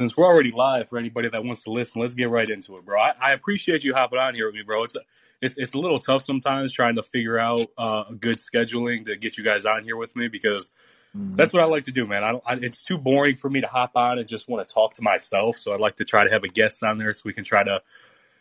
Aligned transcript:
since 0.00 0.16
we're 0.16 0.26
already 0.26 0.52
live 0.52 0.88
for 0.88 0.96
anybody 0.96 1.28
that 1.28 1.44
wants 1.44 1.64
to 1.64 1.72
listen, 1.72 2.00
let's 2.00 2.14
get 2.14 2.30
right 2.30 2.48
into 2.48 2.76
it, 2.76 2.84
bro. 2.84 3.00
I, 3.00 3.14
I 3.20 3.32
appreciate 3.32 3.82
you 3.82 3.94
hopping 3.94 4.18
on 4.18 4.34
here 4.34 4.46
with 4.46 4.54
me, 4.54 4.62
bro. 4.62 4.84
It's 4.84 4.94
a, 4.94 5.00
it's 5.40 5.56
it's 5.56 5.74
a 5.74 5.78
little 5.78 5.98
tough 5.98 6.22
sometimes 6.22 6.72
trying 6.72 6.96
to 6.96 7.02
figure 7.02 7.38
out 7.38 7.66
uh, 7.76 8.04
a 8.08 8.14
good 8.14 8.38
scheduling 8.38 9.04
to 9.06 9.16
get 9.16 9.36
you 9.36 9.44
guys 9.44 9.64
on 9.64 9.82
here 9.82 9.96
with 9.96 10.14
me 10.14 10.28
because 10.28 10.70
mm-hmm. 11.16 11.34
that's 11.34 11.52
what 11.52 11.64
I 11.64 11.66
like 11.66 11.84
to 11.84 11.92
do, 11.92 12.06
man. 12.06 12.22
I 12.22 12.32
don't. 12.32 12.44
I, 12.46 12.54
it's 12.54 12.82
too 12.82 12.96
boring 12.96 13.36
for 13.36 13.50
me 13.50 13.60
to 13.60 13.66
hop 13.66 13.92
on 13.96 14.18
and 14.18 14.28
just 14.28 14.48
want 14.48 14.66
to 14.66 14.72
talk 14.72 14.94
to 14.94 15.02
myself. 15.02 15.58
So 15.58 15.74
I'd 15.74 15.80
like 15.80 15.96
to 15.96 16.04
try 16.04 16.24
to 16.24 16.30
have 16.30 16.44
a 16.44 16.48
guest 16.48 16.82
on 16.84 16.98
there 16.98 17.12
so 17.12 17.22
we 17.24 17.32
can 17.32 17.44
try 17.44 17.64
to 17.64 17.82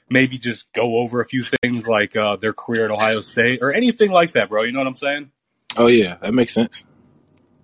maybe 0.09 0.37
just 0.37 0.71
go 0.73 0.97
over 0.97 1.21
a 1.21 1.25
few 1.25 1.43
things 1.43 1.87
like 1.87 2.15
uh, 2.15 2.35
their 2.35 2.53
career 2.53 2.85
at 2.85 2.91
Ohio 2.91 3.21
State 3.21 3.59
or 3.63 3.71
anything 3.71 4.11
like 4.11 4.33
that, 4.33 4.49
bro. 4.49 4.61
You 4.63 4.73
know 4.73 4.79
what 4.79 4.87
I'm 4.87 4.95
saying? 4.95 5.31
Oh 5.75 5.87
yeah, 5.87 6.17
that 6.21 6.35
makes 6.35 6.53
sense. 6.53 6.83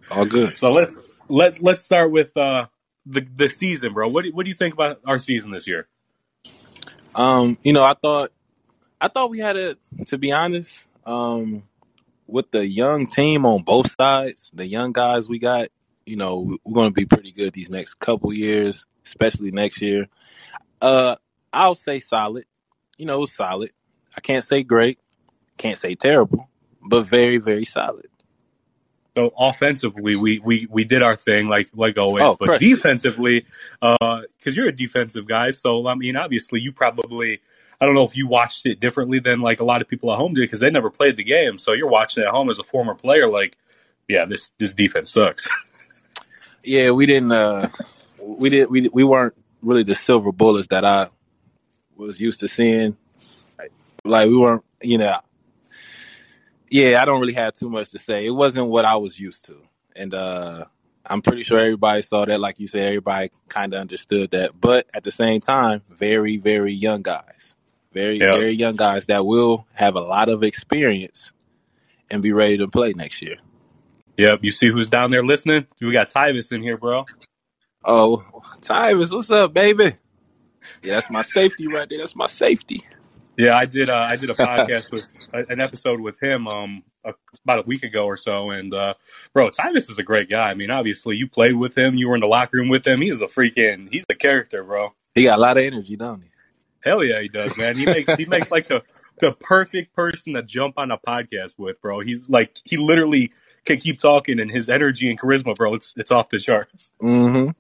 All 0.10 0.26
good. 0.26 0.58
So 0.58 0.74
let's 0.74 1.00
let's 1.30 1.62
let's 1.62 1.82
start 1.82 2.12
with 2.12 2.36
uh, 2.36 2.68
the 3.06 3.22
the 3.36 3.50
season, 3.50 3.94
bro. 3.94 4.08
What 4.08 4.26
do, 4.26 4.32
what 4.32 4.44
do 4.44 4.50
you 4.50 4.56
think 4.56 4.74
about 4.74 5.00
our 5.06 5.20
season 5.20 5.52
this 5.52 5.68
year? 5.68 5.88
Um, 7.16 7.58
you 7.64 7.74
know, 7.74 7.84
I 7.84 7.94
thought 7.94 8.32
I 9.00 9.08
thought 9.08 9.30
we 9.30 9.40
had 9.40 9.56
it. 9.56 9.80
To 10.08 10.18
be 10.18 10.32
honest, 10.32 10.84
um, 11.06 11.64
with 12.28 12.52
the 12.52 12.66
young 12.66 13.08
team 13.08 13.46
on 13.46 13.64
both 13.64 13.96
sides, 14.00 14.50
the 14.54 14.66
young 14.66 14.92
guys 14.92 15.28
we 15.30 15.40
got, 15.40 15.70
you 16.06 16.16
know, 16.16 16.58
we're 16.64 16.74
going 16.74 16.90
to 16.90 16.94
be 16.94 17.06
pretty 17.06 17.32
good 17.32 17.54
these 17.54 17.70
next 17.70 17.96
couple 17.96 18.34
years, 18.34 18.86
especially 19.06 19.52
next 19.52 19.82
year. 19.82 20.08
Uh, 20.82 21.16
I'll 21.52 21.76
say 21.76 22.00
solid. 22.00 22.46
You 22.98 23.06
know, 23.06 23.26
solid. 23.26 23.72
I 24.16 24.22
can't 24.22 24.46
say 24.46 24.64
great, 24.64 25.00
can't 25.58 25.78
say 25.78 25.96
terrible, 25.96 26.50
but 26.88 27.04
very, 27.04 27.38
very 27.38 27.66
solid. 27.66 28.06
So 29.16 29.32
offensively, 29.38 30.16
we 30.16 30.40
we 30.40 30.68
we 30.72 30.86
did 30.86 31.04
our 31.04 31.16
thing 31.16 31.48
like 31.48 31.70
like 31.76 31.98
always, 32.00 32.24
oh, 32.24 32.36
but 32.40 32.60
defensively, 32.60 33.46
because 33.80 34.28
uh, 34.48 34.52
you're 34.52 34.70
a 34.70 34.76
defensive 34.76 35.28
guy, 35.28 35.52
so 35.52 35.88
I 35.88 35.96
mean, 35.96 36.16
obviously, 36.16 36.62
you 36.62 36.72
probably. 36.72 37.42
I 37.82 37.86
don't 37.86 37.96
know 37.96 38.06
if 38.06 38.16
you 38.16 38.28
watched 38.28 38.66
it 38.66 38.80
differently 38.80 39.20
than 39.20 39.42
like 39.42 39.60
a 39.60 39.66
lot 39.66 39.82
of 39.82 39.90
people 39.90 40.10
at 40.14 40.18
home 40.18 40.36
did 40.36 40.42
because 40.42 40.62
they 40.62 40.70
never 40.70 40.90
played 40.90 41.18
the 41.18 41.24
game. 41.24 41.58
So 41.58 41.74
you're 41.74 41.90
watching 41.90 42.24
it 42.24 42.28
at 42.28 42.32
home 42.32 42.50
as 42.50 42.58
a 42.58 42.64
former 42.64 42.96
player, 42.96 43.30
like, 43.30 43.58
yeah, 44.08 44.24
this 44.24 44.52
this 44.58 44.74
defense 44.74 45.12
sucks. 45.12 45.50
yeah, 46.64 46.92
we 46.92 47.06
didn't. 47.06 47.34
uh 47.34 47.68
We 48.20 48.50
did. 48.50 48.70
We 48.70 48.88
we 48.88 49.04
weren't 49.04 49.34
really 49.62 49.84
the 49.84 49.96
silver 49.96 50.32
bullets 50.32 50.68
that 50.68 50.86
I 50.86 51.08
was 51.96 52.20
used 52.20 52.40
to 52.40 52.48
seeing. 52.48 52.98
Like 54.06 54.28
we 54.28 54.38
weren't, 54.38 54.64
you 54.82 54.98
know, 54.98 55.20
yeah, 56.74 57.00
I 57.00 57.06
don't 57.06 57.22
really 57.22 57.34
have 57.34 57.54
too 57.54 57.70
much 57.70 57.92
to 57.92 58.00
say. 58.00 58.26
It 58.26 58.32
wasn't 58.32 58.68
what 58.68 58.84
I 58.84 58.96
was 58.96 59.20
used 59.20 59.46
to, 59.46 59.58
and 59.96 60.12
uh, 60.12 60.66
I'm 61.06 61.22
pretty 61.22 61.44
sure 61.44 61.60
everybody 61.60 62.02
saw 62.02 62.26
that. 62.26 62.40
Like 62.40 62.60
you 62.60 62.66
said, 62.66 62.82
everybody 62.82 63.30
kind 63.48 63.76
of 63.76 63.80
understood 63.80 64.32
that. 64.32 64.60
But 64.60 64.88
at 64.92 65.04
the 65.04 65.12
same 65.12 65.40
time, 65.40 65.84
very, 65.88 66.38
very 66.38 66.74
young 66.74 67.04
guys, 67.04 67.56
very, 67.92 68.18
yep. 68.18 68.40
very 68.40 68.54
young 68.54 68.76
guys 68.76 69.06
that 69.06 69.24
will 69.24 69.68
have 69.76 69.96
a 69.96 70.02
lot 70.02 70.30
of 70.30 70.42
experience 70.42 71.32
and 72.10 72.24
be 72.24 72.32
ready 72.32 72.58
to 72.58 72.68
play 72.68 72.94
next 72.94 73.22
year. 73.22 73.36
Yep. 74.18 74.40
You 74.42 74.52
see 74.52 74.70
who's 74.70 74.88
down 74.88 75.12
there 75.12 75.24
listening? 75.24 75.68
We 75.80 75.92
got 75.92 76.10
Tyvis 76.10 76.52
in 76.52 76.64
here, 76.64 76.78
bro. 76.78 77.06
Oh, 77.86 78.24
Tyvis, 78.62 79.14
what's 79.14 79.30
up, 79.30 79.54
baby? 79.54 79.92
Yeah, 80.82 80.96
that's 80.96 81.12
my 81.12 81.22
safety 81.22 81.68
right 81.68 81.88
there. 81.88 82.00
That's 82.00 82.16
my 82.16 82.28
safety. 82.28 82.84
Yeah, 83.38 83.58
I 83.58 83.66
did. 83.66 83.90
Uh, 83.90 84.06
I 84.08 84.16
did 84.16 84.30
a 84.30 84.34
podcast 84.36 84.92
with 84.92 85.08
an 85.34 85.62
episode 85.62 86.00
with 86.00 86.22
him 86.22 86.48
um, 86.48 86.84
a, 87.04 87.14
about 87.44 87.60
a 87.60 87.62
week 87.64 87.84
ago 87.84 88.06
or 88.06 88.18
so, 88.18 88.52
and 88.52 88.74
uh, 88.74 88.94
bro, 89.34 89.50
Tyvis 89.50 89.90
is 89.90 89.98
a 89.98 90.04
great 90.04 90.30
guy. 90.30 90.50
I 90.50 90.54
mean, 90.54 90.70
obviously, 90.72 91.16
you 91.16 91.28
played 91.28 91.56
with 91.56 91.78
him, 91.78 91.96
you 91.96 92.08
were 92.08 92.16
in 92.16 92.22
the 92.22 92.28
locker 92.28 92.58
room 92.58 92.70
with 92.70 92.86
him. 92.86 93.02
He's 93.02 93.22
a 93.22 93.28
freaking, 93.28 93.90
he's 93.92 94.06
the 94.06 94.16
character, 94.16 94.64
bro. 94.64 94.94
He 95.16 95.24
got 95.24 95.38
a 95.38 95.42
lot 95.42 95.58
of 95.58 95.64
energy, 95.64 95.96
don't 95.96 96.22
he? 96.22 96.30
Hell 96.84 97.04
yeah, 97.04 97.22
he 97.22 97.30
does, 97.30 97.58
man. 97.58 97.78
He 97.78 97.86
makes 97.86 98.14
he 98.16 98.26
makes 98.26 98.52
like 98.52 98.68
the 98.68 98.82
the 99.22 99.32
perfect 99.32 99.96
person 99.96 100.34
to 100.34 100.44
jump 100.44 100.76
on 100.78 100.92
a 100.92 100.98
podcast 100.98 101.58
with, 101.58 101.82
bro. 101.82 102.02
He's 102.02 102.30
like 102.30 102.58
he 102.66 102.78
literally 102.78 103.32
can 103.64 103.78
keep 103.78 104.00
talking, 104.00 104.40
and 104.40 104.52
his 104.52 104.68
energy 104.68 105.10
and 105.10 105.20
charisma, 105.20 105.56
bro, 105.56 105.76
it's 105.76 105.94
it's 105.96 106.12
off 106.12 106.30
the 106.30 106.40
charts. 106.40 106.92
Mm-hmm. 107.02 107.52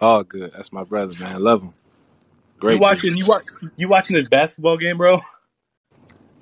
All 0.00 0.22
good. 0.22 0.52
That's 0.52 0.72
my 0.72 0.84
brother, 0.84 1.14
man. 1.18 1.34
I 1.34 1.38
love 1.38 1.62
him. 1.62 1.74
Great. 2.64 2.76
You 2.76 2.80
watching? 2.80 3.16
You 3.16 3.26
watch? 3.26 3.44
You 3.76 3.88
watching 3.88 4.16
this 4.16 4.26
basketball 4.26 4.78
game, 4.78 4.96
bro? 4.96 5.18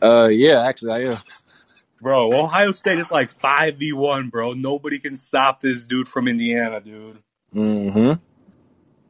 Uh, 0.01 0.29
yeah, 0.29 0.67
actually, 0.67 0.93
I 0.93 1.13
am. 1.13 1.19
Bro, 2.01 2.33
Ohio 2.33 2.71
State 2.71 2.99
is 2.99 3.11
like 3.11 3.31
five 3.31 3.77
v 3.77 3.93
one, 3.93 4.29
bro. 4.29 4.53
Nobody 4.53 5.01
can 5.01 5.17
stop 5.17 5.61
this 5.61 5.87
dude 5.87 6.09
from 6.09 6.29
Indiana, 6.29 6.81
dude. 6.81 7.19
Mm-hmm. 7.55 8.13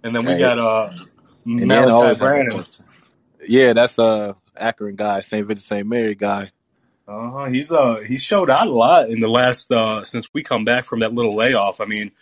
And 0.04 0.16
then 0.16 0.24
we 0.24 0.32
hey. 0.32 0.38
got 0.38 0.58
uh 0.58 0.92
Malaki 1.46 2.18
Branham. 2.18 2.64
Yeah, 3.46 3.74
that's 3.74 3.98
a 3.98 4.02
uh, 4.02 4.32
Akron 4.56 4.96
guy, 4.96 5.20
St. 5.20 5.46
Vincent 5.46 5.66
St. 5.66 5.86
Mary 5.86 6.14
guy. 6.14 6.50
Uh 7.06 7.30
huh. 7.30 7.44
He's 7.46 7.72
uh 7.72 7.96
he 7.96 8.16
showed 8.16 8.48
out 8.48 8.68
a 8.68 8.72
lot 8.72 9.10
in 9.10 9.20
the 9.20 9.28
last 9.28 9.70
uh 9.70 10.04
since 10.04 10.28
we 10.32 10.42
come 10.42 10.64
back 10.64 10.84
from 10.84 11.00
that 11.00 11.12
little 11.12 11.34
layoff. 11.34 11.80
I 11.80 11.84
mean, 11.84 12.12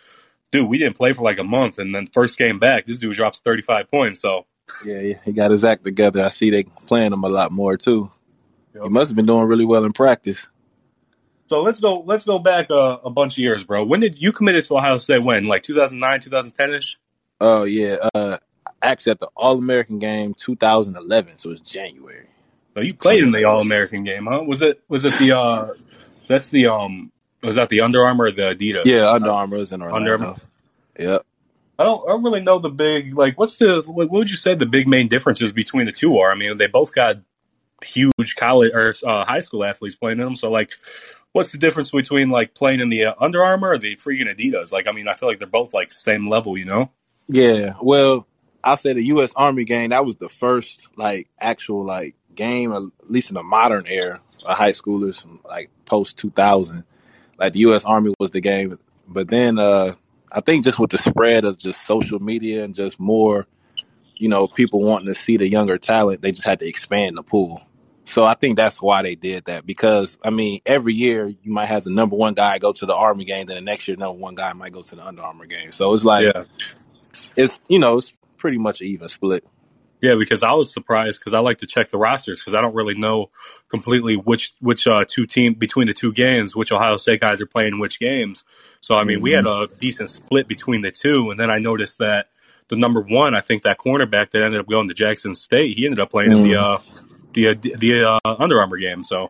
dude, 0.51 0.67
we 0.67 0.77
didn't 0.77 0.97
play 0.97 1.13
for 1.13 1.23
like 1.23 1.39
a 1.39 1.45
month, 1.45 1.79
and 1.79 1.95
then 1.95 2.05
first 2.07 2.37
game 2.37 2.59
back, 2.59 2.85
this 2.85 2.99
dude 2.99 3.15
drops 3.15 3.39
thirty 3.39 3.61
five 3.61 3.89
points. 3.89 4.21
So 4.21 4.45
yeah, 4.85 5.13
he 5.23 5.31
got 5.31 5.51
his 5.51 5.63
act 5.63 5.83
together. 5.83 6.23
I 6.23 6.29
see 6.29 6.49
they 6.49 6.63
playing 6.63 7.13
him 7.13 7.23
a 7.23 7.29
lot 7.29 7.51
more 7.51 7.77
too. 7.77 8.11
Yep. 8.73 8.83
He 8.83 8.89
must 8.89 9.09
have 9.09 9.15
been 9.15 9.25
doing 9.25 9.43
really 9.47 9.65
well 9.65 9.83
in 9.83 9.93
practice. 9.93 10.47
So 11.47 11.61
let's 11.61 11.79
go. 11.81 12.03
Let's 12.05 12.25
go 12.25 12.39
back 12.39 12.69
a, 12.69 12.99
a 13.03 13.09
bunch 13.09 13.33
of 13.33 13.39
years, 13.39 13.65
bro. 13.65 13.83
When 13.83 13.99
did 13.99 14.21
you 14.21 14.31
committed 14.31 14.63
to 14.65 14.77
Ohio 14.77 14.97
State? 14.97 15.21
When, 15.21 15.45
like 15.45 15.63
2009, 15.63 16.21
2010 16.21 16.73
ish? 16.73 16.97
Oh 17.41 17.65
yeah, 17.65 17.97
uh, 18.13 18.37
actually 18.81 19.11
at 19.11 19.19
the 19.19 19.27
All 19.35 19.57
American 19.57 19.99
game 19.99 20.33
2011, 20.33 21.37
so 21.37 21.51
it's 21.51 21.69
January. 21.69 22.27
So 22.73 22.79
you 22.81 22.93
played 22.93 23.23
in 23.23 23.31
the 23.31 23.43
All 23.43 23.59
American 23.59 24.05
game, 24.05 24.27
huh? 24.31 24.43
Was 24.43 24.61
it? 24.61 24.81
Was 24.87 25.03
it 25.03 25.13
the? 25.19 25.37
uh 25.37 25.73
That's 26.27 26.49
the 26.49 26.67
um. 26.67 27.11
Was 27.43 27.55
that 27.55 27.69
the 27.69 27.81
Under 27.81 28.05
Armour 28.05 28.25
or 28.25 28.31
the 28.31 28.55
Adidas? 28.55 28.85
Yeah, 28.85 29.09
Under 29.09 29.31
Armour 29.31 29.57
was 29.57 29.73
in 29.73 29.81
Orlando. 29.81 30.13
Under 30.13 30.25
Armour. 30.25 30.39
Yep. 30.97 31.21
I 31.81 31.83
don't, 31.83 32.03
I 32.07 32.11
don't 32.11 32.23
really 32.23 32.41
know 32.41 32.59
the 32.59 32.69
big 32.69 33.17
like. 33.17 33.39
What's 33.39 33.57
the 33.57 33.83
what 33.87 34.11
would 34.11 34.29
you 34.29 34.35
say 34.35 34.55
the 34.55 34.65
big 34.65 34.87
main 34.87 35.07
differences 35.07 35.51
between 35.51 35.87
the 35.87 35.91
two 35.91 36.17
are? 36.19 36.31
I 36.31 36.35
mean, 36.35 36.57
they 36.57 36.67
both 36.67 36.93
got 36.93 37.17
huge 37.83 38.35
college 38.35 38.71
or 38.73 38.93
uh, 39.05 39.25
high 39.25 39.39
school 39.39 39.63
athletes 39.63 39.95
playing 39.95 40.19
in 40.19 40.25
them. 40.25 40.35
So 40.35 40.51
like, 40.51 40.73
what's 41.31 41.51
the 41.51 41.57
difference 41.57 41.91
between 41.91 42.29
like 42.29 42.53
playing 42.53 42.79
in 42.79 42.89
the 42.89 43.05
uh, 43.05 43.13
Under 43.19 43.43
Armour 43.43 43.71
or 43.71 43.77
the 43.77 43.95
freaking 43.97 44.33
Adidas? 44.33 44.71
Like, 44.71 44.87
I 44.87 44.91
mean, 44.91 45.07
I 45.07 45.13
feel 45.13 45.29
like 45.29 45.39
they're 45.39 45.47
both 45.47 45.73
like 45.73 45.91
same 45.91 46.29
level, 46.29 46.57
you 46.57 46.65
know? 46.65 46.91
Yeah. 47.27 47.73
Well, 47.81 48.27
I'll 48.63 48.77
say 48.77 48.93
the 48.93 49.03
U.S. 49.05 49.33
Army 49.35 49.63
game 49.63 49.89
that 49.89 50.05
was 50.05 50.17
the 50.17 50.29
first 50.29 50.87
like 50.95 51.29
actual 51.39 51.83
like 51.83 52.15
game, 52.35 52.71
at 52.71 52.83
least 53.09 53.29
in 53.29 53.35
the 53.35 53.43
modern 53.43 53.87
era 53.87 54.19
of 54.45 54.57
high 54.57 54.71
schoolers, 54.71 55.25
like 55.45 55.69
post 55.85 56.17
two 56.17 56.29
thousand. 56.29 56.83
Like 57.37 57.53
the 57.53 57.59
U.S. 57.59 57.85
Army 57.85 58.13
was 58.19 58.31
the 58.31 58.41
game, 58.41 58.77
but 59.07 59.29
then 59.29 59.57
uh 59.57 59.95
I 60.31 60.41
think 60.41 60.63
just 60.63 60.79
with 60.79 60.91
the 60.91 60.97
spread 60.97 61.45
of 61.45 61.57
just 61.57 61.85
social 61.85 62.19
media 62.19 62.63
and 62.63 62.73
just 62.73 62.99
more, 62.99 63.47
you 64.15 64.29
know, 64.29 64.47
people 64.47 64.81
wanting 64.81 65.07
to 65.07 65.15
see 65.15 65.37
the 65.37 65.47
younger 65.47 65.77
talent, 65.77 66.21
they 66.21 66.31
just 66.31 66.47
had 66.47 66.59
to 66.59 66.67
expand 66.67 67.17
the 67.17 67.23
pool. 67.23 67.61
So 68.05 68.25
I 68.25 68.33
think 68.33 68.57
that's 68.57 68.81
why 68.81 69.03
they 69.03 69.15
did 69.15 69.45
that 69.45 69.65
because 69.65 70.17
I 70.23 70.31
mean, 70.31 70.59
every 70.65 70.93
year 70.93 71.27
you 71.27 71.51
might 71.51 71.67
have 71.67 71.83
the 71.83 71.91
number 71.91 72.15
one 72.15 72.33
guy 72.33 72.57
go 72.57 72.73
to 72.73 72.85
the 72.85 72.95
Army 72.95 73.25
game, 73.25 73.45
then 73.45 73.55
the 73.55 73.61
next 73.61 73.87
year 73.87 73.97
number 73.97 74.19
one 74.19 74.35
guy 74.35 74.53
might 74.53 74.73
go 74.73 74.81
to 74.81 74.95
the 74.95 75.05
Under 75.05 75.21
Armour 75.21 75.45
game. 75.45 75.71
So 75.71 75.93
it's 75.93 76.03
like, 76.03 76.25
yeah. 76.33 76.43
it's 77.35 77.59
you 77.67 77.79
know, 77.79 77.97
it's 77.97 78.13
pretty 78.37 78.57
much 78.57 78.81
an 78.81 78.87
even 78.87 79.07
split. 79.07 79.45
Yeah, 80.01 80.15
because 80.17 80.41
I 80.41 80.53
was 80.53 80.73
surprised 80.73 81.19
because 81.19 81.33
I 81.33 81.39
like 81.39 81.59
to 81.59 81.67
check 81.67 81.91
the 81.91 81.97
rosters 81.97 82.39
because 82.39 82.55
I 82.55 82.61
don't 82.61 82.73
really 82.73 82.95
know 82.95 83.29
completely 83.69 84.15
which 84.15 84.53
which 84.59 84.87
uh, 84.87 85.05
two 85.07 85.27
team 85.27 85.53
between 85.53 85.85
the 85.85 85.93
two 85.93 86.11
games, 86.11 86.55
which 86.55 86.71
Ohio 86.71 86.97
State 86.97 87.21
guys 87.21 87.39
are 87.39 87.45
playing 87.45 87.79
which 87.79 87.99
games. 87.99 88.43
So 88.81 88.95
I 88.95 89.03
mean, 89.03 89.17
mm-hmm. 89.17 89.23
we 89.23 89.31
had 89.31 89.45
mm-hmm. 89.45 89.73
a 89.73 89.77
decent 89.77 90.09
split 90.09 90.47
between 90.47 90.81
the 90.81 90.89
two, 90.89 91.29
and 91.29 91.39
then 91.39 91.51
I 91.51 91.59
noticed 91.59 91.99
that 91.99 92.27
the 92.67 92.77
number 92.77 93.01
one, 93.01 93.35
I 93.35 93.41
think 93.41 93.61
that 93.63 93.77
cornerback 93.77 94.31
that 94.31 94.41
ended 94.41 94.59
up 94.59 94.67
going 94.67 94.87
to 94.87 94.93
Jackson 94.95 95.35
State, 95.35 95.77
he 95.77 95.85
ended 95.85 95.99
up 95.99 96.09
playing 96.09 96.31
mm-hmm. 96.31 96.45
in 96.45 96.51
the 96.51 96.59
uh, 96.59 96.77
the 97.33 97.47
uh, 97.49 97.77
the 97.77 98.19
uh, 98.25 98.35
Under 98.39 98.59
Armour 98.59 98.77
game. 98.77 99.03
So 99.03 99.29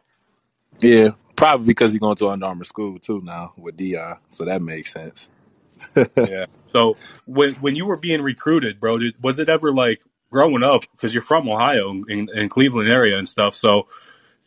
yeah, 0.80 1.10
probably 1.36 1.68
because 1.68 1.92
he's 1.92 2.00
going 2.00 2.16
to 2.16 2.30
Under 2.30 2.46
Armour 2.46 2.63
school 2.63 2.98
too 2.98 3.22
now 3.25 3.51
with 3.57 3.75
Deion, 3.75 4.19
so 4.30 4.46
that 4.46 4.62
makes 4.62 4.94
sense. 4.94 5.30
yeah. 6.16 6.46
So 6.69 6.96
when 7.28 7.56
when 7.56 7.75
you 7.75 7.86
were 7.86 7.98
being 7.98 8.22
recruited, 8.22 8.80
bro, 8.80 9.00
did, 9.00 9.22
was 9.22 9.38
it 9.38 9.50
ever 9.50 9.74
like 9.74 10.01
growing 10.31 10.63
up 10.63 10.83
because 10.92 11.13
you're 11.13 11.24
from 11.24 11.48
Ohio 11.50 11.92
in, 12.07 12.30
in, 12.33 12.50
Cleveland 12.50 12.89
area 12.89 13.18
and 13.18 13.28
stuff. 13.28 13.56
So 13.56 13.88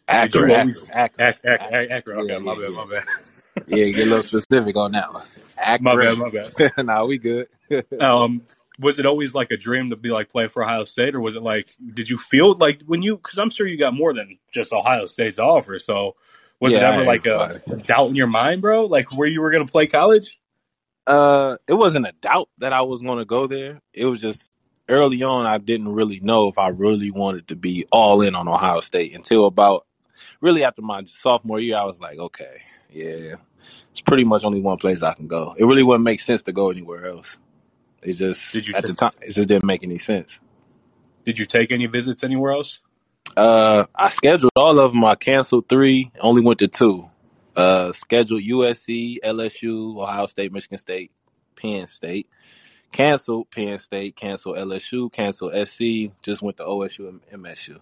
Akron, 0.09 0.51
always, 0.51 0.85
Akron, 0.91 1.37
Akron, 1.45 1.93
Akron, 1.93 2.19
Okay, 2.21 2.33
yeah, 2.33 2.39
my 2.39 2.55
bad, 2.55 2.71
my 2.73 2.87
bad. 2.87 3.05
yeah, 3.67 3.91
get 3.91 4.07
a 4.07 4.11
little 4.11 4.23
specific 4.23 4.77
on 4.77 4.93
that 4.93 5.13
one. 5.13 5.27
Akron. 5.59 6.19
My 6.19 6.29
bad, 6.29 6.53
my 6.59 6.69
bad. 6.69 6.73
nah, 6.87 7.05
we 7.05 7.19
good. 7.19 7.49
um, 8.01 8.43
was 8.79 8.99
it 8.99 9.07
always 9.07 9.35
like 9.35 9.51
a 9.51 9.57
dream 9.57 9.91
to 9.91 9.97
be 9.97 10.11
like 10.11 10.29
playing 10.29 10.49
for 10.49 10.65
Ohio 10.65 10.85
State, 10.85 11.15
or 11.15 11.21
was 11.21 11.37
it 11.37 11.43
like 11.43 11.75
did 11.95 12.09
you 12.09 12.19
feel 12.19 12.55
like 12.55 12.83
when 12.87 13.03
you? 13.03 13.17
Because 13.17 13.39
I'm 13.39 13.51
sure 13.51 13.67
you 13.67 13.79
got 13.79 13.95
more 13.95 14.13
than 14.13 14.39
just 14.53 14.73
Ohio 14.73 15.07
State's 15.07 15.39
offer. 15.39 15.79
So 15.79 16.17
was 16.61 16.73
yeah, 16.73 16.79
it 16.79 16.95
ever 16.95 17.05
like 17.05 17.27
a 17.27 17.63
doubt 17.87 18.09
in 18.09 18.17
your 18.17 18.27
mind, 18.27 18.63
bro? 18.63 18.87
Like 18.87 19.13
where 19.13 19.29
you 19.29 19.41
were 19.41 19.51
going 19.51 19.65
to 19.65 19.71
play 19.71 19.87
college? 19.87 20.41
Uh, 21.07 21.57
it 21.69 21.75
wasn't 21.75 22.07
a 22.07 22.13
doubt 22.21 22.49
that 22.59 22.73
I 22.73 22.83
was 22.83 23.03
going 23.03 23.19
to 23.19 23.25
go 23.25 23.47
there. 23.47 23.81
It 23.93 24.07
was 24.07 24.21
just 24.21 24.51
early 24.89 25.23
on, 25.23 25.47
I 25.47 25.59
didn't 25.59 25.93
really 25.93 26.21
know 26.21 26.49
if 26.49 26.59
I 26.59 26.69
really 26.69 27.11
wanted 27.11 27.49
to 27.49 27.57
be 27.57 27.87
all 27.91 28.23
in 28.23 28.35
on 28.35 28.49
Ohio 28.49 28.81
State 28.81 29.15
until 29.15 29.47
about 29.47 29.87
really 30.41 30.65
after 30.65 30.83
my 30.83 31.05
sophomore 31.05 31.61
year. 31.61 31.77
I 31.77 31.85
was 31.85 32.01
like, 32.01 32.19
okay, 32.19 32.57
yeah, 32.91 33.37
it's 33.91 34.01
pretty 34.01 34.25
much 34.25 34.45
only 34.45 34.61
one 34.61 34.79
place 34.79 35.03
I 35.03 35.15
can 35.15 35.27
go. 35.27 35.55
It 35.59 35.65
really 35.65 35.83
wouldn't 35.83 36.05
make 36.05 36.21
sense 36.21 36.43
to 36.45 36.53
go 36.53 36.71
anywhere 36.71 37.07
else. 37.07 37.39
It 38.03 38.15
just 38.15 38.53
Did 38.53 38.69
you 38.69 38.75
at 38.75 38.85
t- 38.85 38.93
the 38.93 38.97
time 38.97 39.13
it 39.23 39.33
just 39.33 39.49
didn't 39.49 39.65
make 39.65 39.83
any 39.83 39.99
sense. 39.99 40.41
Did 41.25 41.39
you 41.39 41.47
take 41.47 41.73
any 41.73 41.87
visits 41.87 42.23
anywhere 42.23 42.53
else? 42.53 42.81
Uh, 43.37 43.87
I 43.95 44.11
scheduled 44.11 44.53
all 44.55 44.79
of 44.79 44.93
them. 44.93 45.05
I 45.05 45.15
canceled 45.15 45.69
three, 45.69 46.11
only 46.21 46.43
went 46.43 46.59
to 46.59 46.69
two. 46.69 47.09
Uh, 47.57 47.93
scheduled 47.93 48.43
USC, 48.43 49.17
LSU, 49.25 49.97
Ohio 49.97 50.27
State, 50.27 50.53
Michigan 50.53 50.79
State, 50.79 51.13
Penn 51.57 51.87
State. 51.87 52.29
Canceled 52.95 53.51
Penn 53.51 53.81
State, 53.81 54.15
canceled 54.15 54.57
LSU, 54.57 55.11
canceled 55.11 55.53
SC. 55.67 56.17
Just 56.23 56.43
went 56.43 56.59
to 56.59 56.63
OSU 56.63 57.09
and 57.09 57.43
MSU. 57.43 57.81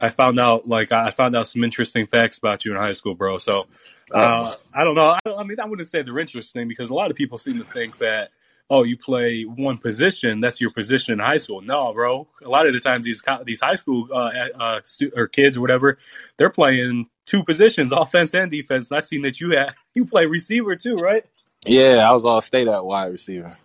I 0.00 0.08
found 0.08 0.40
out 0.40 0.66
like 0.66 0.90
I 0.90 1.10
found 1.10 1.36
out 1.36 1.46
some 1.46 1.62
interesting 1.62 2.08
facts 2.08 2.38
about 2.38 2.64
you 2.64 2.72
in 2.72 2.76
high 2.76 2.90
school, 2.90 3.14
bro. 3.14 3.38
So 3.38 3.68
uh, 4.12 4.52
I 4.74 4.82
don't 4.82 4.96
know. 4.96 5.12
I, 5.12 5.18
don't, 5.24 5.38
I 5.38 5.44
mean, 5.44 5.60
I 5.60 5.66
wouldn't 5.66 5.86
say 5.86 6.02
they're 6.02 6.18
interesting 6.18 6.66
because 6.66 6.90
a 6.90 6.94
lot 6.94 7.12
of 7.12 7.16
people 7.16 7.38
seem 7.38 7.58
to 7.58 7.64
think 7.64 7.98
that 7.98 8.30
oh, 8.68 8.82
you 8.82 8.96
play 8.96 9.42
one 9.42 9.78
position, 9.78 10.40
that's 10.40 10.60
your 10.60 10.70
position 10.70 11.12
in 11.12 11.20
high 11.20 11.36
school. 11.36 11.60
No, 11.60 11.92
bro. 11.92 12.26
A 12.44 12.48
lot 12.48 12.66
of 12.66 12.72
the 12.72 12.80
times 12.80 13.04
these 13.04 13.22
these 13.44 13.60
high 13.60 13.76
school 13.76 14.08
uh, 14.12 14.30
uh, 14.58 14.80
stu- 14.82 15.12
or 15.14 15.28
kids 15.28 15.56
or 15.56 15.60
whatever, 15.60 15.98
they're 16.36 16.50
playing 16.50 17.08
two 17.26 17.44
positions, 17.44 17.92
offense 17.92 18.34
and 18.34 18.50
defense. 18.50 18.90
And 18.90 18.98
I 18.98 19.02
seen 19.02 19.22
that 19.22 19.40
you 19.40 19.52
had 19.52 19.74
you 19.94 20.04
play 20.04 20.26
receiver 20.26 20.74
too, 20.74 20.96
right? 20.96 21.24
Yeah, 21.66 22.08
I 22.08 22.12
was 22.12 22.24
all 22.24 22.40
state 22.40 22.68
at 22.68 22.84
wide 22.84 23.12
receiver. 23.12 23.56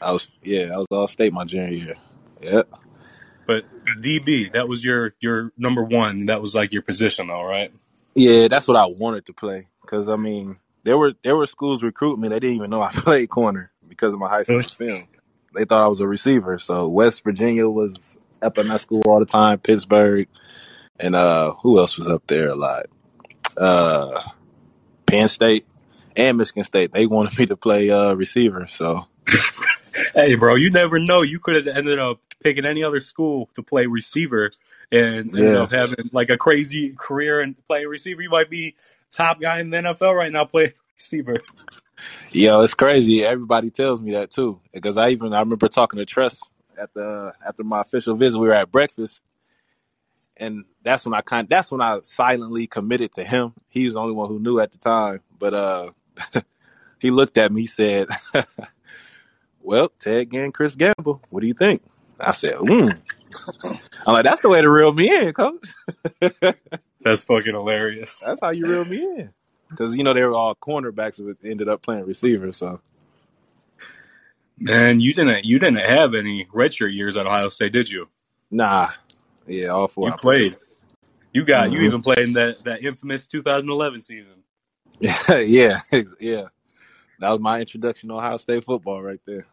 I 0.00 0.12
was 0.12 0.28
yeah, 0.42 0.74
I 0.74 0.78
was 0.78 0.86
all 0.90 1.08
state 1.08 1.32
my 1.32 1.44
junior 1.44 1.72
year. 1.72 1.94
Yep. 2.42 2.68
But 3.46 3.64
DB, 4.00 4.52
that 4.52 4.68
was 4.68 4.84
your 4.84 5.14
your 5.20 5.52
number 5.56 5.82
one. 5.82 6.26
That 6.26 6.40
was 6.40 6.54
like 6.54 6.72
your 6.72 6.82
position, 6.82 7.28
though, 7.28 7.44
right? 7.44 7.72
Yeah, 8.14 8.48
that's 8.48 8.66
what 8.66 8.76
I 8.76 8.86
wanted 8.86 9.26
to 9.26 9.32
play. 9.32 9.68
Cause 9.86 10.08
I 10.08 10.16
mean, 10.16 10.56
there 10.82 10.98
were 10.98 11.14
there 11.22 11.36
were 11.36 11.46
schools 11.46 11.82
recruiting 11.82 12.22
me. 12.22 12.28
They 12.28 12.40
didn't 12.40 12.56
even 12.56 12.70
know 12.70 12.82
I 12.82 12.90
played 12.94 13.28
corner 13.28 13.70
because 13.88 14.12
of 14.12 14.18
my 14.18 14.28
high 14.28 14.42
school 14.42 14.62
film. 14.62 15.04
They 15.54 15.64
thought 15.64 15.84
I 15.84 15.88
was 15.88 16.00
a 16.00 16.08
receiver. 16.08 16.58
So 16.58 16.88
West 16.88 17.24
Virginia 17.24 17.68
was 17.68 17.96
up 18.42 18.58
in 18.58 18.68
that 18.68 18.80
school 18.80 19.02
all 19.06 19.20
the 19.20 19.26
time. 19.26 19.58
Pittsburgh 19.58 20.28
and 20.98 21.14
uh, 21.14 21.52
who 21.52 21.78
else 21.78 21.98
was 21.98 22.08
up 22.08 22.26
there 22.26 22.48
a 22.48 22.54
lot? 22.54 22.86
Uh, 23.56 24.20
Penn 25.06 25.28
State 25.28 25.66
and 26.16 26.38
Michigan 26.38 26.64
State. 26.64 26.92
They 26.92 27.06
wanted 27.06 27.38
me 27.38 27.46
to 27.46 27.56
play 27.56 27.90
uh, 27.90 28.14
receiver. 28.14 28.66
So 28.68 29.06
Hey, 30.14 30.34
bro, 30.34 30.56
you 30.56 30.70
never 30.70 30.98
know. 30.98 31.22
You 31.22 31.38
could 31.38 31.56
have 31.56 31.76
ended 31.76 31.98
up 31.98 32.20
picking 32.42 32.66
any 32.66 32.84
other 32.84 33.00
school 33.00 33.48
to 33.54 33.62
play 33.62 33.86
receiver 33.86 34.52
and 34.92 35.32
yeah, 35.34 35.62
up 35.62 35.72
having 35.72 36.10
like 36.12 36.30
a 36.30 36.38
crazy 36.38 36.94
career 36.96 37.40
and 37.40 37.56
playing 37.66 37.88
receiver. 37.88 38.22
You 38.22 38.30
might 38.30 38.50
be 38.50 38.76
top 39.10 39.40
guy 39.40 39.60
in 39.60 39.70
the 39.70 39.78
NFL 39.78 40.16
right 40.16 40.32
now 40.32 40.44
playing 40.44 40.72
receiver. 40.96 41.36
yo, 42.32 42.62
it's 42.62 42.74
crazy. 42.74 43.24
Everybody 43.24 43.70
tells 43.70 44.00
me 44.00 44.12
that 44.12 44.30
too. 44.30 44.60
Because 44.72 44.96
I 44.96 45.10
even 45.10 45.32
I 45.34 45.40
remember 45.40 45.68
talking 45.68 45.98
to 45.98 46.06
Tress 46.06 46.40
at 46.80 46.92
the 46.94 47.34
after 47.46 47.64
my 47.64 47.82
official 47.82 48.16
visit. 48.16 48.38
We 48.38 48.48
were 48.48 48.54
at 48.54 48.70
breakfast. 48.72 49.20
and 50.36 50.64
that's 50.82 51.04
when 51.06 51.14
I 51.14 51.22
kind 51.22 51.48
that's 51.48 51.72
when 51.72 51.82
I 51.82 52.00
silently 52.02 52.66
committed 52.66 53.12
to 53.14 53.24
him. 53.24 53.54
He 53.68 53.86
was 53.86 53.94
the 53.94 54.00
only 54.00 54.14
one 54.14 54.28
who 54.28 54.40
knew 54.40 54.60
at 54.60 54.72
the 54.72 54.78
time, 54.78 55.20
but 55.38 55.54
uh, 55.54 55.92
he 56.98 57.10
looked 57.10 57.38
at 57.38 57.52
me. 57.52 57.62
He 57.62 57.66
said, 57.66 58.08
"Well, 59.62 59.90
Ted 60.00 60.30
Ginn, 60.30 60.52
Chris 60.52 60.74
Gamble. 60.74 61.20
What 61.30 61.40
do 61.40 61.46
you 61.46 61.54
think?" 61.54 61.82
I 62.20 62.32
said, 62.32 62.54
mm. 62.54 62.98
"I'm 64.06 64.14
like 64.14 64.24
that's 64.24 64.40
the 64.40 64.48
way 64.48 64.60
to 64.60 64.70
reel 64.70 64.92
me 64.92 65.14
in, 65.14 65.32
coach. 65.32 65.68
That's 67.04 67.22
fucking 67.22 67.52
hilarious. 67.52 68.16
That's 68.24 68.40
how 68.40 68.50
you 68.50 68.66
reel 68.66 68.84
me 68.84 68.96
in." 68.96 69.30
Because 69.70 69.96
you 69.96 70.02
know 70.04 70.14
they 70.14 70.24
were 70.24 70.34
all 70.34 70.54
cornerbacks, 70.54 71.24
but 71.24 71.36
ended 71.48 71.68
up 71.68 71.82
playing 71.82 72.04
receiver. 72.06 72.52
So 72.52 72.80
Man, 74.58 75.00
you 75.00 75.12
didn't 75.12 75.44
you 75.44 75.58
didn't 75.58 75.84
have 75.84 76.14
any 76.14 76.46
redshirt 76.46 76.94
years 76.94 77.16
at 77.16 77.26
Ohio 77.26 77.50
State, 77.50 77.72
did 77.72 77.90
you? 77.90 78.08
nah, 78.50 78.90
yeah, 79.46 79.68
all 79.68 79.88
four 79.88 80.08
You 80.08 80.14
played. 80.14 80.52
played. 80.52 80.62
You 81.32 81.44
got 81.44 81.70
you 81.70 81.80
hmm 81.80 81.84
even 81.84 82.02
played 82.02 82.18
in 82.20 82.32
that 82.34 82.64
that 82.64 82.82
infamous 82.82 83.26
2011 83.26 84.00
season. 84.00 84.42
yeah, 85.28 85.80
yeah. 86.20 86.46
That 87.18 87.30
was 87.30 87.40
my 87.40 87.60
introduction 87.60 88.08
to 88.08 88.16
Ohio 88.16 88.36
State 88.36 88.64
football 88.64 89.02
right 89.02 89.20
there. 89.26 89.46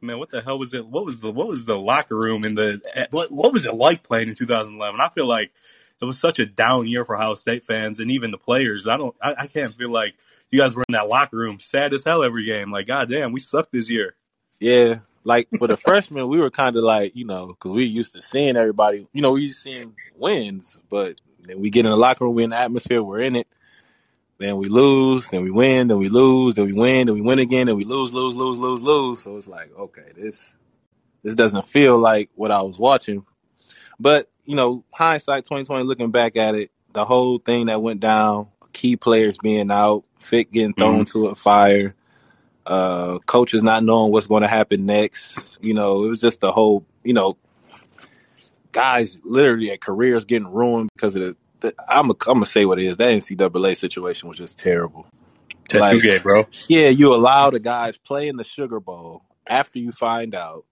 Man, 0.00 0.18
what 0.18 0.30
the 0.30 0.42
hell 0.42 0.58
was 0.58 0.74
it? 0.74 0.86
What 0.86 1.04
was 1.04 1.20
the 1.20 1.30
what 1.30 1.46
was 1.46 1.64
the 1.64 1.76
locker 1.76 2.16
room 2.16 2.44
in 2.44 2.54
the 2.54 2.80
what 3.10 3.30
what 3.30 3.52
was 3.52 3.64
it 3.66 3.74
like 3.74 4.02
playing 4.02 4.28
in 4.28 4.34
2011? 4.34 5.00
I 5.00 5.08
feel 5.10 5.26
like 5.26 5.52
it 6.00 6.04
was 6.04 6.18
such 6.18 6.40
a 6.40 6.46
down 6.46 6.88
year 6.88 7.04
for 7.04 7.16
Ohio 7.16 7.34
State 7.36 7.64
fans 7.64 8.00
and 8.00 8.10
even 8.10 8.30
the 8.30 8.38
players. 8.38 8.88
I 8.88 8.96
don't 8.96 9.14
I, 9.22 9.34
I 9.38 9.46
can't 9.46 9.74
feel 9.74 9.92
like 9.92 10.14
you 10.50 10.58
guys 10.58 10.74
were 10.74 10.84
in 10.88 10.92
that 10.92 11.08
locker 11.08 11.36
room 11.36 11.58
sad 11.60 11.94
as 11.94 12.04
hell 12.04 12.24
every 12.24 12.44
game. 12.44 12.72
Like, 12.72 12.88
goddamn, 12.88 13.32
we 13.32 13.40
sucked 13.40 13.72
this 13.72 13.88
year. 13.88 14.16
Yeah, 14.58 15.00
like 15.24 15.48
for 15.58 15.68
the 15.68 15.76
freshmen, 15.76 16.28
we 16.28 16.40
were 16.40 16.50
kind 16.50 16.76
of 16.76 16.82
like, 16.82 17.14
you 17.14 17.24
know, 17.24 17.48
because 17.48 17.72
we 17.72 17.84
used 17.84 18.12
to 18.14 18.22
seeing 18.22 18.56
everybody, 18.56 19.06
you 19.12 19.22
know, 19.22 19.32
we 19.32 19.42
used 19.42 19.62
to 19.62 19.70
seeing 19.70 19.94
wins, 20.16 20.78
but 20.90 21.16
then 21.40 21.60
we 21.60 21.70
get 21.70 21.84
in 21.84 21.90
the 21.90 21.96
locker 21.96 22.24
room, 22.24 22.34
we 22.34 22.44
in 22.44 22.50
the 22.50 22.56
atmosphere, 22.56 23.02
we're 23.02 23.20
in 23.20 23.36
it. 23.36 23.48
Then 24.42 24.56
we 24.56 24.68
lose, 24.68 25.28
then 25.28 25.44
we 25.44 25.50
win, 25.50 25.86
then 25.86 25.98
we 25.98 26.08
lose, 26.08 26.54
then 26.54 26.66
we 26.66 26.72
win, 26.72 27.06
then 27.06 27.14
we 27.14 27.20
win 27.20 27.38
again, 27.38 27.68
then 27.68 27.76
we 27.76 27.84
lose, 27.84 28.12
lose, 28.12 28.34
lose, 28.34 28.58
lose, 28.58 28.82
lose. 28.82 29.22
So 29.22 29.36
it's 29.36 29.46
like, 29.46 29.70
okay, 29.78 30.12
this 30.16 30.56
this 31.22 31.36
doesn't 31.36 31.66
feel 31.66 31.96
like 31.96 32.28
what 32.34 32.50
I 32.50 32.62
was 32.62 32.78
watching. 32.78 33.24
But 34.00 34.28
you 34.44 34.56
know, 34.56 34.84
hindsight, 34.92 35.44
twenty 35.44 35.64
twenty, 35.64 35.84
looking 35.84 36.10
back 36.10 36.36
at 36.36 36.56
it, 36.56 36.72
the 36.92 37.04
whole 37.04 37.38
thing 37.38 37.66
that 37.66 37.82
went 37.82 38.00
down, 38.00 38.48
key 38.72 38.96
players 38.96 39.38
being 39.38 39.70
out, 39.70 40.04
Fit 40.18 40.50
getting 40.50 40.74
thrown 40.74 40.98
hmm 40.98 41.04
to 41.04 41.26
a 41.28 41.34
fire, 41.36 41.94
uh, 42.66 43.18
coaches 43.20 43.62
not 43.62 43.84
knowing 43.84 44.12
what's 44.12 44.26
going 44.26 44.42
to 44.42 44.48
happen 44.48 44.86
next. 44.86 45.58
You 45.60 45.74
know, 45.74 46.04
it 46.04 46.08
was 46.08 46.20
just 46.20 46.40
the 46.40 46.50
whole, 46.50 46.84
you 47.04 47.12
know, 47.12 47.36
guys 48.72 49.18
literally 49.22 49.70
at 49.70 49.80
careers 49.80 50.24
getting 50.24 50.52
ruined 50.52 50.88
because 50.96 51.14
of 51.14 51.22
the. 51.22 51.36
The 51.62 51.74
I'm 51.88 52.08
gonna 52.08 52.14
I'm 52.28 52.34
gonna 52.36 52.46
say 52.46 52.66
what 52.66 52.80
it 52.80 52.86
is. 52.86 52.98
That 52.98 53.12
NCAA 53.12 53.76
situation 53.78 54.28
was 54.30 54.38
just 54.38 54.58
terrible. 54.58 55.08
Tattoo 55.68 56.00
Like, 56.00 56.02
gay, 56.02 56.18
bro. 56.18 56.44
yeah, 56.68 56.88
you 56.88 57.14
allow 57.14 57.50
the 57.50 57.60
guys 57.60 57.98
play 57.98 58.28
in 58.28 58.36
the 58.36 58.44
Sugar 58.44 58.80
Bowl 58.80 59.22
after 59.46 59.78
you 59.80 59.92
find 59.92 60.34
out, 60.34 60.66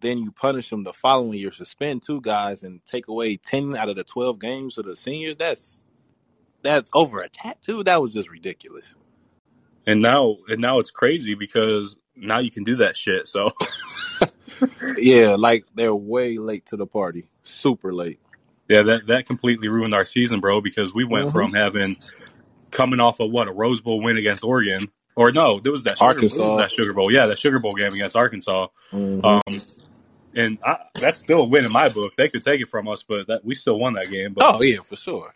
then 0.00 0.18
you 0.18 0.32
punish 0.32 0.70
them 0.70 0.84
the 0.84 0.92
following 0.94 1.34
year, 1.34 1.52
suspend 1.52 2.02
two 2.04 2.20
guys, 2.22 2.62
and 2.64 2.84
take 2.86 3.08
away 3.08 3.36
ten 3.38 3.76
out 3.76 3.88
of 3.90 3.96
the 3.96 4.04
twelve 4.04 4.40
games 4.40 4.78
of 4.78 4.86
the 4.86 4.96
seniors. 4.96 5.38
That's 5.38 5.82
that's 6.62 6.90
over 6.94 7.20
a 7.22 7.28
tattoo. 7.30 7.84
That 7.84 8.02
was 8.02 8.14
just 8.14 8.30
ridiculous. 8.30 8.94
And 9.86 10.00
now 10.02 10.38
and 10.48 10.60
now 10.60 10.80
it's 10.80 10.90
crazy 10.92 11.34
because 11.34 11.96
now 12.16 12.40
you 12.40 12.50
can 12.50 12.64
do 12.64 12.76
that 12.76 12.96
shit. 12.96 13.28
So 13.28 13.50
Yeah, 14.96 15.36
like 15.38 15.66
they're 15.74 15.94
way 15.94 16.38
late 16.38 16.66
to 16.66 16.76
the 16.76 16.86
party, 16.86 17.28
super 17.44 17.94
late. 17.94 18.20
Yeah, 18.70 18.84
that 18.84 19.08
that 19.08 19.26
completely 19.26 19.68
ruined 19.68 19.94
our 19.94 20.06
season, 20.06 20.40
bro. 20.40 20.62
Because 20.62 20.94
we 20.94 21.04
went 21.04 21.30
hmm 21.30 21.30
from 21.30 21.54
having 21.54 21.98
coming 22.72 23.00
off 23.00 23.20
of 23.20 23.30
what 23.32 23.48
a 23.48 23.52
Rose 23.52 23.80
Bowl 23.82 24.02
win 24.02 24.18
against 24.18 24.44
Oregon, 24.44 24.92
or 25.16 25.32
no, 25.32 25.60
there 25.60 25.72
was 25.72 25.84
that 25.84 25.98
Sugar. 25.98 26.28
It 26.34 26.42
was 26.44 26.56
Arkansas. 26.56 26.58
that 26.58 26.72
Sugar 26.72 26.94
Bowl. 26.94 27.12
Yeah, 27.12 27.26
that 27.28 27.38
Sugar 27.38 27.60
Bowl 27.60 27.76
game 27.76 27.94
against 27.94 28.16
Arkansas. 28.16 28.68
hmm 28.92 29.20
Um, 29.24 29.64
and 30.34 30.58
I, 30.64 30.78
that's 31.00 31.20
still 31.20 31.42
a 31.42 31.46
win 31.46 31.66
in 31.66 31.72
my 31.72 31.88
book. 31.90 32.14
They 32.16 32.28
could 32.28 32.42
take 32.42 32.60
it 32.60 32.68
from 32.68 32.88
us, 32.88 33.02
but 33.04 33.28
that 33.28 33.44
we 33.44 33.54
still 33.54 33.78
won 33.78 33.94
that 33.94 34.10
game. 34.10 34.34
But 34.34 34.46
Oh 34.46 34.62
yeah, 34.62 34.80
for 34.82 34.96
sure. 34.96 35.34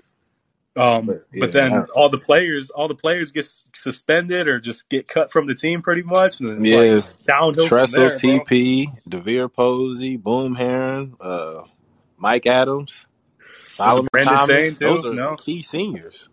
um, 0.76 1.06
But 1.06 1.22
but 1.38 1.52
then 1.52 1.72
I- 1.72 1.86
all 1.94 2.10
the 2.10 2.18
players, 2.18 2.70
all 2.70 2.88
the 2.88 2.94
players 2.96 3.32
get 3.32 3.46
suspended 3.74 4.48
or 4.48 4.60
just 4.60 4.88
get 4.90 5.08
cut 5.08 5.32
from 5.32 5.46
the 5.48 5.54
team 5.56 5.82
pretty 5.82 6.02
much, 6.02 6.40
and 6.40 6.50
it's 6.50 6.72
like 6.72 6.92
yeah. 6.92 7.02
downhill 7.26 7.70
from 7.70 7.90
Tressel, 7.90 7.92
there, 7.92 8.20
bro. 8.20 8.46
TP, 8.46 8.88
DeVier 9.08 9.52
Posey, 9.52 10.16
Boom 10.16 10.54
Herron, 10.56 11.16
uh, 11.20 11.62
Mike 12.18 12.46
Adams, 12.46 12.92
Was 12.92 13.04
it 13.04 13.13
Solomon 13.74 14.08
Brandon 14.12 14.36
Thomas. 14.36 14.48
Sane 14.48 14.74
too? 14.74 14.84
Those 14.84 15.04
are 15.04 15.14
No, 15.14 15.36
key 15.36 15.62
seniors, 15.62 16.28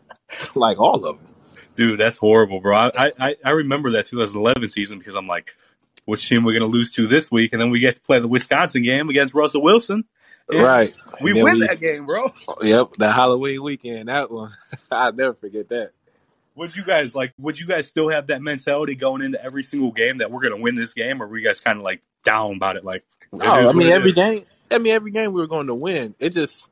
like 0.54 0.78
all 0.78 1.06
of 1.06 1.18
them. 1.18 1.34
dude, 1.74 2.00
that's 2.00 2.16
horrible, 2.18 2.60
bro. 2.60 2.90
I, 2.94 3.12
I 3.18 3.36
I 3.44 3.50
remember 3.50 3.92
that 3.92 4.06
2011 4.06 4.68
season 4.68 4.98
because 4.98 5.14
I'm 5.14 5.26
like, 5.26 5.54
which 6.06 6.28
team 6.28 6.44
we're 6.44 6.58
gonna 6.58 6.70
lose 6.70 6.92
to 6.94 7.06
this 7.06 7.30
week, 7.30 7.52
and 7.52 7.60
then 7.60 7.70
we 7.70 7.80
get 7.80 7.96
to 7.96 8.00
play 8.00 8.18
the 8.20 8.28
Wisconsin 8.28 8.82
game 8.82 9.08
against 9.08 9.34
Russell 9.34 9.62
Wilson, 9.62 10.04
and 10.48 10.62
Right. 10.62 10.94
we 11.20 11.32
win 11.34 11.58
we, 11.58 11.66
that 11.66 11.80
game, 11.80 12.06
bro. 12.06 12.32
yep, 12.62 12.92
the 12.98 13.12
Halloween 13.12 13.62
weekend, 13.62 14.08
that 14.08 14.30
one, 14.30 14.52
I'll 14.90 15.12
never 15.12 15.34
forget 15.34 15.68
that. 15.68 15.90
Would 16.54 16.74
you 16.74 16.84
guys 16.84 17.14
like? 17.14 17.34
Would 17.38 17.60
you 17.60 17.66
guys 17.66 17.86
still 17.86 18.08
have 18.08 18.28
that 18.28 18.40
mentality 18.40 18.94
going 18.94 19.20
into 19.20 19.42
every 19.44 19.62
single 19.62 19.92
game 19.92 20.18
that 20.18 20.30
we're 20.30 20.40
gonna 20.40 20.56
win 20.56 20.74
this 20.74 20.94
game, 20.94 21.22
or 21.22 21.26
were 21.26 21.36
you 21.36 21.44
guys 21.44 21.60
kind 21.60 21.76
of 21.76 21.84
like 21.84 22.00
down 22.24 22.56
about 22.56 22.76
it? 22.76 22.84
Like 22.84 23.04
it 23.34 23.46
I 23.46 23.72
mean 23.74 23.88
every 23.88 24.12
is. 24.12 24.16
game. 24.16 24.44
I 24.70 24.78
mean 24.78 24.92
every 24.94 25.10
game 25.10 25.32
we 25.34 25.40
were 25.42 25.46
going 25.46 25.66
to 25.66 25.74
win. 25.74 26.14
It 26.18 26.30
just 26.30 26.70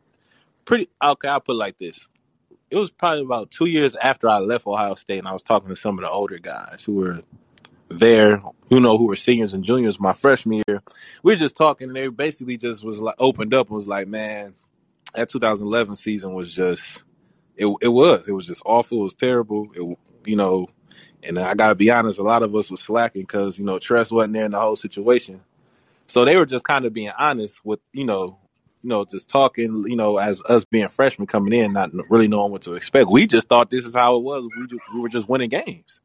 pretty 0.65 0.89
okay. 1.03 1.29
I'll 1.29 1.41
put 1.41 1.53
it 1.53 1.59
like 1.59 1.79
this: 1.79 2.09
it 2.71 2.77
was 2.77 2.91
probably 2.91 3.23
about 3.23 3.51
two 3.51 3.67
years 3.67 3.97
after 3.97 4.29
I 4.29 4.39
left 4.39 4.67
Ohio 4.67 4.95
State, 4.95 5.19
and 5.19 5.29
I 5.29 5.33
was 5.33 5.43
talking 5.43 5.69
to 5.69 5.77
some 5.77 5.99
of 5.99 6.05
the 6.05 6.11
older 6.11 6.39
guys 6.39 6.83
who 6.85 6.95
were 6.95 7.21
there, 7.89 8.41
you 8.69 8.81
know, 8.81 8.99
who 8.99 9.07
were 9.07 9.17
seniors 9.17 9.55
and 9.55 9.65
juniors 9.65 10.01
my 10.01 10.13
freshman 10.13 10.63
year. 10.67 10.81
We 11.23 11.33
were 11.33 11.37
just 11.37 11.57
talking, 11.57 11.89
and 11.89 11.97
they 11.97 12.09
basically 12.09 12.57
just 12.57 12.85
was 12.85 13.01
like 13.01 13.17
opened 13.19 13.55
up 13.55 13.69
and 13.69 13.77
was 13.77 13.89
like, 13.89 14.09
"Man, 14.09 14.55
that 15.15 15.29
2011 15.29 15.97
season 15.97 16.35
was 16.35 16.53
just 16.53 17.05
it. 17.57 17.67
It 17.81 17.89
was. 17.89 18.29
It 18.29 18.33
was 18.33 18.47
just 18.47 18.63
awful. 18.65 19.01
It 19.01 19.03
was 19.05 19.15
terrible. 19.15 19.69
It, 19.75 19.99
you 20.29 20.37
know." 20.37 20.67
And 21.27 21.39
I 21.39 21.55
gotta 21.55 21.75
be 21.75 21.91
honest, 21.91 22.19
a 22.19 22.23
lot 22.23 22.43
of 22.43 22.55
us 22.55 22.71
was 22.71 22.81
slacking 22.81 23.23
because 23.23 23.59
you 23.59 23.65
know 23.65 23.79
Tress 23.79 24.11
wasn't 24.11 24.35
there 24.35 24.45
in 24.45 24.51
the 24.51 24.61
whole 24.61 24.77
situation. 24.77 25.41
So 26.07 26.25
they 26.25 26.37
were 26.37 26.45
just 26.45 26.65
kind 26.65 26.85
of 26.85 26.93
being 26.93 27.13
honest 27.19 27.65
with 27.65 27.81
you 27.93 28.05
know 28.05 28.39
you 28.85 28.91
know, 28.91 29.07
just 29.07 29.29
talking, 29.29 29.85
you 29.89 29.97
know, 29.97 30.19
as 30.19 30.43
us 30.45 30.67
being 30.67 30.89
freshmen 30.89 31.27
coming 31.27 31.59
in, 31.59 31.73
not 31.73 31.91
really 32.11 32.29
knowing 32.29 32.53
what 32.53 32.63
to 32.63 32.75
expect. 32.75 33.09
We 33.09 33.27
just 33.27 33.49
thought 33.49 33.71
this 33.71 33.87
is 33.87 33.95
how 33.95 34.17
it 34.17 34.23
was. 34.23 34.47
We 34.59 34.67
just, 34.67 34.83
we 34.93 35.01
were 35.01 35.09
just 35.09 35.27
winning 35.27 35.49
games 35.49 36.03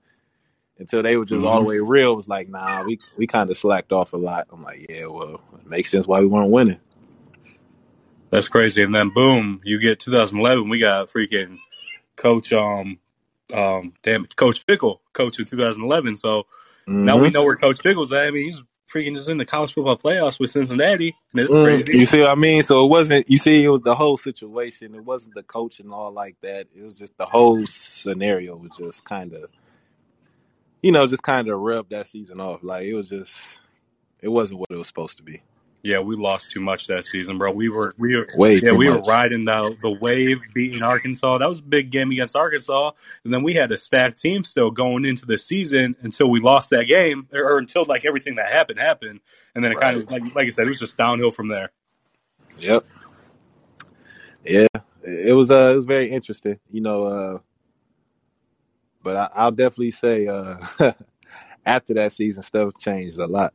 until 0.78 1.04
they 1.04 1.18
were 1.18 1.26
just 1.26 1.46
all 1.46 1.62
the 1.62 1.70
mm-hmm. 1.70 1.70
way 1.70 1.80
real. 1.80 2.14
It 2.14 2.16
was 2.16 2.30
like, 2.30 2.48
nah, 2.48 2.86
we 2.86 2.98
we 3.18 3.28
kind 3.28 3.50
of 3.50 3.58
slacked 3.58 3.92
off 3.92 4.14
a 4.14 4.18
lot. 4.18 4.48
I'm 4.50 4.64
like, 4.64 4.86
yeah, 4.90 5.08
well, 5.08 5.42
it 5.60 5.68
makes 5.68 5.92
sense 5.92 6.08
why 6.08 6.22
we 6.22 6.28
weren't 6.28 6.52
winning. 6.52 6.80
That's 8.30 8.48
crazy. 8.48 8.82
And 8.82 8.96
then 8.96 9.10
boom, 9.10 9.60
you 9.66 9.78
get 9.78 10.00
2011. 10.00 10.70
We 10.70 10.80
got 10.80 11.10
freaking 11.10 11.58
coach, 12.16 12.54
um, 12.54 12.98
um, 13.54 13.92
damn, 14.04 14.26
Coach 14.26 14.66
Fickell, 14.66 15.00
coach 15.12 15.38
in 15.38 15.46
2011. 15.46 16.16
So 16.16 16.30
mm-hmm. 16.88 17.04
now 17.04 17.18
we 17.18 17.28
mm-hmm. 17.28 17.34
know 17.34 17.44
where 17.44 17.58
Coach 17.58 17.82
Fickell's 17.82 18.14
at. 18.14 18.22
I 18.22 18.32
mean, 18.32 18.46
he's 18.46 18.64
freaking 18.90 19.16
just 19.16 19.30
in 19.30 19.38
the 19.38 19.46
college 19.46 19.74
football 19.74 19.98
playoffs 19.98 20.40
with 20.40 20.50
Cincinnati. 20.50 21.16
And 21.34 21.42
it's 21.42 21.52
mm, 21.52 21.64
crazy. 21.64 21.98
You 21.98 22.06
see 22.06 22.22
what 22.22 22.30
I 22.30 22.36
mean? 22.36 22.64
So 22.64 22.86
it 22.86 22.90
wasn't. 22.90 23.30
You 23.30 23.38
see, 23.38 23.64
it 23.64 23.70
was 23.70 23.82
the 23.82 23.96
whole 23.96 24.18
situation. 24.18 24.96
It 24.96 25.04
wasn't 25.04 25.36
the 25.36 25.44
coach 25.44 25.80
and 25.80 25.92
all 25.92 26.12
like 26.12 26.36
that. 26.42 26.68
It 26.76 26.84
was 26.84 26.98
just 26.98 27.18
the 27.18 27.26
whole 27.26 27.66
scenario 27.68 28.56
was 28.56 28.72
just 28.78 29.04
kind 29.06 29.34
of, 29.34 29.52
you 30.82 30.92
know, 30.92 31.08
just 31.08 31.24
kind 31.24 31.48
of 31.48 31.60
rubbed 31.60 31.92
that 31.92 32.08
season 32.08 32.40
off. 32.40 32.64
Like 32.64 32.86
it 32.86 32.94
was 32.94 33.10
just, 33.10 33.60
it 34.22 34.30
wasn't 34.30 34.60
what 34.60 34.72
it 34.72 34.76
was 34.76 34.88
supposed 34.88 35.18
to 35.18 35.24
be. 35.24 35.42
Yeah, 35.82 36.00
we 36.00 36.18
lost 36.18 36.52
too 36.52 36.60
much 36.60 36.88
that 36.88 37.06
season, 37.06 37.38
bro. 37.38 37.52
We 37.52 37.70
were 37.70 37.96
we 37.98 38.16
were 38.16 38.28
Way 38.36 38.60
yeah 38.62 38.74
we 38.74 38.90
much. 38.90 38.98
were 38.98 39.12
riding 39.12 39.46
the 39.46 39.76
the 39.82 39.90
wave, 39.90 40.42
beating 40.54 40.84
Arkansas. 40.84 41.38
That 41.38 41.48
was 41.48 41.60
a 41.60 41.64
big 41.64 41.90
game 41.90 42.12
against 42.12 42.36
Arkansas, 42.36 42.92
and 43.24 43.34
then 43.34 43.44
we 43.44 43.54
had 43.54 43.72
a 43.72 43.78
stacked 43.78 44.22
team 44.22 44.44
still 44.44 44.72
going 44.72 45.06
into 45.06 45.26
the 45.26 45.38
season 45.38 45.96
until 46.02 46.30
we 46.30 46.42
lost 46.42 46.70
that 46.72 46.86
game, 46.86 47.30
or, 47.32 47.54
or 47.54 47.58
until 47.60 47.86
like 47.86 48.04
everything 48.04 48.36
that 48.36 48.52
happened 48.52 48.78
happened, 48.78 49.22
and 49.56 49.64
then 49.64 49.72
it 49.72 49.76
right. 49.76 49.94
kind 49.94 49.98
of 50.04 50.12
like 50.12 50.36
like 50.36 50.48
I 50.48 50.50
said, 50.50 50.68
it 50.68 50.72
was 50.72 50.80
just 50.80 50.98
downhill 50.98 51.32
from 51.32 51.48
there. 51.48 51.72
Yep. 52.58 52.86
Yeah, 54.46 54.68
it 55.04 55.34
was 55.34 55.50
uh 55.50 55.72
it 55.72 55.76
was 55.76 55.86
very 55.86 56.10
interesting, 56.10 56.60
you 56.72 56.82
know. 56.82 57.04
uh 57.04 57.40
But 59.02 59.32
I, 59.34 59.46
will 59.46 59.52
definitely 59.52 59.92
say 59.92 60.28
uh 60.28 60.58
after 61.66 61.94
that 61.94 62.12
season, 62.12 62.44
stuff 62.44 62.74
changed 62.80 63.18
a 63.18 63.28
lot. 63.28 63.54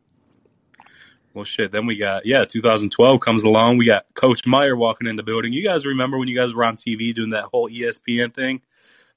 Well, 1.35 1.45
shit. 1.45 1.73
Then 1.73 1.87
we 1.87 1.97
got 1.97 2.25
yeah, 2.25 2.45
2012 2.45 3.21
comes 3.21 3.43
along. 3.43 3.76
We 3.76 3.87
got 3.87 4.07
Coach 4.14 4.47
Meyer 4.47 4.76
walking 4.76 5.09
in 5.09 5.17
the 5.17 5.25
building. 5.25 5.53
You 5.53 5.64
guys 5.64 5.85
remember 5.85 6.17
when 6.17 6.29
you 6.29 6.37
guys 6.37 6.55
were 6.55 6.64
on 6.64 6.76
TV 6.76 7.12
doing 7.12 7.31
that 7.31 7.45
whole 7.45 7.69
ESPN 7.69 8.33
thing? 8.33 8.62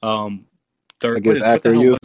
Um, 0.01 0.47
third, 0.99 1.17
I 1.17 1.19
guess 1.19 1.43
after 1.43 1.73
you. 1.73 1.95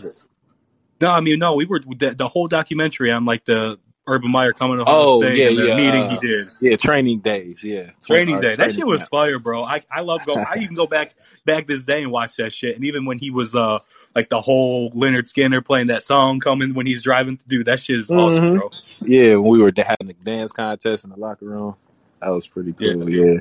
No, 1.01 1.11
I 1.11 1.21
mean 1.21 1.39
no. 1.39 1.55
We 1.55 1.65
were 1.65 1.81
the, 1.81 2.15
the 2.15 2.29
whole 2.29 2.47
documentary 2.47 3.11
on 3.11 3.25
like 3.25 3.47
the 3.47 3.79
Urban 4.07 4.31
Meyer 4.33 4.53
coming 4.53 4.79
to 4.79 4.83
Ohio 4.83 5.01
oh, 5.01 5.21
State 5.21 5.37
yeah, 5.37 5.47
the 5.49 5.69
yeah, 5.69 5.77
meeting 5.77 6.03
uh, 6.03 6.11
he 6.11 6.27
did. 6.27 6.49
Yeah, 6.61 6.77
training 6.77 7.21
days. 7.21 7.63
Yeah, 7.63 7.91
training 8.05 8.41
day. 8.41 8.57
That 8.57 8.75
shit 8.75 8.87
was 8.87 8.99
camp. 9.01 9.11
fire, 9.11 9.39
bro. 9.39 9.65
I 9.65 9.83
I 9.91 10.01
love 10.01 10.27
go. 10.27 10.35
I 10.35 10.59
even 10.59 10.75
go 10.75 10.87
back 10.87 11.15
back 11.45 11.69
this 11.69 11.85
day 11.85 12.03
and 12.03 12.11
watch 12.11 12.37
that 12.37 12.53
shit. 12.53 12.75
And 12.75 12.85
even 12.85 13.05
when 13.05 13.19
he 13.19 13.31
was 13.31 13.55
uh 13.55 13.79
like 14.17 14.29
the 14.29 14.41
whole 14.41 14.91
Lynyrd 14.91 15.33
Skynyrd 15.33 15.65
playing 15.65 15.87
that 15.87 16.03
song 16.03 16.41
coming 16.41 16.75
when 16.75 16.87
he's 16.87 17.03
driving, 17.03 17.39
dude, 17.47 17.67
that 17.67 17.79
shit 17.79 17.99
is 17.99 18.09
mm-hmm. 18.09 18.19
awesome, 18.19 18.59
bro. 18.59 18.71
Yeah, 19.03 19.37
when 19.37 19.51
we 19.51 19.61
were 19.61 19.73
having 19.77 20.09
the 20.09 20.15
dance 20.15 20.51
contest 20.51 21.05
in 21.05 21.11
the 21.11 21.17
locker 21.17 21.47
room, 21.47 21.77
that 22.21 22.31
was 22.31 22.49
pretty 22.49 22.73
cool. 22.73 23.09
Yeah, 23.09 23.25
yeah, 23.25 23.41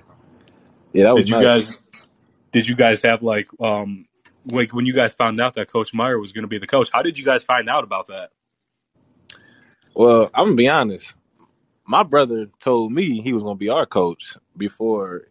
yeah 0.93 1.03
that 1.05 1.15
was. 1.15 1.25
Did 1.25 1.31
nice. 1.31 1.41
you 1.41 1.47
guys? 1.47 2.07
Did 2.51 2.67
you 2.67 2.75
guys 2.75 3.01
have 3.01 3.23
like 3.23 3.47
um 3.59 4.05
like 4.45 4.73
when 4.73 4.85
you 4.85 4.93
guys 4.93 5.15
found 5.15 5.41
out 5.41 5.55
that 5.55 5.69
Coach 5.69 5.93
Meyer 5.93 6.19
was 6.19 6.33
going 6.33 6.43
to 6.43 6.47
be 6.47 6.59
the 6.59 6.67
coach? 6.67 6.89
How 6.91 7.01
did 7.01 7.17
you 7.17 7.25
guys 7.25 7.43
find 7.43 7.69
out 7.69 7.83
about 7.83 8.07
that? 8.07 8.31
Well, 9.93 10.29
I'm 10.33 10.45
gonna 10.45 10.55
be 10.55 10.69
honest 10.69 11.15
my 11.91 12.03
brother 12.03 12.47
told 12.59 12.91
me 12.91 13.21
he 13.21 13.33
was 13.33 13.43
going 13.43 13.57
to 13.57 13.59
be 13.59 13.69
our 13.69 13.85
coach 13.85 14.37
before 14.55 15.23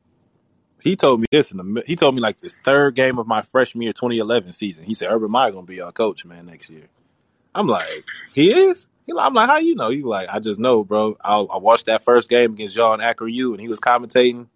he 0.81 0.95
told 0.95 1.21
me 1.21 1.27
this 1.31 1.51
in 1.51 1.57
the 1.57 1.83
he 1.87 1.97
told 1.97 2.15
me 2.15 2.21
like 2.21 2.41
this 2.41 2.55
third 2.65 2.95
game 2.95 3.19
of 3.19 3.27
my 3.27 3.43
freshman 3.43 3.83
year 3.83 3.93
2011 3.93 4.53
season. 4.53 4.85
He 4.85 4.95
said 4.95 5.11
Urban 5.11 5.31
Meyer 5.31 5.53
going 5.53 5.67
to 5.67 5.71
be 5.71 5.81
our 5.81 5.93
coach, 5.93 6.25
man, 6.25 6.47
next 6.47 6.69
year. 6.69 6.87
I'm 7.55 7.67
like, 7.67 8.05
he 8.35 8.53
is. 8.53 8.87
He, 9.07 9.13
I'm 9.19 9.35
like, 9.35 9.49
how 9.49 9.57
you 9.57 9.75
know? 9.75 9.89
He's 9.91 10.05
like, 10.05 10.29
I 10.29 10.39
just 10.39 10.61
know, 10.61 10.85
bro. 10.85 11.17
I, 11.23 11.41
I 11.41 11.59
watched 11.59 11.87
that 11.87 12.05
first 12.05 12.29
game 12.29 12.53
against 12.53 12.75
John 12.75 13.01
Akron 13.01 13.33
U, 13.33 13.53
and 13.53 13.61
he 13.61 13.69
was 13.69 13.81
commentating. 13.81 14.47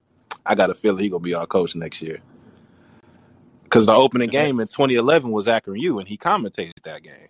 I 0.44 0.54
got 0.54 0.70
a 0.70 0.74
feeling 0.74 1.02
he 1.02 1.08
gonna 1.08 1.20
be 1.20 1.34
our 1.34 1.46
coach 1.46 1.74
next 1.74 2.02
year. 2.02 2.20
Because 3.64 3.86
the 3.86 3.94
opening 3.94 4.30
game 4.30 4.60
in 4.60 4.68
2011 4.68 5.30
was 5.30 5.48
Akron 5.48 5.80
U, 5.80 5.98
and 5.98 6.06
he 6.06 6.18
commentated 6.18 6.82
that 6.84 7.02
game. 7.02 7.28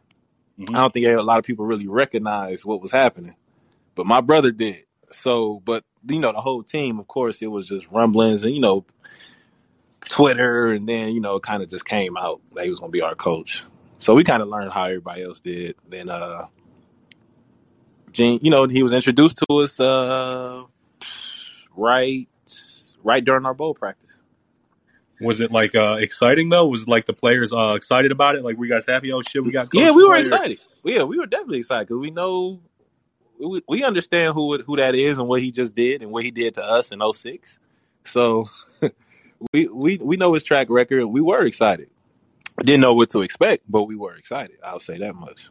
Mm-hmm. 0.59 0.75
I 0.75 0.81
don't 0.81 0.93
think 0.93 1.07
a 1.07 1.23
lot 1.23 1.39
of 1.39 1.45
people 1.45 1.67
really 1.67 1.89
recognized 1.89 2.65
what 2.65 2.81
was 2.81 2.93
happening 2.93 3.35
but 3.95 4.07
my 4.07 4.21
brother 4.21 4.51
did. 4.51 4.85
So, 5.13 5.61
but 5.65 5.85
you 6.09 6.19
know, 6.19 6.33
the 6.33 6.41
whole 6.41 6.63
team, 6.63 6.99
of 6.99 7.07
course, 7.07 7.41
it 7.43 7.47
was 7.47 7.69
just 7.69 7.91
rumblings 7.91 8.45
and 8.45 8.55
you 8.55 8.61
know, 8.61 8.85
Twitter, 10.09 10.69
and 10.69 10.89
then 10.89 11.11
you 11.11 11.21
know, 11.21 11.39
kind 11.41 11.63
of 11.63 11.69
just 11.71 11.85
came 11.85 12.17
out 12.17 12.41
that 12.55 12.65
he 12.65 12.71
was 12.71 12.81
going 12.81 12.91
to 12.91 12.97
be 12.97 13.03
our 13.03 13.15
coach. 13.15 13.65
So 13.99 14.15
we 14.15 14.25
kind 14.25 14.43
of 14.43 14.49
learned 14.49 14.73
how 14.73 14.85
everybody 14.85 15.23
else 15.23 15.41
did. 15.41 15.77
Then, 15.89 16.11
uh, 16.11 16.47
Gene, 18.13 18.41
you 18.43 18.51
know, 18.51 18.67
he 18.67 18.83
was 18.83 18.93
introduced 18.93 19.39
to 19.39 19.55
us 19.59 19.79
uh, 19.81 20.65
right, 21.77 22.29
right 23.03 23.25
during 23.25 23.47
our 23.47 23.55
bowl 23.55 23.75
practice. 23.75 24.04
Was 25.25 25.41
it 25.41 25.51
like 25.51 25.75
uh, 25.75 25.97
exciting 25.99 26.49
though? 26.49 26.67
Was 26.67 26.87
like 26.87 27.07
the 27.07 27.13
players 27.13 27.53
uh, 27.53 27.73
excited 27.75 28.13
about 28.13 28.37
it? 28.37 28.45
Like, 28.45 28.57
were 28.57 28.67
you 28.67 28.73
guys 28.73 28.87
happy? 28.87 29.13
Oh 29.13 29.23
shit, 29.23 29.43
we 29.43 29.51
got. 29.51 29.69
yeah, 29.73 29.91
we 29.91 30.05
were 30.05 30.17
excited. 30.17 30.59
Yeah, 30.85 31.05
we 31.05 31.19
were 31.19 31.27
definitely 31.27 31.61
excited 31.61 31.89
because 31.89 32.01
we 32.01 32.11
know 32.11 32.61
we, 33.39 33.63
we 33.69 33.85
understand 33.85 34.35
who 34.35 34.59
who 34.59 34.77
that 34.77 34.95
is 34.95 35.19
and 35.19 35.29
what 35.29 35.41
he 35.41 35.51
just 35.51 35.75
did 35.75 36.03
and 36.03 36.11
what 36.11 36.25
he 36.25 36.31
did 36.31 36.55
to 36.55 36.65
us 36.65 36.93
in 36.93 37.01
06. 37.13 37.59
So 38.05 38.49
we 39.53 39.69
we 39.69 39.99
we 39.99 40.17
know 40.17 40.35
his 40.35 40.45
track 40.45 40.69
record. 40.71 41.07
We 41.07 41.21
were 41.21 41.45
excited. 41.45 41.89
Didn't 42.59 42.83
know 42.83 42.95
what 42.95 43.11
to 43.11 43.23
expect, 43.23 43.65
but 43.69 43.85
we 43.85 43.97
were 43.97 44.15
excited. 44.15 44.59
I'll 44.63 44.81
say 44.81 44.99
that 44.99 45.15
much. 45.15 45.49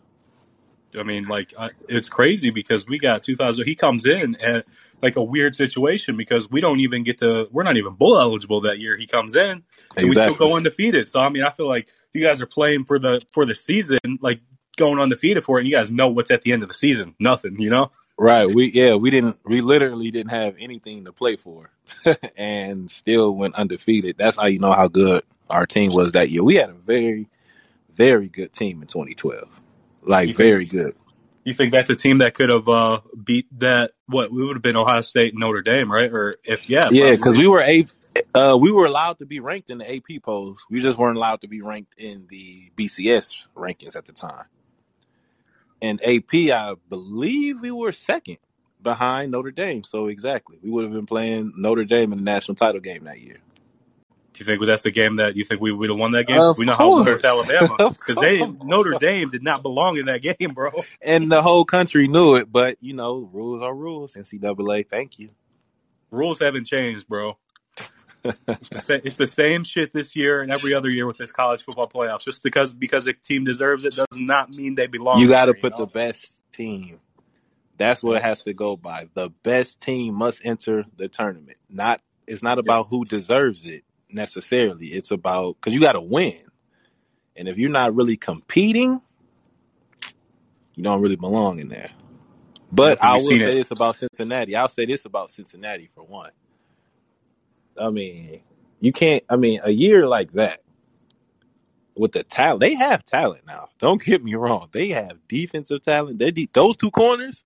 I 0.97 1.03
mean, 1.03 1.27
like 1.27 1.53
uh, 1.57 1.69
it's 1.88 2.09
crazy 2.09 2.50
because 2.50 2.88
we 2.88 3.00
got 3.00 3.23
2000. 3.23 3.65
He 3.65 3.75
comes 3.75 4.05
in 4.05 4.35
at 4.38 4.65
like 5.01 5.15
a 5.15 5.23
weird 5.23 5.55
situation 5.55 6.17
because 6.17 6.50
we 6.50 6.62
don't 6.62 6.79
even 6.79 7.03
get 7.03 7.17
to. 7.19 7.47
We're 7.51 7.63
not 7.63 7.77
even 7.77 7.93
bowl 7.93 8.19
eligible 8.19 8.62
that 8.62 8.79
year. 8.79 8.97
He 8.97 9.07
comes 9.07 9.35
in 9.35 9.50
and 9.50 9.63
exactly. 9.95 10.09
we 10.09 10.13
still 10.13 10.35
go 10.35 10.55
undefeated. 10.55 11.09
So 11.09 11.19
I 11.21 11.29
mean, 11.29 11.43
I 11.43 11.50
feel 11.50 11.67
like 11.67 11.88
you 12.13 12.23
guys 12.23 12.41
are 12.41 12.47
playing 12.47 12.85
for 12.85 13.00
the 13.00 13.21
for 13.31 13.45
the 13.45 13.55
season. 13.55 14.00
Like 14.21 14.41
going 14.77 15.00
undefeated 15.00 15.43
for 15.43 15.57
it. 15.57 15.62
And 15.62 15.69
you 15.69 15.75
guys 15.75 15.91
know 15.91 16.07
what's 16.07 16.31
at 16.31 16.41
the 16.41 16.51
end 16.51 16.63
of 16.63 16.69
the 16.69 16.75
season. 16.75 17.15
Nothing, 17.19 17.59
you 17.59 17.69
know? 17.69 17.91
Right. 18.17 18.47
We 18.47 18.71
yeah, 18.71 18.93
we 18.93 19.09
didn't 19.09 19.39
we 19.43 19.62
literally 19.62 20.12
didn't 20.12 20.31
have 20.31 20.55
anything 20.59 21.05
to 21.05 21.12
play 21.12 21.35
for 21.35 21.71
and 22.38 22.89
still 22.89 23.35
went 23.35 23.55
undefeated. 23.55 24.17
That's 24.17 24.38
how 24.38 24.45
you 24.45 24.59
know 24.59 24.71
how 24.71 24.88
good 24.88 25.23
our 25.50 25.65
team 25.65 25.91
was 25.91 26.12
that 26.12 26.29
year. 26.29 26.43
We 26.43 26.55
had 26.55 26.69
a 26.69 26.73
very, 26.73 27.27
very 27.95 28.29
good 28.29 28.53
team 28.53 28.83
in 28.83 28.88
twenty 28.88 29.15
twelve. 29.15 29.50
Like 30.05 30.36
very 30.36 30.65
good. 30.65 30.95
You 31.43 31.53
think 31.53 31.74
that's 31.74 31.89
a 31.89 31.95
team 31.95 32.19
that 32.19 32.36
could 32.36 32.50
have 32.50 32.69
uh, 32.69 33.01
beat 33.22 33.48
that 33.60 33.91
what 34.07 34.31
we 34.31 34.45
would 34.45 34.55
have 34.55 34.63
been 34.63 34.77
Ohio 34.77 35.01
State 35.01 35.33
Notre 35.36 35.62
Dame, 35.62 35.91
right? 35.91 36.12
Or 36.12 36.38
if 36.43 36.69
yeah. 36.69 36.89
Yeah, 36.89 37.12
because 37.12 37.38
we 37.38 37.48
were 37.48 37.62
a 37.62 37.86
uh, 38.33 38.57
we 38.60 38.72
were 38.72 38.86
allowed 38.86 39.19
to 39.19 39.25
be 39.25 39.39
ranked 39.39 39.69
in 39.69 39.79
the 39.79 39.95
AP 39.95 40.24
polls. 40.24 40.65
We 40.69 40.79
just 40.79 40.98
weren't 40.98 41.17
allowed 41.17 41.41
to 41.41 41.48
be 41.48 41.62
ranked 41.62 42.00
in 42.00 42.27
the 42.29 42.72
BCS 42.77 43.33
rankings 43.55 43.95
at 43.95 44.05
the 44.05 44.13
time 44.13 44.45
and 45.83 46.01
AP, 46.03 46.33
I 46.33 46.75
believe 46.88 47.62
we 47.62 47.69
were 47.69 47.91
second 47.91 48.38
behind 48.81 49.31
Notre 49.31 49.51
Dame. 49.51 49.83
So 49.83 50.07
exactly, 50.07 50.57
we 50.63 50.72
would 50.72 50.86
have 50.86 50.93
been 50.93 51.05
playing 51.05 51.53
Notre 51.57 51.83
Dame 51.83 52.13
in 52.13 52.19
the 52.19 52.24
national 52.24 52.55
title 52.55 52.79
game 52.79 53.03
that 53.03 53.19
year. 53.19 53.42
Do 54.33 54.39
you 54.39 54.45
think 54.45 54.65
that's 54.65 54.83
the 54.83 54.91
game 54.91 55.15
that 55.15 55.35
you 55.35 55.45
think 55.45 55.61
we 55.61 55.71
would 55.71 55.89
have 55.89 55.99
won 55.99 56.11
that 56.13 56.25
game? 56.25 56.39
Of 56.39 56.57
we 56.57 56.65
know 56.65 56.75
course. 56.75 57.21
how 57.23 57.43
we 57.43 57.55
Alabama 57.55 57.89
because 57.89 58.15
they 58.15 58.39
Notre 58.45 58.97
Dame 58.99 59.29
did 59.29 59.43
not 59.43 59.61
belong 59.61 59.97
in 59.97 60.07
that 60.07 60.21
game, 60.21 60.53
bro. 60.53 60.71
And 61.01 61.31
the 61.31 61.41
whole 61.41 61.65
country 61.65 62.07
knew 62.07 62.35
it, 62.35 62.51
but 62.51 62.77
you 62.81 62.93
know, 62.93 63.29
rules 63.31 63.61
are 63.61 63.73
rules. 63.73 64.13
NCAA, 64.13 64.89
thank 64.89 65.19
you. 65.19 65.29
Rules 66.11 66.39
haven't 66.39 66.65
changed, 66.65 67.07
bro 67.07 67.37
it's 68.47 69.17
the 69.17 69.27
same 69.27 69.63
shit 69.63 69.93
this 69.93 70.15
year 70.15 70.41
and 70.41 70.51
every 70.51 70.73
other 70.73 70.89
year 70.89 71.05
with 71.05 71.17
this 71.17 71.31
college 71.31 71.63
football 71.63 71.87
playoffs. 71.87 72.23
Just 72.23 72.43
because 72.43 72.73
because 72.73 73.07
a 73.07 73.13
team 73.13 73.43
deserves 73.43 73.85
it 73.85 73.95
does 73.95 74.07
not 74.15 74.49
mean 74.49 74.75
they 74.75 74.87
belong. 74.87 75.19
You 75.19 75.27
got 75.27 75.45
to 75.45 75.53
put 75.53 75.73
you 75.73 75.79
know? 75.79 75.85
the 75.85 75.87
best 75.87 76.41
team. 76.51 76.99
That's 77.77 78.03
what 78.03 78.17
it 78.17 78.23
has 78.23 78.41
to 78.43 78.53
go 78.53 78.77
by. 78.77 79.09
The 79.13 79.29
best 79.29 79.81
team 79.81 80.13
must 80.13 80.45
enter 80.45 80.85
the 80.95 81.07
tournament. 81.07 81.57
Not 81.69 82.01
it's 82.27 82.43
not 82.43 82.59
about 82.59 82.87
who 82.87 83.03
deserves 83.03 83.65
it 83.65 83.83
necessarily. 84.13 84.88
It's 84.88 85.12
about 85.12 85.58
because 85.60 85.74
you 85.74 85.82
got 85.82 85.93
to 85.93 86.01
win, 86.01 86.43
and 87.36 87.48
if 87.48 87.58
you're 87.58 87.70
not 87.70 87.96
really 87.96 88.17
competing, 88.17 89.01
you 90.75 90.84
don't 90.84 91.01
really 91.01 91.15
belong 91.15 91.60
in 91.60 91.70
there. 91.70 91.91
But 92.72 93.03
I 93.03 93.15
will 93.15 93.29
say 93.29 93.36
it. 93.36 93.53
this 93.53 93.72
about 93.72 93.98
Cincinnati. 93.98 94.55
I'll 94.55 94.67
say 94.67 94.86
this 94.86 95.05
about 95.05 95.29
Cincinnati 95.29 95.89
for 95.93 96.03
one. 96.03 96.32
I 97.77 97.89
mean, 97.89 98.41
you 98.79 98.91
can't. 98.91 99.24
I 99.29 99.36
mean, 99.36 99.60
a 99.63 99.72
year 99.72 100.08
like 100.08 100.32
that 100.34 100.62
with 101.96 102.13
the 102.13 102.24
talent, 102.24 102.62
they 102.62 102.74
have 102.74 103.05
talent 103.05 103.46
now. 103.46 103.70
Don't 103.79 104.03
get 104.03 104.24
me 104.24 104.36
wrong. 104.36 104.70
They 104.72 104.89
have 104.89 105.17
defensive 105.27 105.82
talent. 105.82 106.20
They 106.20 106.32
de- 106.32 106.50
those 106.53 106.77
two 106.77 106.91
corners. 106.91 107.43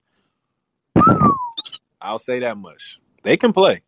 I'll 2.01 2.19
say 2.19 2.39
that 2.39 2.57
much. 2.57 2.99
They 3.23 3.37
can 3.37 3.51
play. 3.51 3.81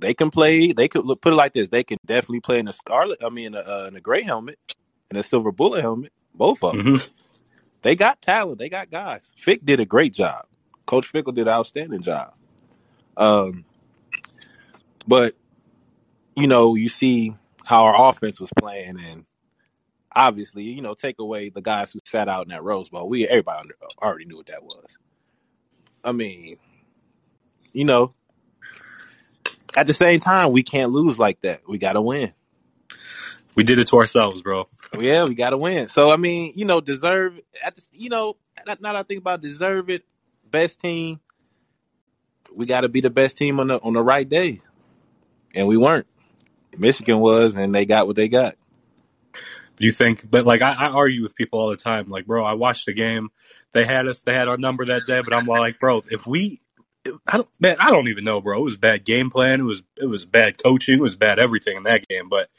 They 0.00 0.14
can 0.14 0.30
play. 0.30 0.72
They 0.72 0.88
could 0.88 1.06
look, 1.06 1.20
put 1.20 1.32
it 1.32 1.36
like 1.36 1.54
this. 1.54 1.68
They 1.68 1.84
can 1.84 1.98
definitely 2.06 2.40
play 2.40 2.58
in 2.58 2.68
a 2.68 2.72
scarlet. 2.72 3.20
I 3.24 3.30
mean, 3.30 3.48
in 3.48 3.54
a, 3.56 3.60
uh, 3.60 3.86
in 3.88 3.96
a 3.96 4.00
gray 4.00 4.22
helmet 4.22 4.58
and 5.10 5.18
a 5.18 5.22
silver 5.22 5.52
bullet 5.52 5.82
helmet. 5.82 6.12
Both 6.34 6.64
of 6.64 6.78
them. 6.78 6.82
hmm 6.82 6.96
They 7.82 7.96
got 7.96 8.22
talent. 8.22 8.58
They 8.58 8.68
got 8.68 8.90
guys. 8.90 9.32
Fick 9.36 9.64
did 9.64 9.80
a 9.80 9.86
great 9.86 10.14
job. 10.14 10.46
Coach 10.86 11.12
Fickell 11.12 11.34
did 11.34 11.48
an 11.48 11.54
outstanding 11.54 12.02
job. 12.02 12.34
Um, 13.16 13.64
but 15.06 15.34
you 16.36 16.46
know, 16.46 16.74
you 16.74 16.88
see 16.88 17.34
how 17.64 17.84
our 17.84 18.10
offense 18.10 18.40
was 18.40 18.50
playing, 18.58 18.98
and 19.08 19.24
obviously, 20.14 20.64
you 20.64 20.82
know, 20.82 20.94
take 20.94 21.18
away 21.18 21.50
the 21.50 21.62
guys 21.62 21.92
who 21.92 22.00
sat 22.04 22.28
out 22.28 22.44
in 22.44 22.50
that 22.50 22.64
Rose 22.64 22.88
Bowl. 22.88 23.08
We 23.08 23.26
everybody 23.28 23.60
under, 23.60 23.74
already 24.02 24.24
knew 24.26 24.36
what 24.36 24.46
that 24.46 24.64
was. 24.64 24.98
I 26.04 26.12
mean, 26.12 26.56
you 27.72 27.84
know, 27.84 28.14
at 29.76 29.86
the 29.86 29.94
same 29.94 30.20
time, 30.20 30.52
we 30.52 30.62
can't 30.62 30.92
lose 30.92 31.18
like 31.18 31.40
that. 31.42 31.62
We 31.68 31.78
got 31.78 31.94
to 31.94 32.00
win. 32.00 32.32
We 33.54 33.64
did 33.64 33.78
it 33.78 33.88
to 33.88 33.96
ourselves, 33.96 34.42
bro. 34.42 34.68
Oh, 34.92 35.00
yeah, 35.00 35.24
we 35.24 35.34
got 35.34 35.50
to 35.50 35.56
win. 35.56 35.88
So 35.88 36.10
I 36.10 36.16
mean, 36.16 36.52
you 36.54 36.64
know, 36.64 36.80
deserve 36.80 37.40
at 37.62 37.76
the, 37.76 37.86
you 37.92 38.08
know, 38.08 38.36
now 38.66 38.74
that 38.74 38.96
I 38.96 39.02
think 39.02 39.20
about 39.20 39.40
deserve 39.40 39.90
it, 39.90 40.04
best 40.50 40.80
team. 40.80 41.20
We 42.54 42.66
got 42.66 42.80
to 42.80 42.88
be 42.88 43.00
the 43.00 43.10
best 43.10 43.36
team 43.36 43.60
on 43.60 43.68
the 43.68 43.80
on 43.80 43.92
the 43.92 44.02
right 44.02 44.28
day, 44.28 44.60
and 45.54 45.68
we 45.68 45.76
weren't. 45.76 46.06
Michigan 46.76 47.20
was, 47.20 47.54
and 47.54 47.74
they 47.74 47.84
got 47.84 48.06
what 48.06 48.16
they 48.16 48.28
got. 48.28 48.56
You 49.78 49.92
think? 49.92 50.30
But 50.30 50.46
like, 50.46 50.60
I, 50.60 50.72
I 50.72 50.86
argue 50.88 51.22
with 51.22 51.34
people 51.34 51.58
all 51.58 51.70
the 51.70 51.76
time. 51.76 52.10
Like, 52.10 52.26
bro, 52.26 52.44
I 52.44 52.52
watched 52.52 52.86
the 52.86 52.92
game. 52.92 53.30
They 53.72 53.84
had 53.84 54.06
us. 54.06 54.20
They 54.22 54.34
had 54.34 54.48
our 54.48 54.58
number 54.58 54.84
that 54.84 55.06
day. 55.06 55.22
But 55.24 55.34
I'm 55.34 55.46
like, 55.46 55.78
bro, 55.78 56.02
if 56.10 56.26
we, 56.26 56.60
I 57.26 57.38
don't, 57.38 57.48
man, 57.58 57.76
I 57.80 57.90
don't 57.90 58.08
even 58.08 58.24
know, 58.24 58.40
bro. 58.40 58.58
It 58.58 58.64
was 58.64 58.76
bad 58.76 59.04
game 59.04 59.30
plan. 59.30 59.60
It 59.60 59.64
was 59.64 59.82
it 59.96 60.06
was 60.06 60.24
bad 60.24 60.62
coaching. 60.62 60.98
It 60.98 61.02
was 61.02 61.16
bad 61.16 61.38
everything 61.38 61.76
in 61.76 61.82
that 61.84 62.06
game. 62.08 62.28
But 62.28 62.50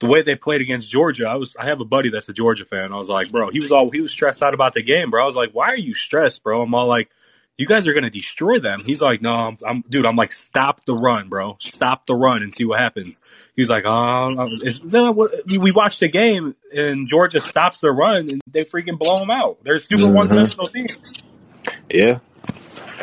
the 0.00 0.06
way 0.06 0.22
they 0.22 0.36
played 0.36 0.60
against 0.60 0.90
Georgia, 0.90 1.28
I 1.28 1.34
was. 1.36 1.56
I 1.58 1.66
have 1.66 1.80
a 1.80 1.84
buddy 1.84 2.10
that's 2.10 2.28
a 2.28 2.32
Georgia 2.32 2.64
fan. 2.64 2.92
I 2.92 2.96
was 2.96 3.08
like, 3.08 3.30
bro, 3.32 3.50
he 3.50 3.60
was 3.60 3.72
all 3.72 3.90
he 3.90 4.00
was 4.00 4.12
stressed 4.12 4.42
out 4.42 4.54
about 4.54 4.74
the 4.74 4.82
game, 4.82 5.10
bro. 5.10 5.22
I 5.22 5.26
was 5.26 5.36
like, 5.36 5.50
why 5.52 5.68
are 5.68 5.76
you 5.78 5.94
stressed, 5.94 6.42
bro? 6.42 6.62
I'm 6.62 6.74
all 6.74 6.86
like. 6.86 7.10
You 7.56 7.66
guys 7.66 7.86
are 7.86 7.94
gonna 7.94 8.10
destroy 8.10 8.58
them. 8.58 8.80
He's 8.84 9.00
like, 9.00 9.22
no, 9.22 9.32
I'm, 9.32 9.58
I'm, 9.64 9.84
dude. 9.88 10.06
I'm 10.06 10.16
like, 10.16 10.32
stop 10.32 10.84
the 10.86 10.94
run, 10.96 11.28
bro. 11.28 11.56
Stop 11.60 12.04
the 12.04 12.16
run 12.16 12.42
and 12.42 12.52
see 12.52 12.64
what 12.64 12.80
happens. 12.80 13.20
He's 13.54 13.70
like, 13.70 13.84
oh, 13.86 14.26
no, 14.82 15.28
we 15.60 15.70
watched 15.70 16.00
the 16.00 16.08
game 16.08 16.56
and 16.74 17.06
Georgia 17.06 17.38
stops 17.38 17.78
the 17.78 17.92
run 17.92 18.28
and 18.28 18.40
they 18.48 18.62
freaking 18.64 18.98
blow 18.98 19.20
them 19.20 19.30
out. 19.30 19.58
They're 19.62 19.78
super 19.78 20.08
one 20.08 20.26
Mhm. 20.26 20.30
dimensional 20.30 20.66
team. 20.66 20.86
Yeah, 21.88 22.18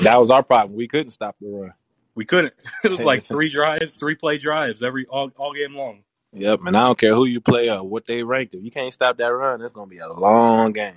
that 0.02 0.20
was 0.20 0.30
our 0.30 0.44
problem. 0.44 0.76
We 0.76 0.88
couldn't 0.88 1.12
stop 1.12 1.36
the 1.42 1.50
run. 1.50 1.74
We 2.16 2.26
couldn't. 2.26 2.54
It 2.84 2.92
was 2.92 3.02
like 3.02 3.26
three 3.28 3.50
drives, 3.50 3.96
three 3.96 4.16
play 4.16 4.38
drives 4.38 4.84
every 4.84 5.06
all, 5.06 5.32
all 5.38 5.54
game 5.54 5.76
long. 5.76 6.04
Yep, 6.34 6.62
and 6.66 6.78
I 6.78 6.86
don't 6.86 6.98
care 6.98 7.14
who 7.14 7.26
you 7.26 7.42
play 7.42 7.70
or 7.70 7.84
what 7.84 8.06
they 8.06 8.24
ranked. 8.24 8.54
If 8.54 8.64
you 8.64 8.72
can't 8.72 8.94
stop 8.94 9.18
that 9.18 9.28
run, 9.28 9.62
it's 9.62 9.74
gonna 9.74 9.88
be 9.88 9.98
a 9.98 10.12
long 10.12 10.72
game. 10.72 10.96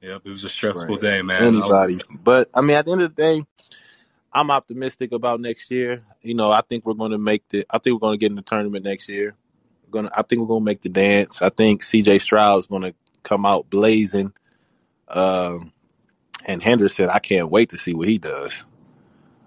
Yep, 0.00 0.22
it 0.24 0.30
was 0.30 0.42
a 0.42 0.48
stressful 0.48 0.96
for 0.96 1.00
day, 1.00 1.22
man. 1.22 1.54
Was- 1.54 1.64
anybody. 1.64 2.00
But 2.22 2.50
I 2.52 2.60
mean, 2.60 2.76
at 2.76 2.86
the 2.86 2.92
end 2.92 3.02
of 3.02 3.14
the 3.14 3.22
day, 3.22 3.44
I'm 4.32 4.50
optimistic 4.50 5.12
about 5.12 5.40
next 5.40 5.70
year. 5.70 6.02
You 6.22 6.34
know, 6.34 6.50
I 6.50 6.62
think 6.62 6.84
we're 6.84 6.94
going 6.94 7.12
to 7.12 7.18
make 7.18 7.46
the. 7.48 7.64
I 7.70 7.78
think 7.78 7.94
we're 7.94 8.06
going 8.06 8.18
to 8.18 8.20
get 8.20 8.30
in 8.30 8.36
the 8.36 8.42
tournament 8.42 8.84
next 8.84 9.08
year. 9.08 9.36
We're 9.86 10.02
gonna. 10.02 10.10
I 10.14 10.22
think 10.22 10.40
we're 10.40 10.48
going 10.48 10.62
to 10.62 10.64
make 10.64 10.80
the 10.80 10.88
dance. 10.88 11.40
I 11.40 11.50
think 11.50 11.82
C.J. 11.82 12.18
Stroud 12.18 12.58
is 12.58 12.66
going 12.66 12.82
to 12.82 12.94
come 13.22 13.46
out 13.46 13.70
blazing. 13.70 14.32
Um, 15.08 15.72
and 16.46 16.62
Henderson, 16.62 17.10
I 17.10 17.18
can't 17.18 17.50
wait 17.50 17.70
to 17.70 17.78
see 17.78 17.94
what 17.94 18.08
he 18.08 18.18
does. 18.18 18.64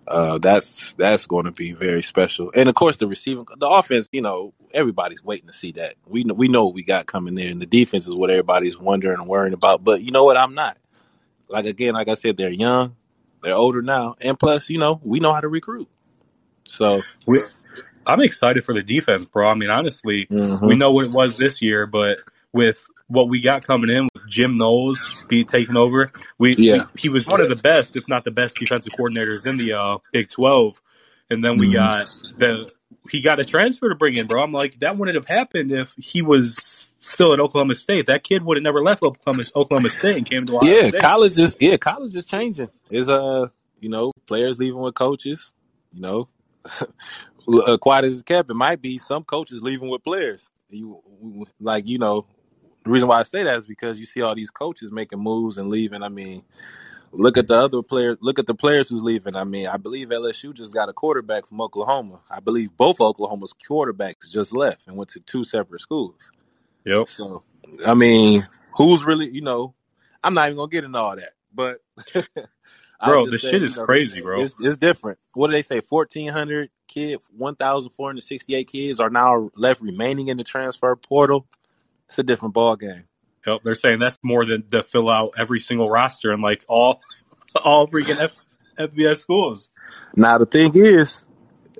Uh, 0.07 0.37
that's 0.37 0.93
that's 0.93 1.25
going 1.25 1.45
to 1.45 1.51
be 1.51 1.71
very 1.71 2.03
special. 2.03 2.51
And 2.55 2.69
of 2.69 2.75
course, 2.75 2.97
the 2.97 3.07
receiving, 3.07 3.45
the 3.57 3.67
offense. 3.67 4.07
You 4.11 4.21
know, 4.21 4.53
everybody's 4.71 5.23
waiting 5.23 5.47
to 5.47 5.53
see 5.53 5.71
that. 5.73 5.95
We 6.05 6.23
know, 6.23 6.35
we 6.35 6.47
know 6.47 6.65
what 6.65 6.75
we 6.75 6.83
got 6.83 7.07
coming 7.07 7.33
there, 7.33 7.49
and 7.49 7.61
the 7.61 7.65
defense 7.65 8.07
is 8.07 8.13
what 8.13 8.29
everybody's 8.29 8.77
wondering 8.77 9.19
and 9.19 9.27
worrying 9.27 9.53
about. 9.53 9.83
But 9.83 10.01
you 10.01 10.11
know 10.11 10.23
what? 10.23 10.37
I'm 10.37 10.53
not. 10.53 10.77
Like 11.49 11.65
again, 11.65 11.95
like 11.95 12.07
I 12.07 12.13
said, 12.13 12.37
they're 12.37 12.49
young, 12.49 12.95
they're 13.41 13.55
older 13.55 13.81
now, 13.81 14.15
and 14.21 14.37
plus, 14.37 14.69
you 14.69 14.77
know, 14.77 14.99
we 15.03 15.19
know 15.19 15.33
how 15.33 15.41
to 15.41 15.47
recruit. 15.47 15.87
So 16.67 17.01
we, 17.25 17.39
I'm 18.05 18.21
excited 18.21 18.65
for 18.65 18.73
the 18.73 18.83
defense, 18.83 19.25
bro. 19.25 19.49
I 19.49 19.55
mean, 19.55 19.69
honestly, 19.69 20.27
mhm. 20.29 20.67
we 20.67 20.75
know 20.75 20.91
what 20.91 21.05
it 21.05 21.11
was 21.11 21.37
this 21.37 21.61
year, 21.61 21.85
but 21.87 22.17
with 22.51 22.83
what 23.07 23.29
we 23.29 23.41
got 23.41 23.63
coming 23.63 23.89
in 23.89 24.07
Jim 24.27 24.57
Knowles 24.57 25.25
be 25.27 25.43
taking 25.43 25.77
over, 25.77 26.11
we, 26.37 26.55
Yeah. 26.57 26.73
we 26.95 27.01
he 27.01 27.09
was 27.09 27.25
one 27.27 27.41
of 27.41 27.49
the 27.49 27.55
best, 27.55 27.95
if 27.95 28.07
not 28.07 28.23
the 28.23 28.31
best, 28.31 28.59
defensive 28.59 28.93
coordinators 28.93 29.45
in 29.45 29.57
the 29.57 29.73
uh, 29.73 29.97
Big 30.11 30.29
Twelve. 30.29 30.81
And 31.29 31.43
then 31.43 31.57
we 31.57 31.67
Mhm. 31.67 31.73
got 31.73 32.07
the 32.37 32.71
he 33.09 33.21
got 33.21 33.39
a 33.39 33.45
transfer 33.45 33.89
to 33.89 33.95
bring 33.95 34.15
in, 34.15 34.27
bro. 34.27 34.43
I'm 34.43 34.51
like, 34.51 34.79
that 34.79 34.97
wouldn't 34.97 35.15
have 35.15 35.25
happened 35.25 35.71
if 35.71 35.93
he 35.97 36.21
was 36.21 36.89
still 36.99 37.33
at 37.33 37.39
Oklahoma 37.39 37.75
State. 37.75 38.07
That 38.07 38.23
kid 38.23 38.43
would 38.43 38.57
have 38.57 38.63
never 38.63 38.81
left 38.81 39.03
Oklahoma, 39.03 39.43
Oklahoma 39.55 39.89
State 39.89 40.17
and 40.17 40.25
came 40.25 40.45
to 40.45 40.57
Ohio 40.57 40.69
yeah, 40.69 40.89
State. 40.89 41.01
college 41.01 41.39
is 41.39 41.57
yeah, 41.59 41.77
college 41.77 42.15
is 42.15 42.25
changing. 42.25 42.69
Is 42.89 43.09
uh, 43.09 43.47
you 43.79 43.89
know, 43.89 44.11
players 44.27 44.59
leaving 44.59 44.79
with 44.79 44.95
coaches. 44.95 45.51
You 45.93 46.01
know, 46.01 46.27
uh, 47.65 47.77
quiet 47.77 48.05
as 48.05 48.13
it's 48.13 48.21
kept, 48.21 48.49
it 48.49 48.55
might 48.55 48.81
be 48.81 48.97
some 48.97 49.23
coaches 49.23 49.61
leaving 49.63 49.89
with 49.89 50.03
players. 50.03 50.49
You 50.69 51.01
like, 51.59 51.87
you 51.87 51.99
know, 51.99 52.25
the 52.85 52.91
reason 52.91 53.09
why 53.09 53.19
I 53.19 53.23
say 53.23 53.43
that 53.43 53.57
is 53.57 53.65
because 53.65 53.99
you 53.99 54.05
see 54.05 54.21
all 54.21 54.35
these 54.35 54.51
coaches 54.51 54.91
making 54.91 55.19
moves 55.19 55.57
and 55.57 55.69
leaving. 55.69 56.03
I 56.03 56.09
mean, 56.09 56.43
look 57.11 57.37
at 57.37 57.47
the 57.47 57.55
other 57.55 57.81
players. 57.81 58.17
Look 58.21 58.39
at 58.39 58.45
the 58.45 58.55
players 58.55 58.89
who's 58.89 59.03
leaving. 59.03 59.35
I 59.35 59.43
mean, 59.43 59.67
I 59.67 59.77
believe 59.77 60.09
LSU 60.09 60.53
just 60.53 60.73
got 60.73 60.87
a 60.87 60.93
quarterback 60.93 61.47
from 61.47 61.59
Oklahoma. 61.61 62.19
I 62.29 62.39
believe 62.39 62.77
both 62.77 63.01
Oklahoma's 63.01 63.53
quarterbacks 63.67 64.29
just 64.31 64.53
left 64.53 64.87
and 64.87 64.95
went 64.95 65.09
to 65.09 65.19
two 65.19 65.43
separate 65.43 65.81
schools. 65.81 66.15
Yep. 66.85 67.09
So, 67.09 67.43
I 67.85 67.95
mean, 67.95 68.45
who's 68.77 69.03
really, 69.03 69.29
you 69.29 69.41
know, 69.41 69.73
I'm 70.23 70.35
not 70.35 70.47
even 70.47 70.57
gonna 70.57 70.69
get 70.69 70.83
into 70.83 70.99
all 70.99 71.15
that, 71.15 71.33
but 71.53 71.79
Bro, 73.03 73.29
say, 73.31 73.37
shit 73.37 73.63
is 73.63 73.75
know, 73.75 73.85
crazy, 73.85 74.21
bro. 74.21 74.41
It's, 74.41 74.53
it's 74.59 74.75
different. 74.75 75.17
What 75.33 75.47
do 75.47 75.53
they 75.53 75.61
say? 75.61 75.81
1,400 75.87 76.69
kids, 76.87 77.23
1,468 77.35 78.67
kids 78.67 78.99
are 78.99 79.09
now 79.09 79.49
left 79.55 79.81
remaining 79.81 80.29
in 80.29 80.37
the 80.37 80.43
transfer 80.43 80.95
portal. 80.95 81.47
It's 82.07 82.19
a 82.19 82.23
different 82.23 82.53
ball 82.53 82.75
game. 82.75 83.03
Yep. 83.45 83.61
They're 83.63 83.75
saying 83.75 83.99
that's 83.99 84.19
more 84.23 84.45
than 84.45 84.67
to 84.69 84.83
fill 84.83 85.09
out 85.09 85.33
every 85.37 85.59
single 85.59 85.89
roster 85.89 86.31
in 86.33 86.41
like 86.41 86.63
all 86.67 86.99
all 87.63 87.87
freaking 87.87 88.19
F, 88.19 88.37
FBS 88.77 89.17
schools. 89.17 89.71
Now 90.15 90.37
the 90.37 90.45
thing 90.45 90.71
is, 90.75 91.25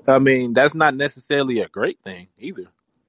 I 0.06 0.18
mean, 0.18 0.52
that's 0.52 0.74
not 0.74 0.94
necessarily 0.94 1.60
a 1.60 1.68
great 1.68 2.00
thing 2.02 2.28
either. 2.38 2.66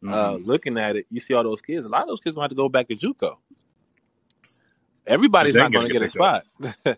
Uh, 0.07 0.33
Mhm. 0.33 0.45
looking 0.45 0.77
at 0.77 0.95
it, 0.95 1.05
you 1.09 1.19
see 1.19 1.33
all 1.33 1.43
those 1.43 1.61
kids. 1.61 1.85
A 1.85 1.89
lot 1.89 2.03
of 2.03 2.07
those 2.09 2.19
kids 2.19 2.35
gonna 2.35 2.43
have 2.45 2.49
to 2.51 2.55
go 2.55 2.69
back 2.69 2.87
to 2.87 2.95
JUCO. 2.95 3.37
Everybody's 5.05 5.55
not 5.55 5.71
going 5.71 5.87
gonna 5.87 5.93
get 5.93 6.01
get 6.01 6.07
a 6.09 6.11
spot. 6.11 6.97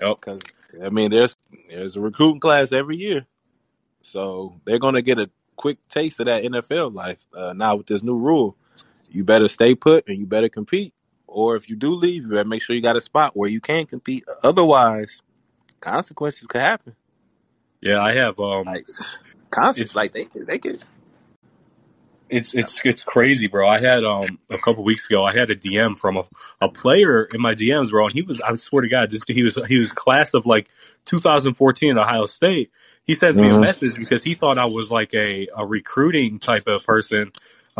Yep. 0.00 0.16
Because 0.20 0.40
I 0.82 0.88
mean, 0.88 1.10
there's 1.10 1.36
there's 1.68 1.96
a 1.96 2.00
recruiting 2.00 2.40
class 2.40 2.72
every 2.72 2.96
year, 2.96 3.26
so 4.00 4.58
they're 4.64 4.78
going 4.78 4.94
to 4.94 5.02
get 5.02 5.18
a 5.18 5.28
quick 5.56 5.76
taste 5.88 6.20
of 6.20 6.26
that 6.26 6.42
NFL 6.42 6.94
life. 6.94 7.20
Uh, 7.34 7.52
now 7.52 7.76
with 7.76 7.86
this 7.86 8.02
new 8.02 8.16
rule, 8.16 8.56
you 9.10 9.24
better 9.24 9.48
stay 9.48 9.74
put 9.74 10.08
and 10.08 10.18
you 10.18 10.26
better 10.26 10.50
compete, 10.50 10.94
or 11.28 11.56
if 11.56 11.68
you 11.70 11.76
do 11.76 11.90
leave, 11.94 12.24
you 12.24 12.30
better 12.30 12.48
make 12.48 12.62
sure 12.62 12.76
you 12.76 12.82
got 12.82 12.96
a 12.96 13.02
spot 13.02 13.36
where 13.36 13.50
you 13.50 13.60
can 13.60 13.86
compete. 13.86 14.24
Otherwise, 14.44 15.22
consequences 15.80 16.46
could 16.48 16.62
happen. 16.62 16.96
Yeah, 17.82 18.00
I 18.02 18.14
have 18.14 18.40
um 18.40 18.66
Like 18.66 18.86
consequences, 19.50 19.96
like 19.96 20.12
they 20.12 20.26
could, 20.26 20.46
they 20.46 20.58
could. 20.58 20.84
It's 22.28 22.54
it's 22.54 22.84
it's 22.84 23.02
crazy, 23.02 23.46
bro. 23.46 23.68
I 23.68 23.78
had 23.78 24.02
um 24.04 24.38
a 24.50 24.58
couple 24.58 24.82
weeks 24.82 25.06
ago. 25.08 25.24
I 25.24 25.32
had 25.32 25.48
a 25.50 25.54
DM 25.54 25.96
from 25.96 26.16
a, 26.16 26.24
a 26.60 26.68
player 26.68 27.24
in 27.24 27.40
my 27.40 27.54
DMs, 27.54 27.90
bro, 27.90 28.06
and 28.06 28.12
he 28.12 28.22
was 28.22 28.40
I 28.40 28.52
swear 28.56 28.82
to 28.82 28.88
God, 28.88 29.10
this 29.10 29.22
he 29.28 29.42
was 29.44 29.56
he 29.68 29.78
was 29.78 29.92
class 29.92 30.34
of 30.34 30.44
like 30.44 30.68
2014 31.06 31.92
at 31.92 31.98
Ohio 32.02 32.26
State. 32.26 32.72
He 33.04 33.14
sends 33.14 33.40
me 33.40 33.48
a 33.50 33.54
Mhm. 33.54 33.60
message 33.60 33.96
because 33.96 34.24
he 34.24 34.34
thought 34.34 34.58
I 34.58 34.66
was 34.66 34.90
like 34.90 35.14
a, 35.14 35.46
a 35.56 35.64
recruiting 35.64 36.40
type 36.40 36.66
of 36.66 36.82
person, 36.84 37.30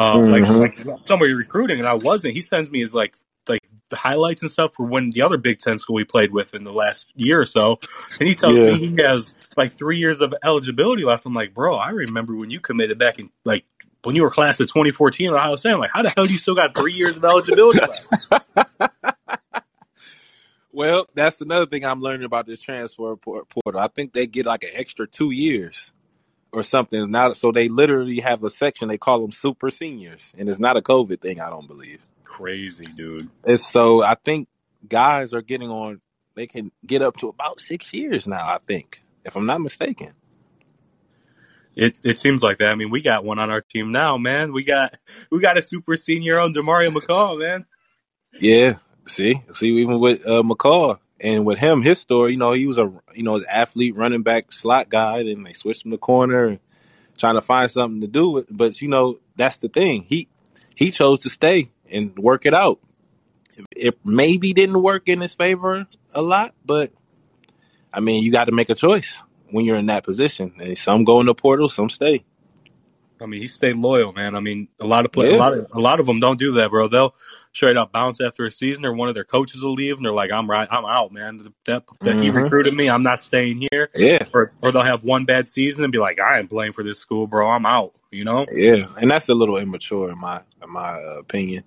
uh, 0.00 0.16
Mhm. 0.16 0.30
like 0.32 0.76
like 0.86 0.98
somebody 1.06 1.34
recruiting, 1.34 1.78
and 1.78 1.86
I 1.86 1.94
wasn't. 1.94 2.34
He 2.34 2.40
sends 2.40 2.70
me 2.70 2.80
his 2.80 2.94
like 2.94 3.14
like 3.48 3.60
the 3.90 3.96
highlights 3.96 4.40
and 4.42 4.50
stuff 4.50 4.72
for 4.74 4.86
when 4.86 5.10
the 5.10 5.22
other 5.22 5.36
Big 5.36 5.58
Ten 5.58 5.78
school 5.78 5.96
we 5.96 6.04
played 6.04 6.32
with 6.32 6.54
in 6.54 6.64
the 6.64 6.72
last 6.72 7.08
year 7.14 7.40
or 7.40 7.44
so, 7.46 7.78
and 8.18 8.28
he 8.28 8.34
tells 8.34 8.60
Yeah. 8.60 8.72
me 8.78 8.88
he 8.88 9.02
has 9.02 9.34
like 9.56 9.72
three 9.72 9.98
years 9.98 10.20
of 10.22 10.32
eligibility 10.42 11.04
left. 11.04 11.26
I'm 11.26 11.34
like, 11.34 11.52
bro, 11.52 11.76
I 11.76 11.90
remember 11.90 12.34
when 12.34 12.50
you 12.50 12.60
committed 12.60 12.98
back 12.98 13.18
in 13.18 13.28
like 13.44 13.64
when 14.02 14.16
you 14.16 14.22
were 14.22 14.30
class 14.30 14.58
of 14.60 14.68
2014 14.68 15.28
at 15.28 15.34
Ohio 15.34 15.56
State. 15.56 15.72
I'm 15.72 15.80
like, 15.80 15.90
how 15.92 16.00
the 16.02 16.08
hell 16.10 16.24
do 16.24 16.32
you 16.32 16.38
still 16.38 16.54
got 16.54 16.74
three 16.74 16.94
years 16.94 17.18
of 17.18 17.24
eligibility 17.24 17.80
left? 17.80 18.32
well, 20.72 21.06
that's 21.14 21.40
another 21.42 21.66
thing 21.66 21.84
I'm 21.84 22.00
learning 22.00 22.24
about 22.24 22.46
this 22.46 22.60
transfer 22.62 23.16
portal. 23.16 23.78
I 23.78 23.88
think 23.88 24.14
they 24.14 24.26
get 24.26 24.46
like 24.46 24.62
an 24.64 24.70
extra 24.74 25.06
two 25.06 25.30
years 25.32 25.92
or 26.52 26.62
something 26.62 27.10
now. 27.10 27.32
So 27.32 27.52
they 27.52 27.68
literally 27.68 28.20
have 28.20 28.42
a 28.44 28.50
section 28.50 28.88
they 28.88 28.98
call 28.98 29.20
them 29.20 29.32
super 29.32 29.70
seniors, 29.70 30.32
and 30.36 30.48
it's 30.48 30.60
not 30.60 30.76
a 30.76 30.82
COVID 30.82 31.20
thing. 31.20 31.40
I 31.40 31.50
don't 31.50 31.68
believe. 31.68 32.00
Crazy, 32.24 32.84
dude. 32.84 33.30
It's 33.44 33.66
so 33.66 34.02
I 34.02 34.14
think 34.14 34.48
guys 34.88 35.34
are 35.34 35.42
getting 35.42 35.70
on. 35.70 36.00
They 36.34 36.46
can 36.46 36.70
get 36.86 37.02
up 37.02 37.16
to 37.18 37.28
about 37.28 37.60
six 37.60 37.92
years 37.92 38.26
now. 38.26 38.46
I 38.46 38.58
think, 38.66 39.02
if 39.24 39.36
I'm 39.36 39.46
not 39.46 39.60
mistaken. 39.60 40.12
It 41.76 42.00
it 42.04 42.18
seems 42.18 42.42
like 42.42 42.58
that. 42.58 42.68
I 42.68 42.74
mean, 42.74 42.90
we 42.90 43.00
got 43.00 43.24
one 43.24 43.38
on 43.38 43.50
our 43.50 43.60
team 43.60 43.92
now, 43.92 44.18
man. 44.18 44.52
We 44.52 44.64
got 44.64 44.96
we 45.30 45.40
got 45.40 45.56
a 45.56 45.62
super 45.62 45.96
senior 45.96 46.40
on 46.40 46.52
Demario 46.52 46.92
McCall, 46.92 47.38
man. 47.38 47.66
Yeah. 48.40 48.74
See, 49.06 49.40
see, 49.52 49.68
even 49.78 49.98
with 49.98 50.26
uh, 50.26 50.42
McCall 50.42 50.98
and 51.20 51.44
with 51.44 51.59
him, 51.59 51.83
his 51.83 51.98
story, 51.98 52.33
you 52.33 52.38
know, 52.38 52.52
he 52.52 52.66
was 52.66 52.78
a 52.78 52.92
you 53.14 53.22
know 53.22 53.40
athlete, 53.48 53.96
running 53.96 54.22
back, 54.22 54.52
slot 54.52 54.88
guy, 54.88 55.18
and 55.18 55.44
they 55.44 55.52
switched 55.52 55.85
him 55.85 55.90
to 55.90 55.98
corner 55.98 56.46
and 56.46 56.59
trying 57.18 57.35
to 57.35 57.42
find 57.42 57.70
something 57.70 58.00
to 58.00 58.09
do 58.09 58.30
with. 58.30 58.48
But 58.50 58.80
you 58.80 58.88
know, 58.88 59.18
that's 59.37 59.59
the 59.59 59.68
thing. 59.68 60.02
He 60.02 60.28
he 60.74 60.90
chose 60.90 61.20
to 61.20 61.30
stay 61.30 61.70
and 61.90 62.18
work 62.18 62.46
it 62.46 62.54
out. 62.54 62.80
It 63.76 63.98
maybe 64.04 64.52
didn't 64.54 64.83
work 64.83 65.09
in 65.09 65.20
his 65.20 65.35
favor 65.35 65.87
a 66.14 66.22
lot, 66.22 66.54
but 66.64 66.92
I 67.92 68.00
mean, 68.00 68.22
you 68.22 68.33
got 68.33 68.46
to 68.46 68.52
make 68.52 68.70
a 68.70 68.74
choice 68.74 69.22
when 69.50 69.64
you're 69.64 69.76
in 69.76 69.87
that 69.87 70.04
position. 70.04 70.54
And 70.59 70.78
some 70.78 71.04
go 71.04 71.20
in 71.20 71.26
the 71.26 71.35
portal, 71.35 71.68
some 71.68 71.90
stay. 71.90 72.24
I 73.20 73.26
mean, 73.26 73.40
he 73.40 73.48
stayed 73.48 73.76
loyal, 73.76 74.12
man. 74.12 74.35
I 74.35 74.40
mean, 74.40 74.68
a 74.80 74.87
lot 74.87 75.04
of 75.04 75.12
play, 75.12 75.30
yeah. 75.30 75.37
a 75.37 75.38
lot 75.38 75.52
of 75.52 75.66
a 75.72 75.80
lot 75.80 76.00
of 76.00 76.06
them 76.06 76.20
don't 76.20 76.38
do 76.38 76.54
that, 76.54 76.70
bro. 76.70 76.88
They'll 76.88 77.14
straight 77.52 77.76
up 77.76 77.92
bounce 77.92 78.20
after 78.20 78.46
a 78.46 78.50
season, 78.50 78.85
or 78.85 78.94
one 78.94 79.09
of 79.09 79.14
their 79.14 79.24
coaches 79.24 79.62
will 79.62 79.74
leave, 79.74 79.96
and 79.96 80.04
they're 80.04 80.12
like, 80.12 80.30
"I'm 80.30 80.48
right, 80.48 80.68
I'm 80.70 80.85
out, 80.85 81.12
man. 81.12 81.38
That 81.38 81.54
that 81.64 81.87
mm-hmm. 81.87 82.22
he 82.22 82.30
recruited 82.30 82.74
me, 82.74 82.88
I'm 82.88 83.02
not 83.02 83.20
staying 83.20 83.66
here." 83.70 83.90
Yeah. 83.94 84.26
Or 84.33 84.52
or 84.62 84.72
they'll 84.72 84.83
have 84.83 85.04
one 85.04 85.24
bad 85.24 85.48
season 85.48 85.85
and 85.85 85.92
be 85.92 85.98
like, 85.98 86.18
"I 86.20 86.38
ain't 86.38 86.50
playing 86.50 86.72
for 86.72 86.85
this 86.85 86.98
school, 86.98 87.26
bro. 87.26 87.48
I'm 87.48 87.66
out." 87.66 87.94
You 88.11 88.24
know? 88.24 88.44
Yeah, 88.52 88.87
and 89.00 89.11
that's 89.11 89.28
a 89.28 89.35
little 89.35 89.56
immature 89.56 90.11
in 90.11 90.18
my 90.18 90.42
in 90.62 90.70
my 90.70 90.94
uh, 90.94 91.18
opinion. 91.18 91.64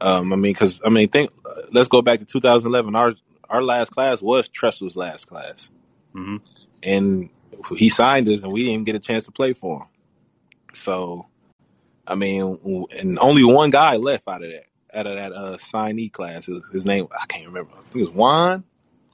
Um, 0.00 0.32
I 0.32 0.36
mean, 0.36 0.52
because 0.52 0.80
I 0.84 0.88
mean, 0.88 1.08
think. 1.08 1.30
Uh, 1.44 1.62
let's 1.72 1.88
go 1.88 2.02
back 2.02 2.18
to 2.20 2.24
2011. 2.24 2.94
Our 2.94 3.14
our 3.50 3.62
last 3.62 3.90
class 3.90 4.22
was 4.22 4.48
Tressel's 4.48 4.96
last 4.96 5.26
class, 5.26 5.70
mm-hmm. 6.14 6.36
and 6.82 7.28
he 7.76 7.88
signed 7.88 8.28
us, 8.28 8.42
and 8.42 8.52
we 8.52 8.64
didn't 8.64 8.84
get 8.84 8.94
a 8.94 8.98
chance 8.98 9.24
to 9.24 9.32
play 9.32 9.52
for 9.52 9.80
him. 9.80 9.86
So, 10.72 11.26
I 12.06 12.14
mean, 12.14 12.88
and 12.98 13.18
only 13.18 13.44
one 13.44 13.70
guy 13.70 13.96
left 13.96 14.28
out 14.28 14.42
of 14.42 14.50
that 14.50 14.64
out 14.94 15.06
of 15.06 15.16
that 15.16 15.32
uh, 15.32 15.56
signee 15.56 16.12
class. 16.12 16.48
His 16.72 16.86
name 16.86 17.08
I 17.18 17.26
can't 17.26 17.46
remember. 17.46 17.72
It 17.94 18.00
was 18.00 18.10
Juan 18.10 18.64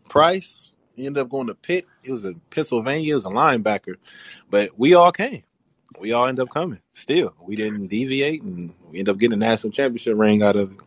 Price. 0.08 0.72
He 0.96 1.06
ended 1.06 1.22
up 1.22 1.28
going 1.28 1.46
to 1.46 1.54
Pitt. 1.54 1.86
He 2.02 2.10
was 2.10 2.24
in 2.24 2.40
Pennsylvania. 2.50 3.04
He 3.04 3.14
was 3.14 3.26
a 3.26 3.30
linebacker, 3.30 3.96
but 4.50 4.76
we 4.76 4.94
all 4.94 5.12
came. 5.12 5.44
We 6.00 6.12
all 6.12 6.26
ended 6.26 6.42
up 6.42 6.50
coming. 6.50 6.80
Still, 6.92 7.34
we 7.40 7.56
didn't 7.56 7.86
deviate, 7.86 8.42
and 8.42 8.74
we 8.90 8.98
ended 8.98 9.14
up 9.14 9.18
getting 9.18 9.34
a 9.34 9.46
national 9.46 9.72
championship 9.72 10.16
ring 10.16 10.42
out 10.42 10.56
of 10.56 10.72
it. 10.72 10.78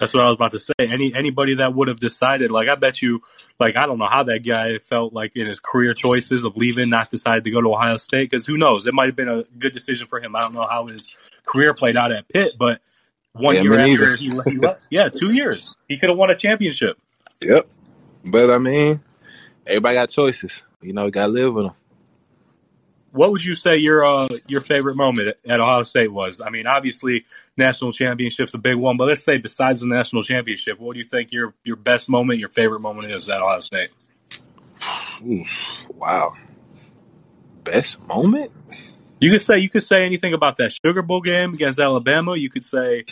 That's 0.00 0.14
what 0.14 0.22
I 0.22 0.26
was 0.26 0.34
about 0.34 0.52
to 0.52 0.58
say. 0.58 0.72
Any 0.78 1.14
anybody 1.14 1.56
that 1.56 1.74
would 1.74 1.88
have 1.88 2.00
decided, 2.00 2.50
like 2.50 2.68
I 2.68 2.74
bet 2.74 3.02
you, 3.02 3.22
like 3.60 3.76
I 3.76 3.84
don't 3.84 3.98
know 3.98 4.08
how 4.08 4.22
that 4.24 4.38
guy 4.38 4.78
felt 4.78 5.12
like 5.12 5.36
in 5.36 5.46
his 5.46 5.60
career 5.60 5.92
choices 5.92 6.44
of 6.44 6.56
leaving, 6.56 6.88
not 6.88 7.10
decided 7.10 7.44
to 7.44 7.50
go 7.50 7.60
to 7.60 7.68
Ohio 7.68 7.98
State, 7.98 8.30
because 8.30 8.46
who 8.46 8.56
knows? 8.56 8.86
It 8.86 8.94
might 8.94 9.06
have 9.06 9.16
been 9.16 9.28
a 9.28 9.44
good 9.58 9.72
decision 9.72 10.06
for 10.06 10.18
him. 10.18 10.34
I 10.34 10.40
don't 10.40 10.54
know 10.54 10.66
how 10.68 10.86
his 10.86 11.14
career 11.44 11.74
played 11.74 11.98
out 11.98 12.12
at 12.12 12.26
Pitt, 12.30 12.54
but 12.58 12.80
one 13.32 13.56
yeah, 13.56 13.62
year 13.62 13.78
after 13.78 14.16
he, 14.16 14.30
he 14.30 14.56
left, 14.56 14.86
yeah, 14.88 15.10
two 15.10 15.34
years, 15.34 15.76
he 15.86 15.98
could 15.98 16.08
have 16.08 16.18
won 16.18 16.30
a 16.30 16.36
championship. 16.36 16.98
Yep, 17.42 17.68
but 18.32 18.50
I 18.50 18.56
mean, 18.56 19.00
everybody 19.66 19.96
got 19.96 20.08
choices. 20.08 20.62
You 20.80 20.94
know, 20.94 21.10
got 21.10 21.26
to 21.26 21.32
live 21.32 21.52
with 21.52 21.66
them 21.66 21.74
what 23.12 23.32
would 23.32 23.44
you 23.44 23.54
say 23.54 23.76
your 23.76 24.04
uh, 24.04 24.28
your 24.46 24.60
favorite 24.60 24.96
moment 24.96 25.32
at 25.46 25.60
Ohio 25.60 25.82
State 25.82 26.12
was? 26.12 26.40
I 26.40 26.50
mean, 26.50 26.66
obviously, 26.66 27.24
national 27.56 27.92
championship's 27.92 28.54
a 28.54 28.58
big 28.58 28.76
one, 28.76 28.96
but 28.96 29.08
let's 29.08 29.24
say 29.24 29.38
besides 29.38 29.80
the 29.80 29.86
national 29.86 30.22
championship, 30.22 30.78
what 30.78 30.94
do 30.94 30.98
you 30.98 31.04
think 31.04 31.32
your 31.32 31.54
your 31.64 31.76
best 31.76 32.08
moment, 32.08 32.38
your 32.38 32.48
favorite 32.48 32.80
moment 32.80 33.10
is 33.10 33.28
at 33.28 33.40
Ohio 33.40 33.60
State? 33.60 33.90
Oof, 35.26 35.86
wow, 35.94 36.32
best 37.64 38.00
moment. 38.06 38.52
You 39.20 39.30
could 39.30 39.42
say 39.42 39.58
you 39.58 39.68
could 39.68 39.82
say 39.82 40.04
anything 40.04 40.32
about 40.32 40.56
that 40.58 40.72
Sugar 40.84 41.02
Bowl 41.02 41.20
game 41.20 41.50
against 41.50 41.78
Alabama. 41.78 42.36
You 42.36 42.48
could 42.48 42.64
say, 42.64 43.04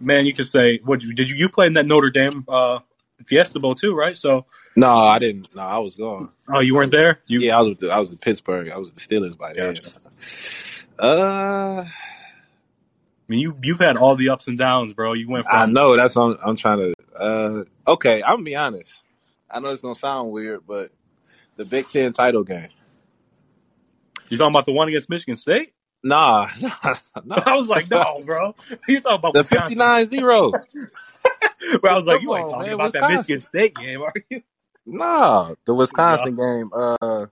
man, 0.00 0.26
you 0.26 0.34
could 0.34 0.46
say, 0.46 0.80
what 0.84 1.00
did 1.00 1.30
you 1.30 1.36
you 1.36 1.48
play 1.48 1.66
in 1.66 1.72
that 1.74 1.86
Notre 1.86 2.10
Dame 2.10 2.44
uh, 2.46 2.80
Fiesta 3.24 3.60
Bowl 3.60 3.74
too, 3.74 3.94
right? 3.94 4.16
So 4.16 4.46
no, 4.76 4.90
I 4.90 5.18
didn't. 5.18 5.54
No, 5.54 5.62
I 5.62 5.78
was 5.78 5.96
gone. 5.96 6.30
Oh, 6.48 6.60
you 6.60 6.74
weren't 6.74 6.90
there? 6.90 7.20
You... 7.26 7.40
Yeah, 7.40 7.58
I 7.58 7.62
was. 7.62 7.82
I 7.84 7.98
was 7.98 8.10
in 8.10 8.18
Pittsburgh. 8.18 8.70
I 8.70 8.78
was 8.78 8.92
the 8.92 9.00
Steelers 9.00 9.36
by 9.36 9.52
then. 9.52 9.76
Uh, 10.98 11.84
I 11.84 11.92
mean, 13.28 13.40
you 13.40 13.56
you've 13.62 13.78
had 13.78 13.96
all 13.96 14.16
the 14.16 14.30
ups 14.30 14.48
and 14.48 14.58
downs, 14.58 14.92
bro. 14.92 15.12
You 15.12 15.28
went. 15.28 15.46
From... 15.46 15.56
I 15.56 15.66
know. 15.66 15.96
That's 15.96 16.16
I'm, 16.16 16.36
I'm 16.42 16.56
trying 16.56 16.78
to. 16.78 16.94
Uh, 17.16 17.64
okay, 17.86 18.22
I'm 18.22 18.36
gonna 18.36 18.44
be 18.44 18.56
honest. 18.56 19.02
I 19.50 19.60
know 19.60 19.70
it's 19.70 19.82
gonna 19.82 19.94
sound 19.94 20.32
weird, 20.32 20.66
but 20.66 20.90
the 21.56 21.64
Big 21.64 21.88
Ten 21.88 22.12
title 22.12 22.42
game. 22.42 22.68
You 24.28 24.38
talking 24.38 24.52
about 24.52 24.66
the 24.66 24.72
one 24.72 24.88
against 24.88 25.08
Michigan 25.08 25.36
State? 25.36 25.74
Nah, 26.02 26.48
nah, 26.60 26.94
nah. 27.24 27.42
I 27.46 27.56
was 27.56 27.68
like, 27.68 27.90
no, 27.90 28.22
bro. 28.24 28.54
You 28.88 29.00
talking 29.00 29.18
about 29.18 29.34
the 29.34 29.42
59-0. 29.42 30.52
Where 31.80 31.92
I 31.92 31.94
was 31.94 32.06
like, 32.06 32.22
you 32.22 32.34
ain't 32.36 32.48
talking 32.48 32.66
man, 32.66 32.74
about 32.74 32.84
Wisconsin. 32.86 33.00
that 33.10 33.16
Michigan 33.16 33.40
State 33.40 33.74
game, 33.74 34.02
are 34.02 34.12
you? 34.30 34.42
No, 34.86 35.56
the 35.64 35.74
Wisconsin 35.74 36.36
yeah. 36.36 36.44
game. 36.44 36.70
Uh, 36.70 37.26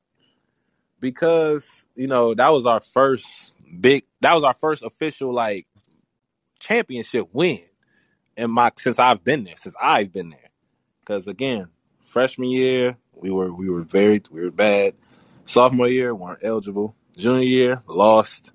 because 1.01 1.85
you 1.95 2.07
know 2.07 2.33
that 2.33 2.49
was 2.49 2.65
our 2.65 2.81
first 2.81 3.55
big. 3.79 4.05
That 4.23 4.35
was 4.35 4.43
our 4.43 4.55
first 4.55 4.83
official 4.83 5.35
like 5.35 5.67
championship 6.61 7.29
win 7.33 7.61
in 8.39 8.51
my 8.51 8.73
since 8.79 8.99
I've 8.99 9.23
been 9.23 9.45
there. 9.45 9.57
Since 9.57 9.75
I've 9.81 10.11
been 10.11 10.31
there. 10.31 10.51
Because 11.01 11.29
again, 11.29 11.69
freshman 12.07 12.49
year 12.49 12.97
we 13.13 13.31
were 13.31 13.53
we 13.53 13.69
were 13.69 13.83
very 13.83 14.23
we 14.31 14.41
were 14.41 14.51
bad. 14.51 14.95
Sophomore 15.45 15.89
year 15.89 16.15
weren't 16.15 16.41
eligible. 16.43 16.95
Junior 17.17 17.43
year 17.43 17.79
lost. 17.87 18.51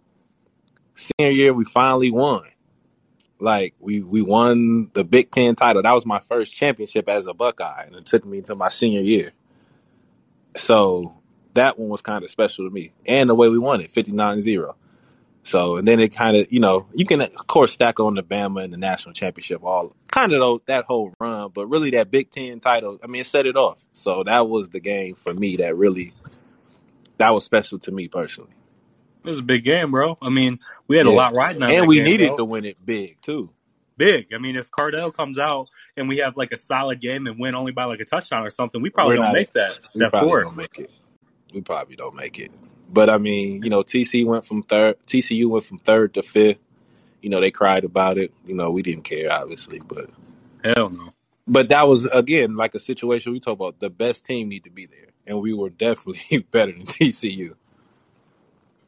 Senior 0.96 1.32
year 1.32 1.54
we 1.54 1.66
finally 1.66 2.10
won. 2.10 2.44
Like 3.40 3.76
we 3.80 4.02
we 4.02 4.22
won 4.22 4.90
the 4.94 5.04
Big 5.04 5.32
Ten 5.32 5.56
title. 5.56 5.84
That 5.84 5.94
was 5.94 6.06
my 6.06 6.20
first 6.20 6.54
championship 6.54 7.08
as 7.08 7.26
a 7.26 7.34
Buckeye, 7.34 7.84
and 7.86 7.96
it 7.96 8.06
took 8.06 8.26
me 8.26 8.40
until 8.40 8.56
my 8.56 8.70
senior 8.70 9.02
year. 9.02 9.32
So 10.56 11.14
that 11.54 11.78
one 11.78 11.90
was 11.90 12.02
kind 12.02 12.24
of 12.24 12.32
special 12.32 12.66
to 12.66 12.74
me, 12.74 12.94
and 13.06 13.30
the 13.30 13.36
way 13.36 13.50
we 13.50 13.60
won 13.60 13.82
it, 13.82 13.92
59-0. 13.92 14.74
So 15.44 15.78
and 15.78 15.88
then 15.88 16.00
it 16.00 16.10
kind 16.10 16.36
of 16.36 16.52
you 16.52 16.60
know 16.60 16.88
you 16.94 17.06
can 17.06 17.22
of 17.22 17.48
course 17.48 17.72
stack 17.72 18.00
on 18.00 18.16
the 18.16 18.24
Bama 18.24 18.64
and 18.64 18.74
the 18.74 18.78
national 18.78 19.14
championship 19.14 19.64
all 19.64 19.96
kind 20.12 20.34
of 20.34 20.62
that 20.66 20.86
whole 20.86 21.14
run, 21.20 21.52
but 21.54 21.68
really 21.68 21.92
that 21.92 22.12
Big 22.12 22.30
Ten 22.32 22.60
title, 22.60 23.00
I 23.04 23.08
mean, 23.08 23.22
it 23.22 23.28
set 23.28 23.46
it 23.46 23.56
off. 23.56 23.82
So 23.94 24.24
that 24.24 24.50
was 24.50 24.70
the 24.70 24.80
game 24.80 25.16
for 25.16 25.34
me 25.34 25.58
that 25.58 25.78
really 25.78 26.14
that 27.18 27.34
was 27.34 27.46
special 27.46 27.80
to 27.80 27.92
me 27.92 28.08
personally. 28.08 28.52
It 29.28 29.32
was 29.32 29.40
a 29.40 29.44
big 29.44 29.66
game, 29.66 29.92
bro. 29.92 30.18
I 30.22 30.30
mean, 30.30 30.60
we 30.88 30.96
had 30.96 31.06
yeah. 31.06 31.12
a 31.12 31.14
lot 31.14 31.36
riding 31.36 31.62
on 31.62 31.70
And 31.70 31.86
we 31.88 31.98
game, 31.98 32.06
needed 32.06 32.28
bro. 32.30 32.38
to 32.38 32.46
win 32.46 32.64
it 32.66 32.78
big, 32.86 33.22
too. 33.22 33.50
Big. 33.98 34.34
I 34.34 34.38
mean, 34.38 34.56
if 34.56 34.72
Cardale 34.72 35.14
comes 35.14 35.38
out 35.38 35.68
and 35.98 36.08
we 36.08 36.20
have 36.20 36.38
like 36.38 36.52
a 36.54 36.58
solid 36.58 37.02
game 37.02 37.28
and 37.28 37.38
win 37.38 37.54
only 37.56 37.74
by 37.74 37.84
like 37.84 38.00
a 38.00 38.06
touchdown 38.06 38.46
or 38.46 38.50
something, 38.50 38.82
we 38.82 38.90
probably 38.90 39.14
We're 39.14 39.26
don't 39.26 39.26
not, 39.26 39.34
make 39.34 39.52
that. 39.52 39.80
We 39.94 40.00
that 40.00 40.12
probably 40.12 40.30
four. 40.30 40.44
don't 40.44 40.56
make 40.56 40.80
it. 40.80 40.92
We 41.54 41.62
probably 41.62 41.96
don't 41.96 42.16
make 42.16 42.40
it. 42.40 42.52
But 42.90 43.10
I 43.10 43.18
mean, 43.18 43.64
you 43.64 43.70
know, 43.70 43.84
TC 43.84 44.26
went 44.26 44.46
from 44.46 44.64
third. 44.64 44.96
TCU 45.08 45.50
went 45.50 45.66
from 45.66 45.80
third 45.80 46.14
to 46.14 46.24
fifth. 46.24 46.62
You 47.22 47.30
know, 47.30 47.42
they 47.42 47.52
cried 47.52 47.84
about 47.84 48.18
it. 48.18 48.32
You 48.46 48.56
know, 48.56 48.72
we 48.72 48.82
didn't 48.82 49.04
care, 49.04 49.30
obviously, 49.30 49.82
but 49.86 50.10
hell 50.64 50.90
no. 50.90 51.14
But 51.48 51.70
that 51.70 51.88
was 51.88 52.06
again 52.06 52.56
like 52.56 52.76
a 52.76 52.80
situation 52.80 53.34
we 53.34 53.40
talk 53.40 53.56
about. 53.56 53.80
The 53.80 53.90
best 53.90 54.26
team 54.26 54.48
need 54.48 54.64
to 54.66 54.70
be 54.70 54.86
there, 54.86 55.08
and 55.26 55.42
we 55.42 55.54
were 55.54 55.70
definitely 55.86 56.46
better 56.52 56.72
than 56.72 56.84
TCU. 56.86 57.56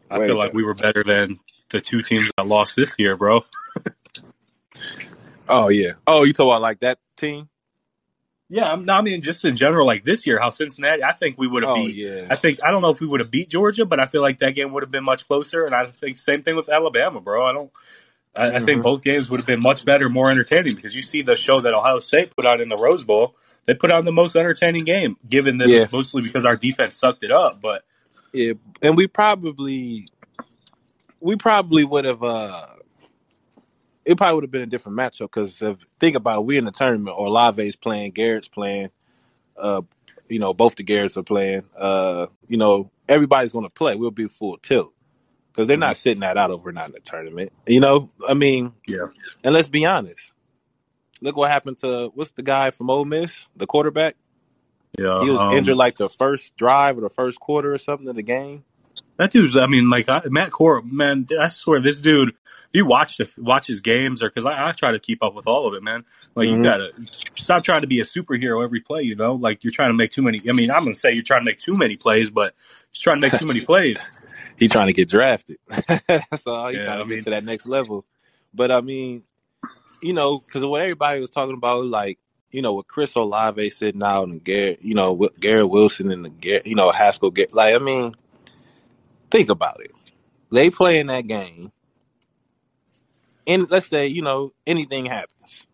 I 0.10 0.20
feel 0.20 0.38
like 0.38 0.54
we 0.54 0.64
were 0.64 0.74
better 0.74 1.04
than 1.04 1.40
the 1.70 1.82
two 1.82 2.02
teams 2.02 2.32
that 2.36 2.48
lost 2.48 2.76
this 2.76 2.96
year, 2.98 3.16
bro. 3.16 3.42
oh 5.50 5.70
yeah. 5.70 5.94
Oh, 6.08 6.24
you 6.24 6.34
talk 6.34 6.48
about 6.48 6.62
like 6.62 6.80
that 6.80 7.00
team? 7.18 7.50
Yeah, 8.52 8.72
I'm, 8.72 8.90
I 8.90 9.02
mean, 9.02 9.22
just 9.22 9.46
in 9.46 9.56
general, 9.56 9.86
like 9.86 10.04
this 10.04 10.26
year, 10.26 10.40
how 10.40 10.50
Cincinnati. 10.50 11.04
I 11.04 11.12
think 11.12 11.38
we 11.38 11.48
would 11.48 11.62
have 11.62 11.74
oh, 11.74 11.76
beat. 11.76 11.96
Yeah. 11.96 12.28
I 12.32 12.36
think 12.36 12.60
I 12.64 12.72
don't 12.72 12.82
know 12.82 12.90
if 12.90 13.00
we 13.00 13.06
would 13.06 13.20
have 13.20 13.30
beat 13.30 13.50
Georgia, 13.50 13.86
but 13.86 14.00
I 14.00 14.08
feel 14.08 14.24
like 14.24 14.40
that 14.40 14.56
game 14.56 14.74
would 14.74 14.82
have 14.82 14.92
been 14.92 15.04
much 15.04 15.28
closer. 15.28 15.66
And 15.66 15.76
I 15.76 15.86
think 15.86 16.18
same 16.18 16.42
thing 16.42 16.56
with 16.56 16.68
Alabama, 16.68 17.22
bro. 17.22 17.46
I 17.46 17.54
don't. 17.54 17.72
I, 18.36 18.48
mm-hmm. 18.48 18.56
I 18.56 18.60
think 18.60 18.70
mm-hmm. 18.70 18.82
both 18.82 19.04
games 19.04 19.30
would 19.30 19.40
have 19.40 19.46
been 19.46 19.62
much 19.62 19.86
better, 19.86 20.10
more 20.10 20.32
entertaining 20.32 20.76
because 20.76 20.96
you 20.96 21.04
see 21.04 21.22
the 21.22 21.36
show 21.36 21.60
that 21.60 21.74
Ohio 21.74 22.00
State 22.00 22.36
put 22.36 22.46
on 22.46 22.60
in 22.60 22.70
the 22.70 22.78
Rose 22.78 23.04
Bowl. 23.04 23.36
they 23.66 23.76
put 23.76 23.92
on 23.92 24.04
the 24.04 24.12
most 24.12 24.36
entertaining 24.36 24.84
game, 24.84 25.18
given 25.28 25.58
that 25.58 25.68
Yeah. 25.68 25.82
it's 25.82 25.94
mostly 25.94 26.24
because 26.24 26.44
our 26.44 26.56
defense 26.56 26.98
sucked 26.98 27.24
it 27.24 27.32
up. 27.32 27.62
But 27.62 27.84
Yeah, 28.34 28.54
and 28.82 28.98
we 28.98 29.08
probably 29.08 30.08
we 31.20 31.36
probably 31.36 31.84
would 31.84 32.06
have 32.06 32.24
uh 32.24 32.68
it 34.06 34.18
probably 34.18 34.36
would 34.36 34.44
have 34.46 34.52
been 34.52 34.62
a 34.64 34.68
different 34.68 34.98
matchup 34.98 35.32
because 35.32 35.62
think 36.00 36.16
about 36.16 36.40
it, 36.40 36.46
we 36.46 36.58
in 36.58 36.66
the 36.66 36.72
tournament. 36.72 37.16
Or 37.18 37.28
Olave's 37.28 37.76
playing, 37.76 38.12
Garrett's 38.12 38.48
playing. 38.48 38.90
Uh, 39.58 39.82
you 40.28 40.40
know, 40.40 40.54
both 40.54 40.76
the 40.76 40.84
Garrett's 40.84 41.18
are 41.18 41.24
playing. 41.24 41.64
Uh, 41.78 42.28
you 42.48 42.58
know, 42.58 42.90
everybody's 43.08 43.52
going 43.52 43.66
to 43.66 43.70
play. 43.70 43.96
We'll 43.96 44.12
be 44.12 44.28
full 44.28 44.58
tilt 44.58 44.94
because 45.52 45.68
they're 45.68 45.78
not 45.78 45.98
sitting 45.98 46.22
that 46.22 46.38
out 46.38 46.52
overnight 46.52 46.88
in 46.88 46.94
the 46.94 47.00
tournament. 47.02 47.52
You 47.68 47.82
know, 47.82 48.10
I 48.28 48.34
mean, 48.34 48.74
yeah, 48.88 49.08
and 49.44 49.54
let's 49.54 49.70
be 49.70 49.86
honest. 49.86 50.34
Look 51.22 51.36
what 51.36 51.52
happened 51.52 51.80
to 51.80 52.12
what's 52.16 52.32
the 52.32 52.44
guy 52.44 52.72
from 52.72 52.90
Ole 52.90 53.06
Miss, 53.06 53.48
the 53.56 53.68
quarterback. 53.68 54.16
Yeah, 55.02 55.24
He 55.24 55.30
was 55.30 55.40
um, 55.40 55.58
injured 55.58 55.78
like 55.78 55.98
the 55.98 56.10
first 56.10 56.56
drive 56.58 56.98
or 56.98 57.02
the 57.02 57.10
first 57.10 57.40
quarter 57.40 57.74
or 57.74 57.78
something 57.78 58.08
of 58.08 58.16
the 58.16 58.24
game. 58.24 58.64
That 59.18 59.32
dude's. 59.32 59.58
I 59.58 59.68
mean, 59.68 59.90
like 59.90 60.08
I, 60.08 60.22
Matt 60.26 60.52
Corral, 60.52 60.82
man. 60.84 61.28
I 61.40 61.48
swear, 61.50 61.82
this 61.82 62.00
dude. 62.00 62.34
You 62.72 62.86
watch 62.86 63.18
the 63.18 63.28
watch 63.38 63.66
his 63.68 63.82
games, 63.82 64.22
or 64.22 64.30
because 64.30 64.46
I, 64.46 64.68
I 64.68 64.72
try 64.74 64.92
to 64.92 65.00
keep 65.00 65.24
up 65.24 65.34
with 65.34 65.48
all 65.48 65.68
of 65.68 65.74
it, 65.74 65.82
man. 65.82 66.06
Like 66.36 66.48
Mhm. 66.48 66.58
you 66.58 66.64
gotta 66.64 66.92
stop 67.36 67.64
trying 67.64 67.82
to 67.82 67.88
be 67.88 68.00
a 68.00 68.04
superhero 68.04 68.64
every 68.64 68.80
play. 68.80 69.02
You 69.02 69.16
know, 69.16 69.34
like 69.34 69.64
you're 69.64 69.72
trying 69.72 69.90
to 69.90 69.96
make 69.96 70.12
too 70.12 70.22
many. 70.22 70.40
I 70.48 70.54
mean, 70.54 70.70
I'm 70.70 70.84
gonna 70.84 70.94
say 70.94 71.12
you're 71.12 71.24
trying 71.24 71.42
to 71.42 71.46
make 71.46 71.58
too 71.58 71.76
many 71.76 71.96
plays, 71.98 72.30
but 72.30 72.54
he's 72.92 73.02
trying 73.02 73.20
to 73.20 73.26
make 73.28 73.40
too 73.40 73.48
many 73.48 73.62
plays. 73.66 74.00
he 74.58 74.68
trying 74.68 74.88
to 74.88 74.94
get 74.94 75.10
drafted. 75.10 75.58
That's 76.08 76.46
all. 76.46 76.70
He 76.70 76.78
Yeah, 76.78 76.84
trying 76.84 77.00
to 77.00 77.06
I 77.06 77.08
get 77.08 77.24
to 77.24 77.30
that 77.32 77.44
next 77.44 77.66
level. 77.66 78.06
But 78.54 78.72
I 78.72 78.82
mean, 78.82 79.24
you 80.02 80.14
know, 80.14 80.38
because 80.40 80.64
what 80.64 80.82
everybody 80.82 81.20
was 81.20 81.32
talking 81.32 81.56
about, 81.56 81.86
like 81.86 82.20
you 82.52 82.62
know, 82.62 82.74
with 82.74 82.88
Chris 82.88 83.16
Olave 83.16 83.70
sitting 83.70 84.04
out 84.04 84.28
and 84.28 84.44
Garrett, 84.44 84.84
you 84.84 84.96
know, 84.96 85.14
with 85.14 85.40
Garrett 85.40 85.70
Wilson 85.70 86.12
and 86.12 86.26
the 86.26 86.62
you 86.66 86.76
know, 86.76 86.92
Haskell. 86.92 87.32
Garrett, 87.32 87.54
like 87.54 87.76
I 87.76 87.80
mean, 87.80 88.16
think 89.30 89.50
about 89.50 89.82
it. 89.82 89.92
They 90.52 90.70
play 90.70 91.00
in 91.00 91.08
that 91.08 91.28
game, 91.28 91.72
and 93.46 93.70
let's 93.70 93.88
say 93.88 94.08
you 94.08 94.22
know 94.22 94.54
anything 94.66 95.06
happens. 95.06 95.68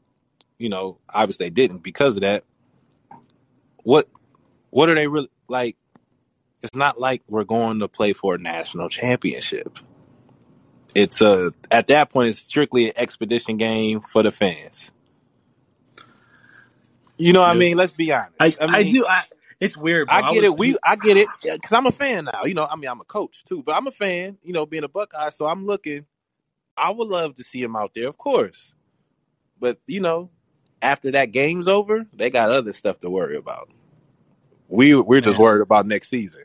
You 0.58 0.70
know, 0.70 1.00
obviously 1.14 1.48
they 1.48 1.50
didn't 1.52 1.84
because 1.84 2.18
of 2.18 2.22
that. 2.22 2.44
What 3.84 4.10
what 4.70 4.90
are 4.90 4.96
they 4.96 5.08
really 5.08 5.30
like? 5.48 5.78
It's 6.62 6.76
not 6.76 7.00
like 7.00 7.22
we're 7.30 7.44
going 7.44 7.80
to 7.80 7.88
play 7.88 8.14
for 8.14 8.36
a 8.36 8.38
national 8.40 8.90
championship. 8.90 9.80
It's 10.96 11.22
a 11.22 11.54
at 11.70 11.88
that 11.88 12.10
point 12.10 12.30
it's 12.30 12.40
strictly 12.40 12.88
an 12.88 12.94
expedition 12.98 13.58
game 13.58 14.02
for 14.02 14.24
the 14.24 14.32
fans. 14.32 14.92
You 17.18 17.34
know 17.34 17.42
what 17.42 17.50
I 17.50 17.56
mean? 17.56 17.78
Let's 17.78 17.94
be 17.94 18.12
honest. 18.12 18.32
I, 18.40 18.56
I, 18.60 18.84
mean, 18.84 18.94
do. 18.94 19.06
I, 19.06 19.24
it's 19.60 19.78
weird. 19.78 20.08
Bro. 20.08 20.16
I 20.18 20.22
get 20.34 20.44
was- 20.44 20.44
it. 20.44 20.58
We, 20.58 20.78
I 20.84 20.96
get 20.96 21.18
it, 21.18 21.28
because 21.42 21.72
I'm 21.72 21.86
a 21.86 21.92
fan 21.92 22.26
now. 22.26 22.44
You 22.46 22.54
know, 22.54 22.68
I 22.70 22.76
mean, 22.76 22.90
I'm 22.90 23.00
a 23.02 23.06
coach 23.06 23.44
too, 23.46 23.64
but 23.64 23.76
I'm 23.76 23.88
a 23.88 23.92
fan. 23.92 24.38
You 24.44 24.54
know, 24.54 24.66
being 24.66 24.84
a 24.84 24.90
Buckeye, 24.90 25.30
so 25.30 25.48
I'm 25.48 25.66
looking. 25.66 26.06
I 26.78 26.90
would 26.90 27.08
love 27.08 27.36
to 27.36 27.44
see 27.44 27.62
him 27.62 27.76
out 27.76 27.94
there, 27.96 28.08
of 28.10 28.18
course, 28.18 28.74
but 29.60 29.80
you 29.88 30.02
know, 30.02 30.30
after 30.82 31.12
that 31.12 31.32
game's 31.32 31.70
over, 31.70 32.06
they 32.14 32.30
got 32.30 32.52
other 32.52 32.74
stuff 32.74 33.00
to 33.00 33.10
worry 33.10 33.38
about. 33.38 33.70
We 34.68 34.94
we're 34.96 35.22
just 35.22 35.38
Yeah. 35.38 35.44
worried 35.44 35.62
about 35.62 35.86
next 35.86 36.10
season. 36.10 36.44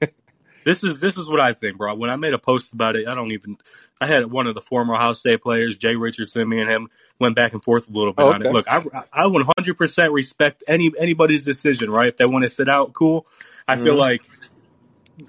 This 0.64 0.82
is 0.82 0.98
this 1.00 1.16
is 1.16 1.28
what 1.28 1.40
I 1.40 1.52
think, 1.52 1.76
bro. 1.78 1.94
When 1.94 2.10
I 2.10 2.16
made 2.16 2.32
a 2.34 2.38
post 2.38 2.72
about 2.72 2.96
it, 2.96 3.06
I 3.06 3.14
don't 3.14 3.32
even. 3.32 3.58
I 4.00 4.06
had 4.06 4.30
one 4.30 4.46
of 4.46 4.54
the 4.54 4.60
former 4.60 4.94
Ohio 4.94 5.12
State 5.12 5.42
players, 5.42 5.76
Jay 5.76 5.96
Richardson. 5.96 6.48
Me 6.48 6.60
and 6.60 6.70
him 6.70 6.88
went 7.18 7.36
back 7.36 7.52
and 7.52 7.62
forth 7.62 7.88
a 7.88 7.92
little 7.92 8.12
bit 8.12 8.22
Oh, 8.24 8.32
on 8.32 8.44
it. 8.44 8.52
Look, 8.52 8.66
I 8.68 8.82
I 9.12 9.26
100 9.26 9.78
percent 9.78 10.12
respect 10.12 10.64
any 10.66 10.90
anybody's 10.98 11.42
decision. 11.42 11.90
Right, 11.90 12.08
if 12.08 12.16
they 12.16 12.26
want 12.26 12.44
to 12.44 12.48
sit 12.48 12.68
out, 12.68 12.92
cool. 12.92 13.26
I 13.68 13.76
feel 13.76 13.94
Mhm. 13.94 13.98
like, 13.98 14.22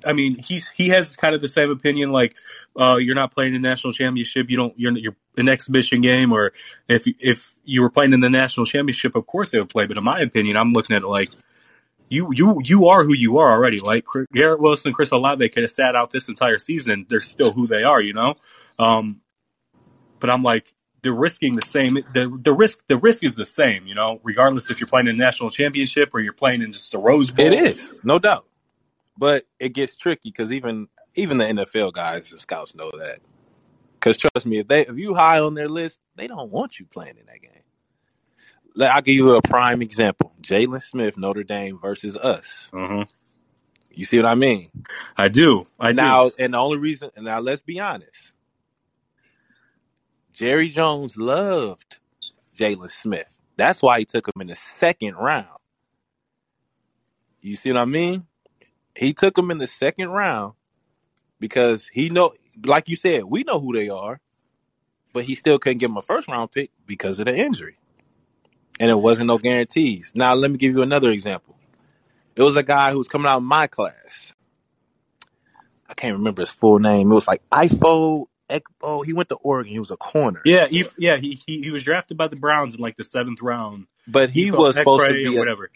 I 0.05 0.13
mean, 0.13 0.37
he's 0.37 0.69
he 0.69 0.89
has 0.89 1.15
kind 1.15 1.35
of 1.35 1.41
the 1.41 1.49
same 1.49 1.69
opinion. 1.69 2.11
Like, 2.11 2.35
uh, 2.79 2.95
you're 2.99 3.15
not 3.15 3.33
playing 3.33 3.55
in 3.55 3.61
the 3.61 3.67
national 3.69 3.93
championship. 3.93 4.49
You 4.49 4.57
don't. 4.57 4.73
You're 4.77 4.97
you're 4.97 5.15
an 5.37 5.49
exhibition 5.49 6.01
game, 6.01 6.31
or 6.31 6.53
if 6.87 7.05
if 7.19 7.53
you 7.63 7.81
were 7.81 7.89
playing 7.89 8.13
in 8.13 8.19
the 8.19 8.29
national 8.29 8.65
championship, 8.65 9.15
of 9.15 9.25
course 9.27 9.51
they 9.51 9.59
would 9.59 9.69
play. 9.69 9.85
But 9.85 9.97
in 9.97 10.03
my 10.03 10.19
opinion, 10.21 10.57
I'm 10.57 10.73
looking 10.73 10.95
at 10.95 11.03
it 11.03 11.07
like 11.07 11.29
you 12.09 12.29
you 12.33 12.61
you 12.63 12.87
are 12.87 13.03
who 13.03 13.15
you 13.15 13.37
are 13.37 13.51
already. 13.51 13.79
Like 13.79 14.05
Garrett 14.33 14.59
Wilson 14.59 14.93
Chris 14.93 15.11
Olave 15.11 15.47
could 15.49 15.63
have 15.63 15.71
sat 15.71 15.95
out 15.95 16.11
this 16.11 16.27
entire 16.27 16.59
season. 16.59 17.05
They're 17.09 17.21
still 17.21 17.51
who 17.51 17.67
they 17.67 17.83
are, 17.83 18.01
you 18.01 18.13
know. 18.13 18.35
Um, 18.77 19.21
but 20.19 20.29
I'm 20.29 20.43
like 20.43 20.73
they're 21.01 21.13
risking 21.13 21.55
the 21.55 21.65
same. 21.65 21.95
The 22.13 22.35
the 22.41 22.53
risk 22.53 22.83
the 22.87 22.97
risk 22.97 23.23
is 23.23 23.35
the 23.35 23.45
same, 23.45 23.87
you 23.87 23.95
know, 23.95 24.19
regardless 24.23 24.69
if 24.69 24.79
you're 24.79 24.87
playing 24.87 25.07
in 25.07 25.15
a 25.15 25.17
national 25.17 25.49
championship 25.49 26.09
or 26.13 26.19
you're 26.19 26.33
playing 26.33 26.61
in 26.61 26.71
just 26.71 26.93
a 26.93 26.97
Rose 26.97 27.31
Bowl. 27.31 27.45
It 27.45 27.53
is 27.53 27.93
no 28.03 28.19
doubt, 28.19 28.45
but 29.17 29.45
it 29.59 29.69
gets 29.69 29.97
tricky 29.97 30.29
because 30.29 30.51
even 30.51 30.87
even 31.15 31.37
the 31.37 31.45
NFL 31.45 31.93
guys 31.93 32.31
and 32.31 32.41
scouts 32.41 32.75
know 32.75 32.91
that. 32.97 33.19
Because 33.93 34.17
trust 34.17 34.45
me, 34.45 34.59
if 34.59 34.67
they 34.67 34.81
if 34.81 34.97
you 34.97 35.13
high 35.13 35.39
on 35.39 35.53
their 35.53 35.69
list, 35.69 35.99
they 36.15 36.27
don't 36.27 36.51
want 36.51 36.79
you 36.79 36.85
playing 36.85 37.17
in 37.19 37.25
that 37.25 37.41
game. 37.41 37.61
Let- 38.75 38.91
I'll 38.91 39.01
give 39.01 39.15
you 39.15 39.35
a 39.35 39.41
prime 39.41 39.81
example: 39.81 40.33
Jaylon 40.41 40.81
Smith, 40.83 41.17
Notre 41.17 41.43
Dame 41.43 41.79
versus 41.79 42.15
us. 42.17 42.69
Mhm. 42.73 43.09
You 43.91 44.05
see 44.05 44.17
what 44.17 44.25
I 44.25 44.35
mean? 44.35 44.69
I 45.17 45.29
do. 45.29 45.67
I 45.79 45.93
do. 45.93 46.01
now, 46.01 46.31
and 46.37 46.53
the 46.53 46.57
only 46.57 46.77
reason, 46.77 47.11
and 47.15 47.25
now 47.25 47.39
let's 47.39 47.61
be 47.61 47.79
honest, 47.79 48.33
Jerry 50.33 50.67
Jones 50.69 51.15
loved 51.17 51.97
Jaylon 52.55 52.91
Smith. 52.91 53.39
That's 53.55 53.81
why 53.81 53.99
he 53.99 54.05
took 54.05 54.27
him 54.27 54.41
in 54.41 54.47
the 54.47 54.55
second 54.57 55.15
round. 55.15 55.47
You 57.41 57.55
see 57.55 57.71
what 57.71 57.81
I 57.81 57.85
mean? 57.85 58.25
He 58.97 59.13
took 59.13 59.37
him 59.37 59.51
in 59.51 59.59
the 59.59 59.67
second 59.67 60.09
round 60.09 60.53
because 61.39 61.87
he 61.87 62.09
know, 62.09 62.33
like 62.65 62.89
you 62.89 62.95
said, 62.95 63.23
we 63.25 63.43
know 63.43 63.59
who 63.59 63.73
they 63.73 63.89
are, 63.89 64.19
but 65.13 65.25
he 65.25 65.35
still 65.35 65.59
couldn't 65.59 65.77
give 65.77 65.89
him 65.91 65.97
a 65.97 66.01
first 66.01 66.27
round 66.27 66.51
pick 66.51 66.71
because 66.85 67.19
of 67.19 67.25
the 67.25 67.37
injury, 67.37 67.77
and 68.79 68.91
it 68.91 68.95
wasn't 68.95 69.27
no 69.27 69.37
guarantees. 69.37 70.11
Now, 70.15 70.33
let 70.33 70.51
me 70.51 70.57
give 70.57 70.73
you 70.73 70.81
another 70.81 71.09
example. 71.11 71.55
It 72.35 72.41
was 72.41 72.57
a 72.57 72.63
guy 72.63 72.91
who 72.91 72.97
was 72.97 73.07
coming 73.07 73.27
out 73.27 73.37
of 73.37 73.43
my 73.43 73.67
class. 73.67 74.33
I 75.87 75.93
can't 75.93 76.17
remember 76.17 76.41
his 76.41 76.49
full 76.49 76.79
name. 76.79 77.11
It 77.11 77.15
was 77.15 77.27
like 77.27 77.41
Ifo 77.49 78.25
Ekbo. 78.49 79.05
He 79.05 79.13
went 79.13 79.29
to 79.29 79.35
Oregon. 79.35 79.71
He 79.71 79.79
was 79.79 79.91
a 79.91 79.97
corner. 79.97 80.41
yeah, 80.45 80.67
he, 80.67 80.85
yeah, 80.97 81.17
he, 81.17 81.39
he 81.45 81.61
he 81.61 81.71
was 81.71 81.83
drafted 81.83 82.17
by 82.17 82.27
the 82.27 82.35
Browns 82.35 82.75
in 82.75 82.81
like 82.81 82.95
the 82.95 83.03
seventh 83.03 83.41
round. 83.41 83.87
But 84.07 84.29
he 84.29 84.49
felt 84.49 84.61
was 84.61 84.75
supposed 84.75 85.05
to 85.05 85.13
be 85.13 85.35
a, 85.35 85.39
whatever. 85.39 85.69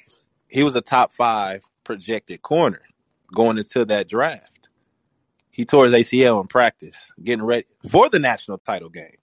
he 0.48 0.64
was 0.64 0.76
a 0.76 0.82
top 0.82 1.14
five 1.14 1.62
projected 1.84 2.42
corner 2.42 2.82
going 3.34 3.58
into 3.58 3.86
that 3.86 4.08
draft. 4.08 4.68
He 5.52 5.66
tore 5.66 5.86
his 5.86 5.94
ACL 5.94 6.42
in 6.42 6.48
practice, 6.48 7.12
getting 7.22 7.44
ready 7.44 7.66
for 7.90 8.10
the 8.10 8.20
national 8.20 8.60
title 8.60 8.90
game. 8.90 9.18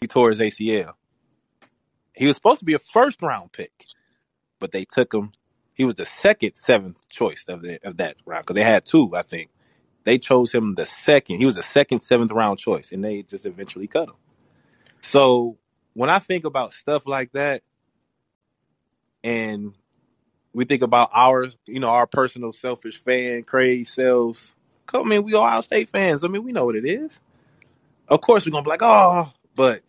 He 0.00 0.06
tore 0.06 0.30
his 0.30 0.40
ACL. 0.40 0.92
He 2.14 2.26
was 2.26 2.36
supposed 2.36 2.60
to 2.60 2.64
be 2.64 2.74
a 2.74 2.78
first 2.78 3.22
round 3.22 3.52
pick, 3.52 3.86
but 4.60 4.72
they 4.72 4.84
took 4.84 5.12
him. 5.14 5.32
He 5.74 5.84
was 5.84 5.94
the 5.94 6.04
second 6.04 6.54
seventh 6.54 7.08
choice 7.08 7.44
of 7.48 7.62
the 7.62 7.78
of 7.86 7.96
that 7.98 8.16
round 8.26 8.44
because 8.44 8.54
they 8.54 8.62
had 8.62 8.84
two, 8.84 9.10
I 9.14 9.22
think. 9.22 9.50
They 10.04 10.18
chose 10.18 10.52
him 10.52 10.74
the 10.74 10.84
second. 10.84 11.38
He 11.38 11.46
was 11.46 11.56
the 11.56 11.62
second 11.62 12.00
seventh 12.00 12.32
round 12.32 12.58
choice, 12.58 12.92
and 12.92 13.04
they 13.04 13.22
just 13.22 13.46
eventually 13.46 13.86
cut 13.86 14.08
him. 14.08 14.16
So 15.00 15.58
when 15.94 16.10
I 16.10 16.18
think 16.18 16.44
about 16.44 16.72
stuff 16.72 17.06
like 17.06 17.32
that, 17.32 17.62
and 19.24 19.74
we 20.52 20.64
think 20.64 20.82
about 20.82 21.10
our, 21.12 21.46
you 21.66 21.80
know, 21.80 21.88
our 21.88 22.06
personal 22.06 22.52
selfish 22.52 22.98
fan 23.02 23.42
craze 23.44 23.90
selves. 23.90 24.54
Come, 24.86 25.06
I 25.06 25.10
mean, 25.10 25.24
we 25.24 25.34
all 25.34 25.62
State 25.62 25.90
fans. 25.90 26.24
I 26.24 26.28
mean, 26.28 26.42
we 26.42 26.52
know 26.52 26.66
what 26.66 26.76
it 26.76 26.84
is. 26.84 27.20
Of 28.08 28.20
course, 28.20 28.44
we're 28.44 28.52
gonna 28.52 28.64
be 28.64 28.70
like, 28.70 28.82
oh, 28.82 29.32
but 29.54 29.82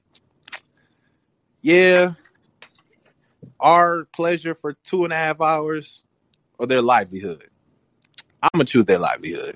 yeah, 1.63 2.11
our 3.59 4.05
pleasure 4.05 4.53
for 4.53 4.73
two 4.83 5.05
and 5.05 5.13
a 5.13 5.15
half 5.15 5.41
hours 5.41 6.01
or 6.59 6.67
their 6.67 6.81
livelihood. 6.81 7.49
I'm 8.43 8.49
gonna 8.53 8.65
choose 8.65 8.85
their 8.85 8.99
livelihood 8.99 9.55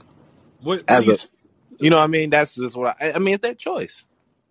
What, 0.61 0.79
what 0.79 0.89
as 0.89 1.07
a, 1.09 1.11
you 1.11 1.17
you 1.79 1.89
know, 1.89 1.97
what 1.97 2.03
I 2.03 2.07
mean, 2.07 2.29
that's 2.29 2.55
just 2.55 2.75
what 2.75 2.95
I. 2.99 3.11
I 3.11 3.19
mean, 3.19 3.35
it's 3.35 3.41
their 3.41 3.53
choice. 3.53 4.05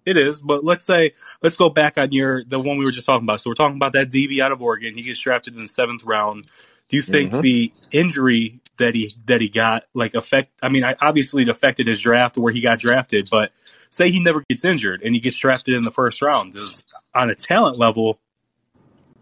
It 0.05 0.17
is, 0.17 0.41
but 0.41 0.65
let's 0.65 0.85
say 0.85 1.15
let's 1.43 1.57
go 1.57 1.69
back 1.71 1.99
on 1.99 2.13
your 2.13 2.45
the 2.45 2.61
one 2.61 2.79
we 2.79 2.85
were 2.85 2.93
just 2.93 3.07
talking 3.07 3.25
about. 3.25 3.41
So 3.41 3.51
we're 3.51 3.55
talking 3.55 3.77
about 3.77 3.95
that 3.95 4.11
DB 4.11 4.41
out 4.41 4.53
of 4.53 4.63
Oregon. 4.63 4.95
He 4.95 5.03
gets 5.03 5.19
drafted 5.19 5.57
in 5.57 5.63
the 5.63 5.69
seventh 5.69 6.05
round. 6.05 6.47
Do 6.89 6.97
you 6.97 7.03
think 7.03 7.33
Mhm. 7.33 7.41
the 7.41 7.73
injury 7.91 8.61
that 8.79 8.95
he 8.95 9.15
that 9.25 9.41
he 9.41 9.49
got 9.49 9.85
like 9.95 10.15
affect? 10.15 10.53
I 10.63 10.69
mean, 10.69 10.85
I, 10.85 10.95
obviously 11.01 11.43
it 11.43 11.49
affected 11.49 11.89
his 11.89 12.01
draft 12.01 12.39
where 12.39 12.53
he 12.53 12.61
got 12.61 12.79
drafted. 12.79 13.29
But 13.29 13.51
say 13.91 14.13
he 14.13 14.23
never 14.23 14.45
gets 14.49 14.65
injured 14.65 15.03
and 15.03 15.15
he 15.15 15.21
gets 15.21 15.39
drafted 15.39 15.75
in 15.75 15.83
the 15.83 15.91
first 15.91 16.23
round. 16.23 16.53
Does 16.53 16.85
on 17.17 17.31
a 17.31 17.35
talent 17.37 17.79
level, 17.79 18.21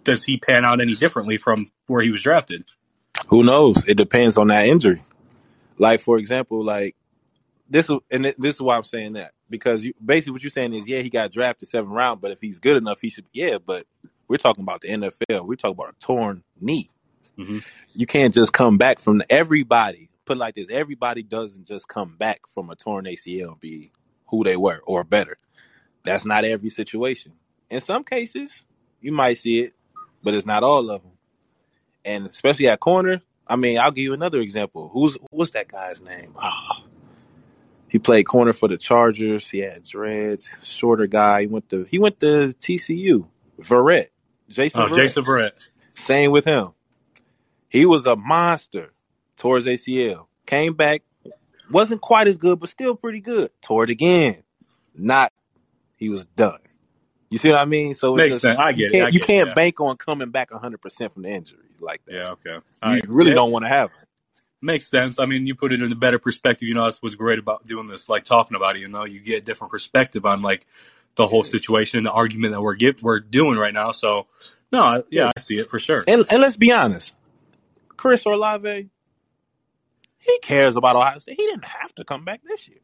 does 0.04 0.24
he 0.24 0.38
pan 0.38 0.64
out 0.64 0.80
any 0.80 0.94
differently 0.96 1.38
from 1.38 1.66
where 1.88 2.02
he 2.02 2.10
was 2.10 2.22
drafted? 2.22 2.64
Who 3.28 3.42
knows? 3.44 3.84
It 3.88 3.96
depends 3.96 4.36
on 4.38 4.48
that 4.48 4.66
injury. 4.68 5.02
Like 5.78 6.00
for 6.00 6.18
example, 6.18 6.62
like 6.64 6.96
this 7.70 7.90
is 7.90 7.98
and 8.10 8.24
this 8.38 8.56
is 8.56 8.60
why 8.62 8.76
I'm 8.76 8.84
saying 8.84 9.14
that 9.14 9.32
because 9.50 9.84
you 9.84 9.94
basically 10.04 10.32
what 10.34 10.42
you're 10.44 10.50
saying 10.50 10.74
is 10.74 10.88
yeah 10.88 11.00
he 11.00 11.10
got 11.10 11.32
drafted 11.32 11.68
seventh 11.68 11.92
round, 11.94 12.20
but 12.20 12.32
if 12.32 12.40
he's 12.40 12.58
good 12.60 12.76
enough 12.76 13.00
he 13.00 13.10
should 13.10 13.26
yeah. 13.32 13.58
But 13.64 13.84
We're 14.28 14.38
talking 14.38 14.62
about 14.64 14.80
the 14.82 14.88
NFL. 14.88 15.46
We're 15.46 15.56
talking 15.56 15.76
about 15.78 15.94
a 15.94 16.00
torn 16.00 16.44
knee. 16.60 16.90
hmm 17.36 17.58
You 17.94 18.06
can't 18.06 18.34
just 18.34 18.52
come 18.52 18.78
back 18.78 19.00
from 19.00 19.22
everybody. 19.30 20.10
Put 20.24 20.38
it 20.38 20.40
like 20.40 20.54
this: 20.56 20.68
everybody 20.70 21.22
doesn't 21.22 21.66
just 21.66 21.88
come 21.88 22.16
back 22.16 22.42
from 22.54 22.70
a 22.70 22.76
torn 22.76 23.06
ACL 23.06 23.48
and 23.52 23.60
be 23.60 23.92
who 24.28 24.44
they 24.44 24.56
were 24.56 24.80
or 24.86 25.04
better. 25.04 25.38
That's 26.04 26.24
not 26.24 26.44
every 26.44 26.70
situation. 26.70 27.32
In 27.70 27.80
some 27.80 28.04
cases, 28.04 28.64
you 29.00 29.12
might 29.12 29.38
see 29.38 29.60
it, 29.60 29.74
but 30.22 30.34
it's 30.34 30.46
not 30.46 30.62
all 30.62 30.90
of 30.90 31.02
them. 31.02 31.12
And 32.04 32.26
especially 32.26 32.68
at 32.68 32.80
corner, 32.80 33.22
I 33.46 33.56
mean, 33.56 33.78
I'll 33.78 33.90
give 33.90 34.04
you 34.04 34.14
another 34.14 34.40
example. 34.40 34.90
Who's 34.92 35.16
what's 35.30 35.52
that 35.52 35.68
guy's 35.68 36.00
name? 36.00 36.34
Ah, 36.38 36.82
he 37.88 37.98
played 37.98 38.24
corner 38.24 38.52
for 38.52 38.68
the 38.68 38.76
Chargers. 38.76 39.48
He 39.48 39.60
had 39.60 39.84
dreads, 39.84 40.54
shorter 40.62 41.06
guy. 41.06 41.42
He 41.42 41.46
went 41.46 41.68
to 41.70 41.84
he 41.84 41.98
went 41.98 42.20
to 42.20 42.54
TCU. 42.58 43.28
Verrett, 43.60 44.08
Jason. 44.48 44.80
Oh, 44.80 44.86
Verrett. 44.86 44.94
Jason 44.94 45.24
Verrett. 45.24 45.52
Same 45.94 46.30
with 46.30 46.44
him. 46.44 46.70
He 47.68 47.86
was 47.86 48.06
a 48.06 48.16
monster 48.16 48.92
towards 49.36 49.66
ACL. 49.66 50.26
Came 50.46 50.74
back, 50.74 51.02
wasn't 51.70 52.00
quite 52.00 52.26
as 52.26 52.38
good, 52.38 52.60
but 52.60 52.70
still 52.70 52.94
pretty 52.94 53.20
good. 53.20 53.50
Tore 53.62 53.84
it 53.84 53.90
again. 53.90 54.42
Not, 54.94 55.32
he 55.96 56.08
was 56.08 56.24
done. 56.26 56.60
You 57.34 57.38
see 57.38 57.48
what 57.50 57.58
I 57.58 57.64
mean? 57.64 57.94
So 57.96 58.14
it's 58.14 58.18
Makes 58.18 58.30
just, 58.34 58.42
sense. 58.42 58.60
I 58.60 58.70
you 58.70 58.76
get 58.76 58.84
it. 58.86 58.92
can't, 58.92 59.04
I 59.06 59.08
you 59.08 59.18
it, 59.18 59.26
can't 59.26 59.48
yeah. 59.48 59.54
bank 59.54 59.80
on 59.80 59.96
coming 59.96 60.30
back 60.30 60.50
100% 60.50 61.12
from 61.12 61.22
the 61.22 61.30
injury 61.30 61.58
like 61.80 62.00
that. 62.04 62.14
Yeah. 62.14 62.30
Okay. 62.30 62.52
You 62.52 62.62
right. 62.84 63.08
really 63.08 63.34
don't 63.34 63.50
want 63.50 63.64
to 63.64 63.68
have 63.70 63.90
it. 63.90 64.06
Makes 64.62 64.88
sense. 64.88 65.18
I 65.18 65.26
mean, 65.26 65.44
you 65.44 65.56
put 65.56 65.72
it 65.72 65.82
in 65.82 65.90
a 65.90 65.96
better 65.96 66.20
perspective. 66.20 66.68
You 66.68 66.74
know, 66.74 66.84
that's 66.84 67.02
what's 67.02 67.16
great 67.16 67.40
about 67.40 67.64
doing 67.64 67.88
this, 67.88 68.08
like 68.08 68.22
talking 68.22 68.54
about 68.54 68.76
it. 68.76 68.82
You 68.82 68.88
know, 68.88 69.04
you 69.04 69.18
get 69.18 69.38
a 69.38 69.40
different 69.44 69.72
perspective 69.72 70.24
on 70.24 70.42
like 70.42 70.64
the 71.16 71.26
whole 71.26 71.42
situation 71.42 71.98
and 71.98 72.06
the 72.06 72.12
argument 72.12 72.54
that 72.54 72.62
we're 72.62 72.76
get, 72.76 73.02
we're 73.02 73.18
doing 73.18 73.58
right 73.58 73.74
now. 73.74 73.90
So, 73.90 74.28
no, 74.70 74.84
I- 74.84 75.02
yeah, 75.10 75.32
I 75.36 75.40
see 75.40 75.58
it 75.58 75.70
for 75.70 75.80
sure. 75.80 76.04
And, 76.06 76.24
and 76.30 76.40
let's 76.40 76.56
be 76.56 76.70
honest, 76.70 77.16
Chris 77.96 78.24
Olave, 78.26 78.90
he 80.18 80.38
cares 80.38 80.76
about 80.76 80.94
Ohio 80.94 81.18
State. 81.18 81.34
He 81.36 81.46
didn't 81.46 81.64
have 81.64 81.92
to 81.96 82.04
come 82.04 82.24
back 82.24 82.42
this 82.44 82.68
year. 82.68 82.78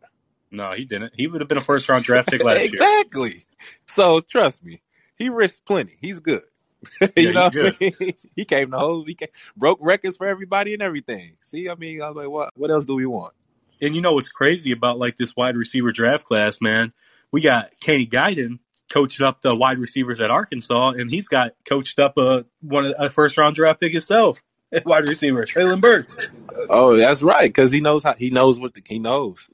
No, 0.51 0.73
he 0.73 0.85
didn't. 0.85 1.13
He 1.17 1.27
would 1.27 1.41
have 1.41 1.49
been 1.49 1.59
a 1.59 1.63
first 1.63 1.89
round 1.89 2.05
draft 2.05 2.29
pick 2.29 2.43
last 2.43 2.59
year. 2.61 2.67
exactly. 2.67 3.45
So 3.87 4.21
trust 4.21 4.65
me, 4.65 4.83
he 5.17 5.29
risked 5.29 5.65
plenty. 5.65 5.97
He's 6.01 6.21
good. 6.21 6.43
Yeah, 7.01 7.09
you 7.15 7.33
know, 7.35 7.51
good. 7.51 7.77
I 7.79 7.93
mean? 8.01 8.15
he 8.37 8.45
came 8.47 8.71
the 8.71 8.79
whole. 8.79 9.05
He 9.05 9.15
came, 9.15 9.29
broke 9.55 9.79
records 9.83 10.17
for 10.17 10.27
everybody 10.27 10.73
and 10.73 10.81
everything. 10.83 11.33
See, 11.43 11.69
I 11.69 11.75
mean, 11.75 12.01
I 12.01 12.09
was 12.09 12.17
like, 12.17 12.31
what? 12.31 12.51
What 12.57 12.71
else 12.71 12.87
do 12.87 12.95
we 12.95 13.05
want? 13.05 13.35
And 13.83 13.95
you 13.95 14.01
know 14.01 14.15
what's 14.15 14.31
crazy 14.31 14.73
about 14.73 14.99
like 14.99 15.17
this 15.19 15.37
wide 15.37 15.57
receiver 15.57 15.93
draft 15.93 16.25
class, 16.25 16.59
man? 16.61 16.95
We 17.33 17.43
got 17.43 17.69
Kenny 17.81 18.07
Guiton 18.07 18.61
coaching 18.89 19.27
up 19.27 19.43
the 19.43 19.55
wide 19.55 19.79
receivers 19.79 20.23
at 20.23 20.31
Arkansas, 20.31 20.91
and 20.93 21.11
he's 21.11 21.29
got 21.29 21.53
coached 21.67 21.99
up 21.99 22.17
a 22.17 22.47
one 22.63 22.87
of 22.87 22.95
a 22.99 23.11
first 23.11 23.37
round 23.37 23.55
draft 23.57 23.81
pick 23.81 23.93
himself. 23.93 24.43
Wide 24.87 25.07
receiver 25.07 25.45
Treylon 25.45 25.83
Burks. 25.83 26.29
Oh, 26.71 26.97
that's 26.97 27.23
right, 27.23 27.43
because 27.43 27.71
he 27.73 27.81
knows 27.81 28.05
how. 28.05 28.15
He 28.15 28.31
knows 28.31 28.59
what 28.59 28.73
the, 28.73 28.83
he 28.87 28.99
knows. 28.99 29.51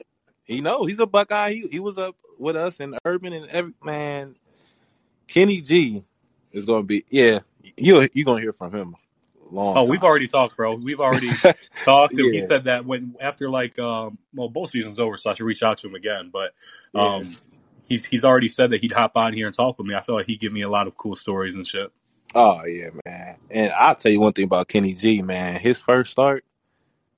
He 0.47 0.61
knows 0.61 0.89
he's 0.89 1.01
a 1.01 1.07
Buckeye. 1.07 1.53
He 1.53 1.67
he 1.69 1.81
was 1.81 1.99
up 1.99 2.17
with 2.39 2.57
us 2.57 2.81
in 2.81 2.97
Urban 3.05 3.33
and 3.33 3.47
every 3.49 3.75
man. 3.83 4.37
Kenny 5.29 5.61
G 5.61 6.05
is 6.53 6.65
going 6.65 6.83
to 6.83 6.87
be 6.87 7.05
yeah. 7.11 7.41
You 7.77 8.09
you 8.15 8.25
gonna 8.25 8.41
hear 8.41 8.53
from 8.53 8.73
him 8.73 8.95
long. 9.51 9.77
Oh, 9.77 9.83
time. 9.83 9.89
we've 9.91 10.03
already 10.05 10.29
talked, 10.29 10.57
bro. 10.57 10.75
We've 10.77 11.01
already 11.01 11.31
talked. 11.85 12.17
And 12.17 12.33
he 12.33 12.39
Yeah. 12.39 12.47
said 12.47 12.65
that 12.65 12.87
when 12.87 13.17
after 13.21 13.51
like 13.51 13.79
um 13.79 14.19
well 14.35 14.49
both 14.49 14.71
season's 14.71 14.99
over, 15.01 15.17
so 15.17 15.31
I 15.31 15.35
should 15.35 15.47
reach 15.47 15.63
out 15.65 15.79
to 15.79 15.89
him 15.89 15.95
again. 15.97 16.31
But 16.33 16.55
um 16.95 17.23
Yeah. 17.23 17.31
he's 17.89 18.05
he's 18.05 18.25
already 18.25 18.49
said 18.49 18.71
that 18.71 18.81
he'd 18.81 18.93
hop 18.93 19.17
on 19.17 19.33
here 19.33 19.47
and 19.47 19.55
talk 19.57 19.79
with 19.79 19.87
me. 19.87 19.95
I 19.97 20.01
feel 20.03 20.15
like 20.15 20.27
he'd 20.27 20.39
give 20.41 20.53
me 20.53 20.63
a 20.63 20.69
lot 20.71 20.87
of 20.87 20.97
cool 20.97 21.17
stories 21.17 21.57
and 21.57 21.67
shit. 21.67 21.91
Oh 22.37 22.65
yeah, 22.67 22.91
man. 23.05 23.37
And 23.51 23.73
I'll 23.73 23.97
tell 23.97 24.13
you 24.13 24.21
one 24.21 24.33
thing 24.33 24.45
about 24.45 24.69
Kenny 24.69 24.95
G, 24.95 25.23
man. 25.23 25.59
His 25.59 25.79
first 25.79 26.13
start 26.13 26.45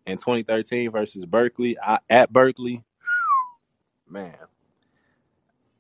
in 0.07 0.17
2013 0.17 0.91
versus 0.91 1.27
Berkeley 1.27 1.77
I, 1.79 1.99
at 2.09 2.33
Berkeley, 2.33 2.83
man. 4.11 4.37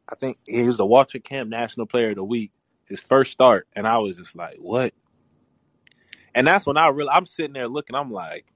I 0.08 0.14
think 0.14 0.38
he 0.46 0.62
was 0.62 0.78
the 0.78 0.86
Walter 0.86 1.18
Camp 1.18 1.50
National 1.50 1.86
Player 1.86 2.10
of 2.10 2.16
the 2.16 2.24
Week. 2.24 2.52
His 2.86 3.00
first 3.00 3.32
start, 3.32 3.68
and 3.74 3.86
I 3.86 3.98
was 3.98 4.16
just 4.16 4.34
like, 4.34 4.56
"What?" 4.56 4.94
And 6.34 6.46
that's 6.46 6.66
when 6.66 6.78
I 6.78 6.88
really, 6.88 7.10
I'm 7.10 7.26
sitting 7.26 7.52
there 7.52 7.68
looking. 7.68 7.96
I'm 7.96 8.10
like, 8.10 8.46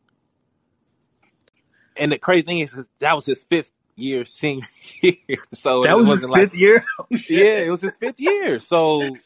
and 1.96 2.11
the 2.12 2.18
crazy 2.18 2.42
thing 2.42 2.58
is, 2.61 2.76
that 3.00 3.14
was 3.14 3.26
his 3.26 3.42
fifth 3.42 3.70
year 3.96 4.24
senior 4.26 4.66
year, 5.02 5.44
so 5.52 5.82
that 5.82 5.96
wasn't 5.98 6.32
like 6.32 6.54
year. 6.54 6.85
Oh, 6.98 7.06
yeah, 7.28 7.58
it 7.58 7.70
was 7.70 7.82
his 7.82 7.96
fifth 7.96 8.20
year. 8.20 8.58
So 8.58 9.16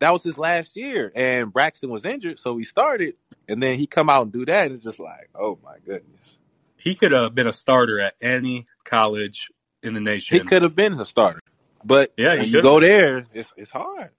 that 0.00 0.10
was 0.10 0.22
his 0.22 0.38
last 0.38 0.76
year. 0.76 1.12
And 1.14 1.52
Braxton 1.52 1.90
was 1.90 2.04
injured, 2.04 2.38
so 2.38 2.56
he 2.58 2.64
started. 2.64 3.16
And 3.48 3.62
then 3.62 3.76
he 3.78 3.86
come 3.86 4.10
out 4.10 4.22
and 4.24 4.32
do 4.32 4.44
that, 4.46 4.66
and 4.66 4.76
it's 4.76 4.84
just 4.84 5.00
like, 5.00 5.30
oh 5.34 5.58
my 5.64 5.76
goodness. 5.86 6.38
He 6.80 6.94
could 6.94 7.12
have 7.12 7.34
been 7.34 7.46
a 7.46 7.52
starter 7.52 8.00
at 8.00 8.14
any 8.22 8.66
college 8.84 9.50
in 9.82 9.94
the 9.94 10.00
nation. 10.00 10.38
He 10.38 10.44
could 10.44 10.62
have 10.62 10.74
been 10.74 10.94
a 10.94 11.04
starter. 11.04 11.40
But 11.84 12.12
Yeah, 12.16 12.36
when 12.36 12.48
you 12.48 12.62
go 12.62 12.80
there, 12.80 13.26
it's 13.32 13.52
it's 13.56 13.70
hard. 13.70 14.10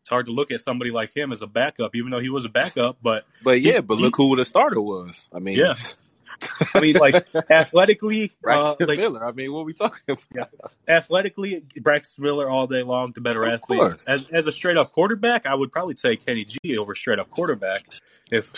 It's 0.00 0.08
hard 0.08 0.26
to 0.26 0.32
look 0.32 0.50
at 0.50 0.60
somebody 0.60 0.92
like 0.92 1.14
him 1.16 1.32
as 1.32 1.42
a 1.42 1.46
backup, 1.46 1.96
even 1.96 2.10
though 2.10 2.20
he 2.20 2.30
was 2.30 2.44
a 2.44 2.48
backup. 2.48 2.98
But 3.02 3.24
But 3.42 3.58
he, 3.58 3.72
yeah, 3.72 3.80
but 3.80 3.96
he 3.96 4.04
look 4.04 4.16
who 4.16 4.36
the 4.36 4.44
starter 4.44 4.80
was. 4.80 5.28
I 5.32 5.40
mean, 5.40 5.58
yeah. 5.58 5.74
I 6.74 6.80
mean, 6.80 6.96
like 6.96 7.26
athletically, 7.50 8.24
uh, 8.30 8.34
Braxton 8.42 8.88
like 8.88 8.98
Miller. 8.98 9.24
I 9.24 9.32
mean, 9.32 9.52
what 9.52 9.60
are 9.60 9.64
we 9.64 9.72
talking 9.72 10.00
about? 10.08 10.24
Yeah. 10.34 10.94
Athletically, 10.96 11.64
Braxton 11.80 12.24
Miller 12.24 12.48
all 12.50 12.66
day 12.66 12.82
long, 12.82 13.12
the 13.12 13.20
better 13.20 13.44
Of 13.44 13.54
athlete. 13.54 13.80
course. 13.80 14.08
As, 14.08 14.20
as 14.32 14.46
a 14.46 14.52
straight 14.52 14.76
up 14.76 14.92
quarterback, 14.92 15.46
I 15.46 15.54
would 15.54 15.72
probably 15.72 15.94
take 15.94 16.24
Kenny 16.26 16.44
G 16.44 16.58
over 16.78 16.94
straight 16.94 17.18
up 17.18 17.30
quarterback. 17.30 17.84
If 18.30 18.50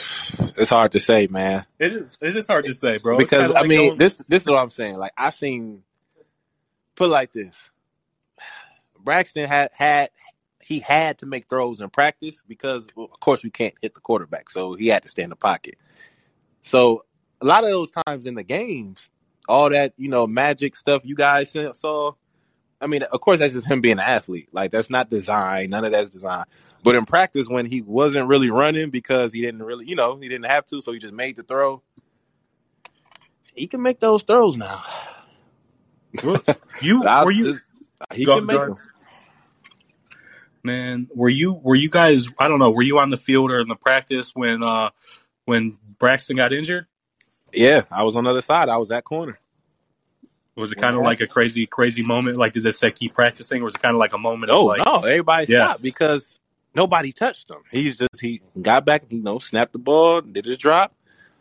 It's 0.59 0.71
hard 0.71 0.93
to 0.93 1.01
say, 1.01 1.27
man. 1.29 1.65
it 1.79 1.93
is, 1.93 2.19
it 2.23 2.37
is 2.37 2.47
hard 2.47 2.65
to 2.67 2.75
say, 2.75 2.99
bro. 2.99 3.19
Because 3.19 3.51
I 3.51 3.61
like 3.61 3.69
mean, 3.69 3.89
going- 3.91 3.99
this 3.99 4.15
this 4.29 4.43
is 4.43 4.49
what 4.51 4.59
I'm 4.59 4.71
saying. 4.71 4.97
Like 4.99 5.13
I've 5.17 5.35
seen 5.35 5.83
put 6.95 7.11
like 7.11 7.33
this. 7.33 7.57
Braxton 9.01 9.49
had 9.49 9.71
had 9.77 10.11
he 10.61 10.81
had 10.81 11.19
to 11.19 11.27
make 11.27 11.49
throws 11.49 11.81
in 11.81 11.89
practice 11.89 12.43
because 12.47 12.87
well, 12.95 13.09
of 13.13 13.21
course 13.21 13.43
we 13.43 13.51
can't 13.51 13.75
hit 13.81 13.95
the 13.95 14.01
quarterback, 14.01 14.51
so 14.51 14.75
he 14.75 14.89
had 14.89 15.03
to 15.05 15.09
stay 15.09 15.23
in 15.23 15.31
the 15.31 15.37
pocket. 15.37 15.77
So 16.63 17.05
a 17.41 17.45
lot 17.47 17.65
of 17.65 17.71
those 17.71 17.91
times 18.07 18.27
in 18.27 18.35
the 18.35 18.43
games, 18.43 19.11
all 19.49 19.71
that 19.71 19.95
you 19.97 20.09
know 20.09 20.27
magic 20.27 20.75
stuff 20.77 21.03
you 21.05 21.15
guys 21.15 21.57
saw. 21.73 22.13
I 22.81 22.87
mean, 22.87 23.03
of 23.03 23.21
course 23.21 23.41
that's 23.41 23.53
just 23.53 23.67
him 23.67 23.81
being 23.81 23.99
an 23.99 24.05
athlete. 24.07 24.49
Like 24.53 24.71
that's 24.71 24.91
not 24.91 25.11
design. 25.11 25.71
None 25.71 25.85
of 25.85 25.93
that's 25.93 26.11
design. 26.11 26.45
But 26.85 26.95
in 26.95 27.05
practice, 27.07 27.49
when 27.49 27.67
he 27.67 27.83
wasn't 27.83 28.29
really 28.29 28.51
running 28.51 28.91
because 28.91 29.33
he 29.33 29.41
didn't 29.41 29.63
really, 29.63 29.87
you 29.87 29.97
know, 29.97 30.17
he 30.17 30.29
didn't 30.29 30.47
have 30.47 30.65
to, 30.67 30.81
so 30.81 30.93
he 30.93 31.01
just 31.01 31.13
made 31.13 31.37
the 31.37 31.43
throw. 31.43 31.83
He 33.55 33.67
can 33.67 33.83
make 33.83 33.99
those 33.99 34.23
throws 34.23 34.57
now. 34.57 34.85
you 36.81 37.01
were 37.25 37.31
you 37.31 37.45
just- 37.45 37.65
he 38.15 38.25
can 38.25 38.47
make 38.47 38.61
them. 38.61 38.77
man? 40.63 41.09
Were 41.15 41.29
you 41.29 41.53
were 41.53 41.75
you 41.75 41.91
guys? 41.91 42.29
I 42.39 42.47
don't 42.47 42.61
know. 42.61 42.71
Were 42.71 42.83
you 42.83 43.01
on 43.01 43.11
the 43.11 43.17
field 43.17 43.51
or 43.51 43.61
in 43.61 43.69
the 43.69 43.77
practice 43.77 44.31
when 44.35 44.63
uh 44.63 44.91
when 45.47 45.77
Braxton 45.99 46.37
got 46.37 46.53
injured? 46.53 46.87
Yeah, 47.53 47.83
I 47.91 48.03
was 48.05 48.17
on 48.17 48.25
the 48.25 48.31
other 48.31 48.43
side. 48.43 48.69
I 48.69 48.77
was 48.77 48.89
that 48.89 49.05
corner. 49.05 49.39
Was 50.57 50.73
it 50.73 50.77
kind 50.77 50.97
of 50.97 51.03
like 51.03 51.21
a 51.21 51.27
crazy 51.27 51.67
crazy 51.67 52.03
moment? 52.03 52.37
Like 52.37 52.53
did 52.53 52.67
it 52.67 52.77
say 52.77 52.91
keep 52.91 53.15
practicing, 53.15 53.63
or 53.63 53.67
was 53.67 53.75
it 53.77 53.83
kind 53.83 53.95
of 53.95 54.01
like 54.01 54.13
a 54.13 54.19
moment 54.19 54.51
of 54.51 54.57
No, 54.57 54.65
like 54.65 54.85
no, 54.85 54.97
everybody 55.01 55.47
Yeah. 55.53 55.65
stopped 55.67 55.83
because 55.83 56.41
nobody 56.75 57.13
touched 57.13 57.51
him. 57.51 57.59
He's 57.71 57.99
just 57.99 58.21
he 58.21 58.41
got 58.61 58.85
back, 58.85 59.05
you 59.11 59.23
know, 59.23 59.39
snapped 59.39 59.73
the 59.73 59.79
ball, 59.79 60.21
did 60.21 60.45
his 60.45 60.59
drop, 60.59 60.95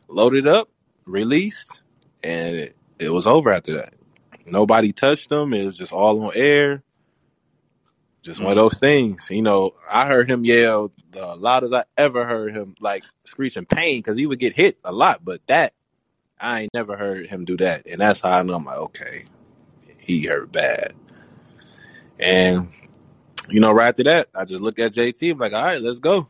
loaded 0.07 0.47
up, 0.47 0.69
released, 1.05 1.79
and 2.23 2.55
it, 2.57 2.75
it 2.99 3.11
was 3.11 3.25
over 3.25 3.49
after 3.51 3.73
that. 3.77 3.95
Nobody 4.45 4.93
touched 4.93 5.31
him. 5.31 5.51
It 5.53 5.65
was 5.65 5.75
just 5.75 5.91
all 5.91 6.23
on 6.23 6.31
air. 6.35 6.83
Just 8.21 8.39
one 8.39 8.51
of 8.51 8.57
Mm. 8.57 8.61
those 8.69 8.77
things. 8.77 9.27
You 9.31 9.41
know, 9.41 9.71
I 9.89 10.05
heard 10.07 10.29
him 10.29 10.45
yell 10.45 10.91
the 11.11 11.35
loudest 11.35 11.73
I 11.73 11.85
ever 11.97 12.25
heard 12.25 12.53
him, 12.55 12.75
like 12.79 13.03
screeching 13.25 13.65
pain 13.65 13.99
because 13.99 14.17
he 14.17 14.27
would 14.27 14.39
get 14.39 14.53
hit 14.53 14.77
a 14.83 14.91
lot. 14.93 15.23
But 15.23 15.41
that, 15.47 15.73
I 16.39 16.61
ain't 16.61 16.73
never 16.73 16.95
heard 16.97 17.27
him 17.27 17.45
do 17.45 17.57
that. 17.57 17.87
And 17.87 17.99
that's 17.99 18.21
how 18.21 18.31
I 18.31 18.41
know 18.43 18.55
I'm 18.55 18.65
like, 18.65 18.77
okay, 18.77 19.25
he 19.97 20.25
hurt 20.25 20.51
bad. 20.51 20.93
And, 22.19 22.69
you 23.49 23.59
know, 23.59 23.71
right 23.71 23.89
after 23.89 24.03
that, 24.03 24.27
I 24.35 24.45
just 24.45 24.61
looked 24.61 24.79
at 24.79 24.93
JT. 24.93 25.31
I'm 25.31 25.37
like, 25.37 25.53
all 25.53 25.63
right, 25.63 25.81
let's 25.81 25.99
go. 25.99 26.27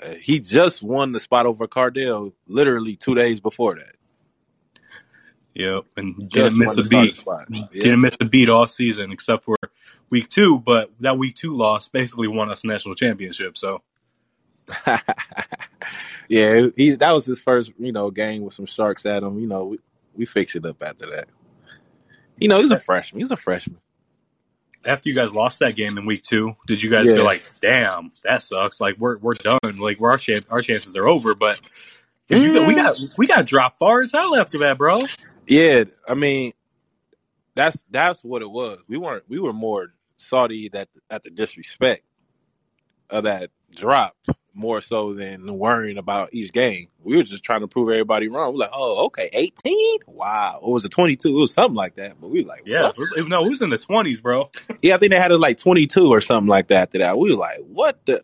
Uh, 0.00 0.14
he 0.14 0.40
just 0.40 0.82
won 0.82 1.12
the 1.12 1.20
spot 1.20 1.46
over 1.46 1.66
Cardale 1.66 2.32
literally 2.46 2.96
two 2.96 3.14
days 3.14 3.40
before 3.40 3.76
that. 3.76 3.96
Yep, 5.54 5.84
and 5.98 6.30
didn't 6.30 6.58
miss 6.58 6.76
a 6.78 6.82
beat. 6.82 7.22
Yeah. 7.50 7.66
Didn't 7.72 8.00
miss 8.00 8.16
a 8.20 8.24
beat 8.24 8.48
all 8.48 8.66
season 8.66 9.12
except 9.12 9.44
for 9.44 9.56
week 10.08 10.30
two, 10.30 10.58
but 10.58 10.90
that 11.00 11.18
week 11.18 11.34
two 11.34 11.54
loss 11.54 11.88
basically 11.88 12.26
won 12.26 12.50
us 12.50 12.64
a 12.64 12.68
national 12.68 12.94
championship. 12.94 13.58
So 13.58 13.82
yeah, 16.28 16.66
he 16.76 16.90
that 16.92 17.12
was 17.12 17.26
his 17.26 17.40
first, 17.40 17.72
you 17.78 17.92
know, 17.92 18.10
game 18.10 18.42
with 18.42 18.54
some 18.54 18.66
sharks 18.66 19.06
at 19.06 19.22
him. 19.22 19.38
You 19.38 19.46
know, 19.46 19.64
we, 19.64 19.78
we 20.16 20.26
fixed 20.26 20.56
it 20.56 20.64
up 20.64 20.82
after 20.82 21.10
that. 21.10 21.28
You 22.38 22.48
know, 22.48 22.58
he's 22.58 22.70
a 22.70 22.78
freshman. 22.80 23.20
He's 23.20 23.30
a 23.30 23.36
freshman. 23.36 23.78
after 24.84 25.08
you 25.08 25.14
guys 25.14 25.32
lost 25.34 25.60
that 25.60 25.76
game 25.76 25.96
in 25.96 26.06
week 26.06 26.22
two, 26.22 26.56
did 26.66 26.82
you 26.82 26.90
guys 26.90 27.06
Yeah. 27.06 27.16
feel 27.16 27.24
like, 27.24 27.44
damn, 27.60 28.10
that 28.24 28.42
sucks? 28.42 28.80
Like 28.80 28.96
we're 28.98 29.18
we're 29.18 29.34
done. 29.34 29.58
Like 29.78 30.00
we're, 30.00 30.10
our 30.10 30.20
our 30.50 30.60
chances 30.62 30.96
are 30.96 31.06
over. 31.06 31.34
But 31.34 31.60
got, 32.28 32.66
we 32.66 32.74
got 32.74 32.96
mm. 32.96 33.18
we 33.18 33.26
got 33.26 33.46
dropped 33.46 33.78
far 33.78 34.02
as 34.02 34.10
hell 34.12 34.34
after 34.36 34.58
that, 34.58 34.78
bro. 34.78 35.02
Yeah, 35.46 35.84
I 36.08 36.14
mean, 36.14 36.52
that's 37.54 37.82
that's 37.90 38.24
what 38.24 38.42
it 38.42 38.50
was. 38.50 38.80
We 38.88 38.96
weren't 38.96 39.24
we 39.28 39.38
were 39.38 39.52
more 39.52 39.92
salty 40.16 40.68
that 40.70 40.88
at 41.10 41.22
the 41.24 41.30
disrespect 41.30 42.04
of 43.10 43.24
that 43.24 43.50
drop 43.74 44.16
more 44.54 44.80
so 44.80 45.14
than 45.14 45.46
worrying 45.58 45.96
about 45.98 46.28
each 46.34 46.52
game. 46.52 46.88
We 47.02 47.16
were 47.16 47.22
just 47.22 47.42
trying 47.42 47.60
to 47.62 47.68
prove 47.68 47.88
everybody 47.88 48.28
wrong. 48.28 48.52
We're 48.52 48.60
like, 48.60 48.70
oh, 48.72 49.06
okay, 49.06 49.30
eighteen, 49.32 49.98
wow. 50.06 50.58
What 50.60 50.72
was 50.72 50.84
it, 50.84 50.90
twenty 50.90 51.16
two? 51.16 51.36
It 51.36 51.40
was 51.40 51.54
something 51.54 51.74
like 51.76 51.96
that. 51.96 52.20
But 52.20 52.28
we 52.28 52.42
were 52.42 52.48
like, 52.48 52.62
Yeah, 52.66 52.82
what? 52.82 52.90
it 52.90 52.98
was, 52.98 53.16
it- 53.16 53.28
no, 53.28 53.44
it 53.44 53.48
was 53.48 53.62
in 53.62 53.70
the 53.70 53.78
twenties, 53.78 54.20
bro. 54.20 54.50
yeah. 54.82 54.94
I 54.94 54.98
think 54.98 55.12
they 55.12 55.18
had 55.20 55.32
it 55.32 55.38
like 55.38 55.58
twenty 55.58 55.86
two 55.86 56.08
or 56.08 56.20
something 56.20 56.48
like 56.48 56.68
that. 56.68 56.82
After 56.88 56.98
that, 56.98 57.18
we 57.18 57.30
were 57.30 57.36
like, 57.38 57.58
what 57.60 58.04
the? 58.06 58.22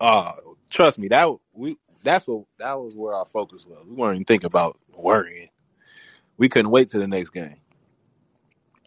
Uh, 0.00 0.32
trust 0.70 0.98
me, 0.98 1.08
that 1.08 1.28
we 1.52 1.76
that's 2.02 2.26
what 2.26 2.44
that 2.58 2.78
was 2.78 2.94
where 2.94 3.14
our 3.14 3.26
focus 3.26 3.66
was. 3.66 3.84
We 3.86 3.94
weren't 3.94 4.14
even 4.16 4.24
thinking 4.24 4.46
about 4.46 4.78
worrying. 4.96 5.48
We 6.38 6.48
couldn't 6.48 6.70
wait 6.70 6.88
to 6.90 6.98
the 6.98 7.06
next 7.08 7.30
game. 7.30 7.56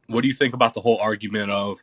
What 0.08 0.22
do 0.22 0.28
you 0.28 0.34
think 0.34 0.54
about 0.54 0.74
the 0.74 0.82
whole 0.82 0.97
argument 0.99 1.52
of 1.52 1.80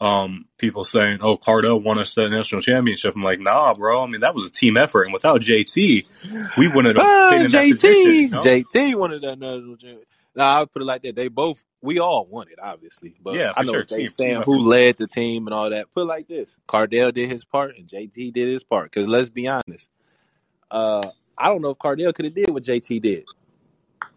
um, 0.00 0.46
people 0.58 0.84
saying, 0.84 1.18
"Oh, 1.22 1.36
Cardale 1.36 1.82
won 1.82 1.98
us 1.98 2.14
the 2.14 2.28
national 2.28 2.62
championship"? 2.62 3.14
I'm 3.16 3.22
like, 3.22 3.40
nah, 3.40 3.74
bro. 3.74 4.04
I 4.04 4.06
mean, 4.06 4.20
that 4.20 4.34
was 4.34 4.44
a 4.44 4.50
team 4.50 4.76
effort, 4.76 5.02
and 5.04 5.12
without 5.12 5.40
JT, 5.40 6.06
we 6.56 6.68
wouldn't 6.68 6.96
have 6.96 7.04
Ah, 7.04 7.28
been 7.30 7.44
in 7.46 7.52
that 7.52 7.64
JT, 7.64 7.70
position. 7.72 8.12
you 8.14 8.28
know? 8.28 8.40
JT 8.42 8.94
wanted 8.94 9.22
that 9.22 9.38
national 9.38 9.76
championship. 9.76 10.08
Nah, 10.36 10.56
I 10.56 10.60
would 10.60 10.72
put 10.72 10.82
it 10.82 10.84
like 10.84 11.02
that. 11.02 11.16
They 11.16 11.26
both, 11.28 11.62
we 11.82 11.98
all 11.98 12.24
won 12.26 12.46
it, 12.48 12.58
obviously. 12.62 13.16
But 13.20 13.34
Yeah, 13.34 13.52
I 13.56 13.62
know 13.64 13.72
sure. 13.72 13.80
what 13.80 13.88
they 13.88 13.98
Team- 14.02 14.10
saying 14.10 14.34
team 14.36 14.42
who 14.42 14.58
led 14.60 14.98
the 14.98 15.08
team 15.08 15.46
and 15.48 15.54
all 15.54 15.70
that. 15.70 15.92
Put 15.92 16.02
it 16.02 16.06
like 16.06 16.28
this: 16.28 16.48
Cardale 16.68 17.12
did 17.12 17.28
his 17.30 17.44
part 17.44 17.76
and 17.76 17.88
JT 17.88 18.32
did 18.32 18.48
his 18.48 18.62
part. 18.62 18.90
Because 18.92 19.08
let's 19.08 19.30
be 19.30 19.48
honest, 19.48 19.90
uh, 20.70 21.02
I 21.36 21.48
don't 21.48 21.60
know 21.62 21.70
if 21.70 21.78
Cardale 21.78 22.14
could 22.14 22.26
have 22.26 22.34
did 22.34 22.50
what 22.50 22.62
JT 22.62 23.02
did. 23.02 23.24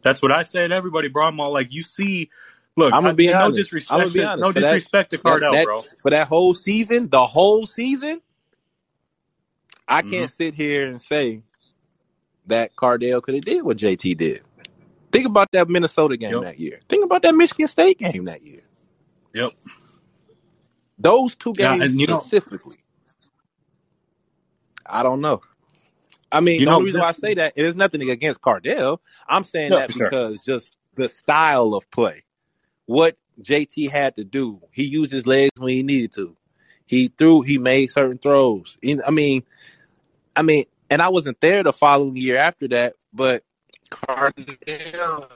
That's 0.04 0.22
what 0.22 0.32
I 0.32 0.42
said. 0.42 0.72
Everybody, 0.72 1.08
bro. 1.10 1.28
I'm 1.28 1.40
all 1.40 1.54
like, 1.54 1.74
you 1.74 1.84
see. 1.84 2.30
Look, 2.78 2.94
I'ma 2.94 3.10
I- 3.10 3.14
be 3.14 3.28
no 3.32 3.52
disrespect. 3.52 4.02
I'ma 4.02 4.12
be 4.12 4.24
honest. 4.24 4.42
No 4.42 4.52
For 4.52 4.60
that- 4.62 4.74
disrespect 4.74 5.12
to 5.12 5.18
Cardale, 5.18 5.52
that- 5.52 5.66
bro. 5.66 5.82
For 6.02 6.10
that 6.12 6.28
whole 6.28 6.54
season, 6.54 7.10
the 7.10 7.26
whole 7.26 7.66
season, 7.66 8.22
I 9.88 10.02
Mhm. 10.02 10.10
can't 10.10 10.32
sit 10.32 10.54
here 10.56 10.88
and 10.88 11.00
say 11.02 11.44
that 12.48 12.76
Cardale 12.76 13.22
could 13.22 13.36
have 13.36 13.46
did 13.46 13.64
what 13.64 13.78
JT 13.78 14.14
did. 14.16 14.42
Think 15.12 15.26
about 15.26 15.52
that 15.52 15.68
Minnesota 15.70 16.16
game 16.16 16.32
Yep. 16.36 16.44
that 16.44 16.60
year. 16.60 16.80
Think 16.88 17.04
about 17.04 17.22
that 17.24 17.36
Michigan 17.36 17.68
State 17.68 18.00
game 18.00 18.26
that 18.26 18.42
year. 18.44 18.64
Yep. 19.34 19.52
Those 20.98 21.36
two 21.36 21.54
Yeah, 21.58 21.72
games 21.78 21.92
and 21.92 22.00
you 22.00 22.08
know- 22.08 22.20
specifically. 22.20 22.78
I 24.86 25.04
don't 25.04 25.20
know. 25.22 25.42
I 26.32 26.40
mean, 26.40 26.60
the 26.60 26.66
know, 26.66 26.76
only 26.76 26.86
reason 26.86 27.02
why 27.02 27.10
I 27.10 27.12
say 27.14 27.34
that 27.34 27.54
it 27.58 27.66
is 27.66 27.76
nothing 27.76 28.10
against 28.10 28.42
Cardale. 28.42 29.00
I'm 29.28 29.44
saying 29.44 29.72
No, 29.72 29.80
that 29.80 29.92
for 29.92 29.98
sure. 29.98 30.10
because 30.10 30.40
just 30.46 30.76
the 30.96 31.10
style 31.10 31.74
of 31.74 31.90
play, 31.92 32.22
what 32.92 33.16
JT 33.42 33.89
had 33.89 34.18
to 34.18 34.24
do, 34.26 34.62
he 34.72 34.84
used 34.84 35.12
his 35.14 35.26
legs 35.26 35.52
when 35.58 35.74
he 35.74 35.82
needed 35.82 36.12
to. 36.14 36.36
He 36.86 37.08
threw, 37.08 37.42
he 37.42 37.58
made 37.58 37.89
certain 37.89 38.18
throws. 38.18 38.78
I 38.84 39.12
mean, 39.12 39.44
I 40.36 40.42
mean, 40.42 40.66
and 40.89 41.02
I 41.02 41.08
wasn't 41.08 41.39
there 41.39 41.64
the 41.64 41.72
following 41.72 42.18
year 42.18 42.36
after 42.36 42.68
that, 42.68 42.96
but 43.14 43.44
Cardale. 43.89 45.30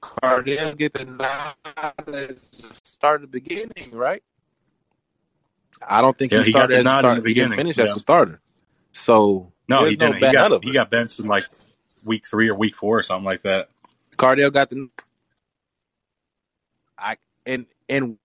Cardale 0.00 0.76
get 0.76 0.92
the 0.94 1.04
nod 1.04 1.54
at 1.76 1.96
the 2.06 2.36
start 2.82 3.22
of 3.22 3.30
the 3.30 3.40
beginning, 3.40 3.90
right? 3.92 4.22
I 5.86 6.00
don't 6.02 6.16
think 6.18 6.32
Yeah, 6.32 6.38
he 6.40 6.46
he 6.46 6.50
started 6.50 6.74
as 6.74 6.86
a 6.86 6.88
starter. 6.88 7.08
the 7.22 7.28
He 7.28 7.34
didn't 7.34 7.50
beginning, 7.50 7.58
finish 7.58 7.78
yeah. 7.78 7.84
as 7.84 7.96
a 7.96 8.00
starter. 8.00 8.40
So 8.92 9.52
No, 9.68 9.84
there's 9.84 9.94
he 9.94 9.96
didn't. 9.96 10.18
No 10.18 10.20
he 10.20 10.30
got 10.30 10.48
he 10.62 10.72
got 10.72 10.90
benched 10.90 11.20
in 11.20 11.26
like 11.26 11.46
week 12.04 12.26
three 12.28 12.48
or 12.50 12.56
week 12.56 12.76
four 12.76 12.98
or 12.98 13.02
something 13.02 13.24
like 13.26 13.42
that. 13.42 13.68
Cardale 14.18 14.52
got 14.52 14.70
the. 14.70 14.88
I 16.98 17.16
and 17.46 17.66
and 17.88 18.18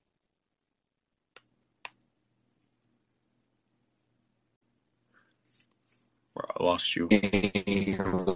Bro, 6.35 6.45
I 6.59 6.63
lost 6.63 6.95
you. 6.95 7.13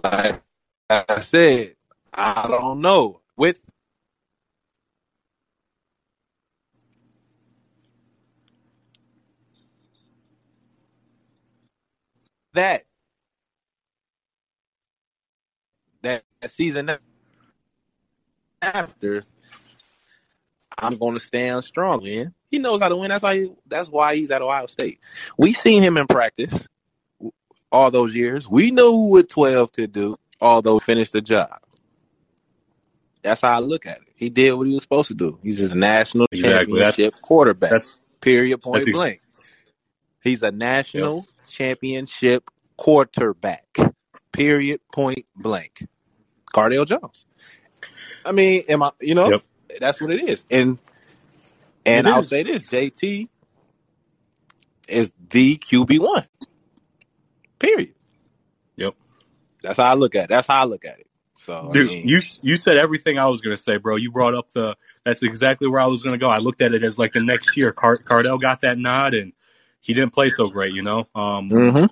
like 0.04 0.42
I 0.90 1.20
said, 1.20 1.76
I 2.14 2.46
don't 2.48 2.80
know 2.82 3.20
with 3.36 3.58
that 12.54 12.84
that, 16.40 16.50
season 16.50 16.90
after. 18.62 19.24
I'm 20.80 20.96
going 20.96 21.14
to 21.14 21.20
stand 21.20 21.64
strong, 21.64 22.04
man. 22.04 22.34
He 22.50 22.58
knows 22.60 22.80
how 22.80 22.88
to 22.88 22.96
win. 22.96 23.08
That's 23.10 23.22
why. 23.22 23.36
He, 23.36 23.52
that's 23.66 23.88
why 23.88 24.14
he's 24.14 24.30
at 24.30 24.42
Ohio 24.42 24.66
State. 24.66 25.00
We 25.36 25.52
seen 25.52 25.82
him 25.82 25.96
in 25.96 26.06
practice 26.06 26.66
all 27.72 27.90
those 27.90 28.14
years. 28.14 28.48
We 28.48 28.70
knew 28.70 28.92
what 28.92 29.28
12 29.28 29.72
could 29.72 29.92
do, 29.92 30.16
although 30.40 30.78
finished 30.78 31.12
the 31.12 31.20
job. 31.20 31.50
That's 33.22 33.40
how 33.40 33.56
I 33.56 33.58
look 33.58 33.86
at 33.86 33.98
it. 33.98 34.08
He 34.14 34.30
did 34.30 34.52
what 34.52 34.68
he 34.68 34.74
was 34.74 34.82
supposed 34.82 35.08
to 35.08 35.14
do. 35.14 35.38
He's 35.42 35.58
just 35.58 35.72
a 35.72 35.78
national 35.78 36.26
Exactly. 36.30 36.78
That's- 36.78 36.96
championship 36.96 37.22
quarterback. 37.22 37.70
That's 37.70 37.98
period, 38.20 38.62
point 38.62 38.84
that's 38.84 38.88
ex- 38.88 38.98
blank. 38.98 39.20
He's 40.22 40.42
a 40.42 40.50
national 40.52 41.26
championship 41.48 42.50
quarterback. 42.76 43.66
Period, 44.32 44.80
point 44.92 45.26
blank. 45.36 45.86
Cardale 46.54 46.86
Jones. 46.86 47.26
I 48.24 48.32
mean, 48.32 48.64
am 48.68 48.82
I? 48.82 48.92
You 49.00 49.14
know, 49.14 49.32
Yep. 49.32 49.42
that's 49.80 50.00
what 50.00 50.10
it 50.12 50.22
is. 50.28 50.44
And 50.50 50.78
and 51.86 52.06
It 52.06 52.08
I'll 52.08 52.22
is. 52.22 52.28
say 52.28 52.42
this: 52.44 52.66
JT 52.70 53.28
is 54.88 55.12
the 55.30 55.56
QB 55.56 56.00
one. 56.00 56.26
Period. 57.58 57.94
Yep. 58.76 58.94
That's 59.62 59.76
how 59.78 59.84
I 59.90 59.94
look 59.94 60.14
at. 60.14 60.24
It. 60.24 60.30
That's 60.30 60.46
how 60.48 60.62
I 60.62 60.64
look 60.64 60.84
at 60.84 61.00
it. 61.00 61.06
So 61.36 61.54
Dude, 61.72 61.86
I 61.86 61.90
mean, 61.90 62.08
you 62.08 62.20
you 62.42 62.56
said 62.56 62.76
everything 62.76 63.18
I 63.18 63.26
was 63.26 63.40
gonna 63.40 63.56
say, 63.56 63.78
bro. 63.78 63.96
You 63.96 64.10
brought 64.12 64.34
up 64.34 64.52
the. 64.52 64.76
That's 65.04 65.22
exactly 65.22 65.68
where 65.68 65.80
I 65.80 65.86
was 65.86 66.02
gonna 66.02 66.18
go. 66.18 66.30
I 66.30 66.38
looked 66.38 66.60
at 66.62 66.74
it 66.74 66.84
as 66.84 66.98
like 66.98 67.12
the 67.12 67.20
next 67.20 67.56
year. 67.56 67.72
Car- 67.72 67.98
Cardale 67.98 68.40
got 68.40 68.62
that 68.62 68.78
nod, 68.78 69.14
and 69.14 69.32
he 69.80 69.94
didn't 69.94 70.12
play 70.12 70.30
so 70.30 70.48
great. 70.48 70.74
You 70.74 70.82
know, 70.82 71.08
um, 71.14 71.50
mhm. 71.50 71.90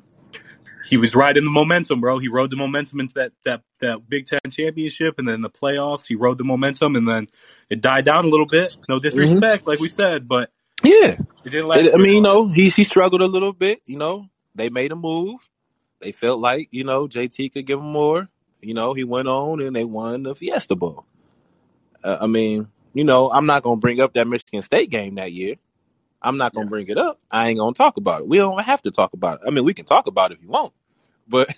He 0.87 0.97
was 0.97 1.15
riding 1.15 1.45
the 1.45 1.51
momentum, 1.51 2.01
bro. 2.01 2.19
He 2.19 2.29
rode 2.29 2.51
the 2.51 2.57
momentum 2.57 3.01
into 3.01 3.15
that 3.15 3.33
that 3.45 3.63
that 3.81 4.09
Big 4.09 4.27
Ten 4.27 4.41
championship, 4.51 5.19
and 5.19 5.27
then 5.27 5.41
the 5.41 5.51
playoffs. 5.51 6.07
He 6.07 6.15
rode 6.15 6.39
the 6.39 6.45
momentum, 6.45 6.97
and 6.97 7.09
then 7.09 7.29
it 7.69 7.81
died 7.81 8.05
down 8.05 8.25
a 8.25 8.29
little 8.29 8.47
bit. 8.47 8.77
No 8.89 8.99
disrespect, 8.99 9.67
like 9.67 9.81
we 9.81 9.89
said, 9.89 10.29
but 10.29 10.51
yeah. 10.83 11.17
it 11.45 11.51
didn't 11.51 11.69
last. 11.69 11.81
It- 11.81 11.95
I 11.95 11.99
mean, 11.99 12.15
you 12.15 12.21
know, 12.21 12.49
he 12.49 12.69
he 12.69 12.85
struggled 12.85 13.23
a 13.23 13.27
little 13.27 13.53
bit. 13.53 13.81
You 13.87 13.99
know, 13.99 14.29
they 14.55 14.71
made 14.71 14.93
a 14.93 14.97
move. 14.97 15.49
They 16.01 16.13
felt 16.13 16.41
like 16.41 16.69
you 16.71 16.85
know 16.85 17.09
JT 17.09 17.53
could 17.53 17.67
give 17.67 17.79
him 17.79 17.91
more. 17.93 18.29
You 18.61 18.75
know, 18.75 18.95
he 18.95 19.05
went 19.05 19.29
on 19.29 19.61
and 19.61 19.75
they 19.75 19.85
won 19.85 20.23
the 20.23 20.35
Fiesta 20.35 20.75
Bowl. 20.75 21.05
Uh, 22.03 22.19
I 22.21 22.27
mean, 22.27 22.69
you 22.95 23.05
know, 23.05 23.31
I'm 23.31 23.47
not 23.47 23.63
gonna 23.63 23.77
bring 23.77 24.01
up 24.01 24.15
that 24.15 24.29
Michigan 24.29 24.63
State 24.63 24.91
game 24.91 25.17
that 25.17 25.33
year. 25.33 25.57
I'm 26.23 26.39
not 26.39 26.55
gonna 26.55 26.69
bring 26.69 26.89
it 26.89 26.99
up. 26.99 27.21
I 27.31 27.49
ain't 27.49 27.59
gonna 27.59 27.75
talk 27.75 27.97
about 27.99 28.23
it. 28.23 28.29
We 28.29 28.39
don't 28.39 28.63
have 28.65 28.83
to 28.83 28.91
talk 28.93 29.15
about 29.15 29.41
it. 29.43 29.49
I 29.49 29.51
mean, 29.51 29.65
we 29.65 29.75
can 29.75 29.87
talk 29.87 30.07
about 30.07 30.33
it 30.33 30.39
if 30.39 30.43
you 30.45 30.51
want, 30.51 30.73
but 31.29 31.55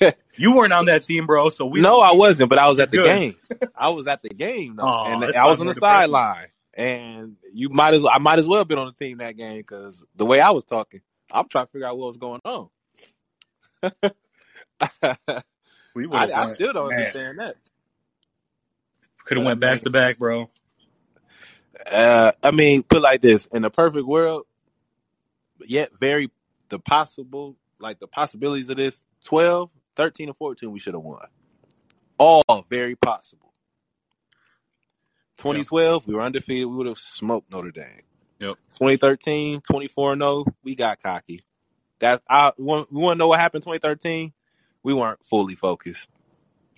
you 0.36 0.54
weren't 0.56 0.72
on 0.74 0.86
that 0.86 1.04
team, 1.04 1.26
bro. 1.26 1.50
So 1.50 1.66
we 1.66 1.82
no, 1.82 2.00
I 2.00 2.12
wasn't. 2.14 2.50
But 2.50 2.58
I 2.58 2.68
was 2.68 2.80
at 2.80 2.92
the 2.92 2.98
Good. 2.98 2.98
game. 2.98 3.36
I 3.76 3.90
was 3.90 4.06
at 4.08 4.22
the 4.22 4.30
game 4.30 4.76
though, 4.76 4.98
Aw, 5.00 5.04
and 5.04 5.24
I 5.36 5.46
was 5.48 5.60
on 5.60 5.66
the 5.66 5.72
more 5.72 5.74
depressing. 5.74 6.20
sideline. 6.20 6.48
And 6.74 7.36
you 7.52 7.70
might 7.70 7.94
as 7.94 8.04
I 8.10 8.18
might 8.18 8.38
as 8.38 8.48
well 8.48 8.60
have 8.60 8.68
been 8.68 8.78
on 8.78 8.86
the 8.86 8.92
team 9.06 9.18
that 9.18 9.36
game 9.36 9.58
because 9.58 10.04
the 10.16 10.26
way 10.26 10.40
I 10.40 10.50
was 10.52 10.64
talking, 10.64 11.00
I'm 11.32 11.48
trying 11.48 11.66
to 11.66 11.72
figure 11.72 11.86
out 11.88 11.98
what 11.98 12.08
was 12.08 12.18
going 12.18 12.40
on. 12.44 12.68
we 15.94 16.06
I, 16.12 16.30
I 16.32 16.46
still 16.46 16.72
don't 16.72 16.88
Man. 16.88 16.88
understand 16.88 17.38
that. 17.40 17.56
could 19.24 19.38
have 19.38 19.46
went 19.46 19.60
back 19.60 19.80
to 19.82 19.90
back, 19.90 20.18
bro. 20.18 20.50
Uh, 21.90 22.32
I 22.42 22.50
mean, 22.50 22.82
put 22.82 23.02
like 23.02 23.22
this: 23.22 23.46
in 23.46 23.64
a 23.64 23.70
perfect 23.70 24.06
world, 24.06 24.44
yet 25.66 25.90
very 25.98 26.30
the 26.68 26.78
possible, 26.78 27.56
like 27.78 27.98
the 28.00 28.06
possibilities 28.06 28.70
of 28.70 28.76
this 28.76 29.04
12, 29.24 29.70
13, 29.96 30.28
and 30.28 30.36
14, 30.36 30.70
we 30.70 30.78
should 30.78 30.94
have 30.94 31.02
won. 31.02 31.26
All 32.18 32.66
very 32.68 32.96
possible. 32.96 33.52
2012, 35.38 36.06
we 36.06 36.14
were 36.14 36.22
undefeated. 36.22 36.66
We 36.66 36.76
would 36.76 36.86
have 36.86 36.98
smoked 36.98 37.50
Notre 37.50 37.72
Dame. 37.72 38.02
Yep. 38.38 38.56
2013, 38.74 39.60
24 39.60 40.16
0, 40.16 40.44
we 40.62 40.74
got 40.74 41.02
cocky. 41.02 41.40
That 41.98 42.22
I 42.28 42.52
we 42.58 42.64
want, 42.64 42.90
to 42.90 43.14
know 43.14 43.28
what 43.28 43.38
happened 43.38 43.62
2013. 43.62 44.32
We 44.82 44.94
weren't 44.94 45.22
fully 45.24 45.54
focused. 45.54 46.10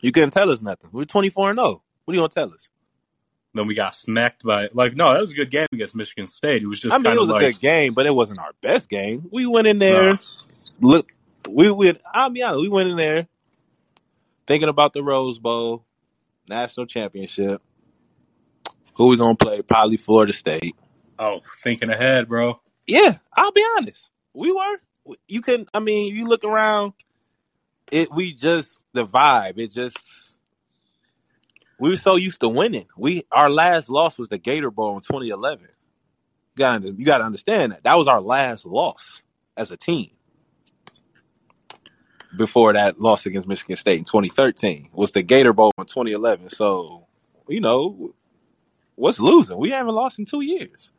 You 0.03 0.13
couldn't 0.13 0.33
tell 0.33 0.51
us 0.51 0.61
nothing. 0.61 0.91
We're 0.93 1.07
twenty 1.07 1.31
four 1.31 1.49
and 1.49 1.59
zero. 1.59 1.83
What 2.05 2.13
are 2.13 2.15
you 2.15 2.21
gonna 2.21 2.29
tell 2.29 2.53
us? 2.53 2.69
Then 3.55 3.69
we 3.69 3.75
got 3.75 3.95
smacked 3.95 4.43
by 4.45 4.69
like 4.73 4.97
no, 4.97 5.13
that 5.15 5.21
was 5.21 5.31
a 5.31 5.35
good 5.35 5.51
game 5.51 5.69
against 5.73 5.95
Michigan 5.95 6.27
State. 6.27 6.63
It 6.63 6.67
was 6.67 6.81
just 6.81 6.93
I 6.93 6.99
mean, 6.99 7.13
it 7.13 7.21
was 7.21 7.29
of 7.29 7.37
a 7.37 7.39
good 7.39 7.61
game, 7.61 7.95
but 7.95 8.05
it 8.05 8.15
wasn't 8.15 8.41
our 8.41 8.51
best 8.61 8.89
game. 8.89 9.29
We 9.31 9.47
went 9.47 9.69
in 9.69 9.79
there. 9.79 10.13
Nah. 10.13 10.19
Look, 10.81 11.13
we 11.49 11.71
would. 11.71 12.03
I'll 12.13 12.31
be 12.31 12.43
honest. 12.43 12.63
We 12.63 12.69
went 12.69 12.91
in 12.91 12.97
there 12.97 13.29
thinking 14.49 14.69
about 14.69 14.93
the 14.93 15.05
Rose 15.05 15.39
Bowl, 15.39 15.85
national 16.49 16.87
championship. 16.87 17.63
Who 18.95 19.09
we 19.09 19.17
gonna 19.17 19.37
play? 19.37 19.63
Probably 19.63 19.99
Florida 19.99 20.33
State. 20.33 20.75
oh, 21.19 21.41
thinking 21.63 21.91
ahead, 21.91 22.29
bro. 22.29 22.61
Yeah, 22.89 23.17
I'll 23.33 23.53
be 23.53 23.65
honest. 23.79 24.11
We 24.35 24.51
were. 24.51 25.17
You 25.29 25.43
can. 25.43 25.67
I 25.73 25.79
mean, 25.79 26.15
you 26.15 26.27
look 26.27 26.45
around. 26.45 26.93
It. 27.93 28.11
We 28.13 28.33
just 28.33 28.85
the 28.95 29.07
vibe. 29.07 29.59
It 29.59 29.71
just. 29.73 29.99
We 31.79 31.91
were 31.91 31.97
so 31.97 32.17
used 32.17 32.41
to 32.41 32.49
winning. 32.49 32.87
We 32.97 33.25
our 33.33 33.51
last 33.51 33.89
loss 33.91 34.19
was 34.19 34.29
the 34.29 34.39
Gator 34.39 34.71
Bowl 34.71 34.97
in 34.97 35.03
2011. 35.03 35.67
You 35.67 35.71
got 36.57 36.85
you 36.85 37.05
got 37.05 37.19
to 37.19 37.25
understand 37.25 37.73
that 37.73 37.85
that 37.85 37.97
was 37.99 38.07
our 38.07 38.21
last 38.21 38.65
loss 38.65 39.23
as 39.57 39.71
a 39.71 39.77
team. 39.77 40.11
Before 42.37 42.73
that 42.73 43.01
loss 43.01 43.27
against 43.27 43.47
Michigan 43.47 43.77
State 43.77 43.99
in 43.99 44.05
2013 44.05 44.89
was 44.93 45.13
the 45.13 45.23
Gator 45.23 45.53
Bowl 45.53 45.73
in 45.79 45.85
2011. 45.85 46.51
So 46.51 47.07
you 47.49 47.61
know, 47.61 48.15
what's 48.97 49.21
losing? 49.21 49.59
We 49.59 49.71
haven't 49.71 49.95
lost 49.95 50.19
in 50.19 50.25
two 50.25 50.41
years. 50.41 50.93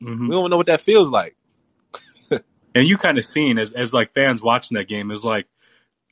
hmm 0.00 0.28
We 0.28 0.34
don't 0.34 0.50
know 0.50 0.56
what 0.56 0.66
that 0.66 0.80
feels 0.80 1.10
like. 1.10 1.36
And 2.74 2.86
you 2.86 2.98
kind 2.98 3.16
of 3.16 3.24
seen 3.24 3.58
as 3.58 3.72
as 3.72 3.94
like 3.94 4.12
fans 4.12 4.42
watching 4.42 4.74
that 4.76 4.86
game 4.86 5.10
is 5.10 5.24
like 5.24 5.46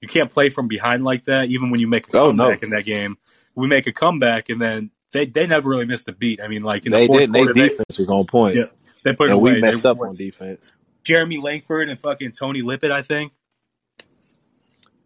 you 0.04 0.08
can't 0.08 0.30
play 0.30 0.50
from 0.50 0.68
behind 0.68 1.02
like 1.02 1.24
that. 1.24 1.46
Even 1.48 1.70
when 1.70 1.80
you 1.80 1.88
make 1.88 2.12
a 2.12 2.18
Oh, 2.18 2.30
no. 2.30 2.44
comeback 2.44 2.62
in 2.62 2.70
that 2.70 2.84
game, 2.84 3.16
we 3.54 3.66
make 3.66 3.86
a 3.86 3.92
comeback 3.92 4.50
and 4.50 4.60
then 4.60 4.90
they 5.12 5.24
they 5.26 5.46
never 5.46 5.68
really 5.70 5.86
missed 5.86 6.06
a 6.08 6.12
beat. 6.12 6.40
I 6.42 6.48
mean, 6.48 6.62
like 6.62 6.84
in 6.86 6.92
the 6.92 7.06
fourth 7.06 7.20
did. 7.20 7.32
Quarter, 7.32 7.52
they, 7.54 7.68
defense 7.68 7.98
was 7.98 8.08
on 8.08 8.26
point, 8.26 8.56
Yeah, 8.56 8.64
they 9.04 9.12
put 9.14 9.24
it 9.30 9.32
and 9.32 9.40
away. 9.40 9.52
we 9.54 9.60
messed 9.62 9.82
They- 9.82 9.88
up 9.88 10.00
on 10.00 10.14
defense. 10.16 10.72
Jeremy 11.04 11.38
Langford 11.38 11.88
and 11.88 11.98
fucking 12.00 12.32
Tony 12.32 12.62
Lippett, 12.62 12.90
I 12.90 13.02
think. 13.02 13.32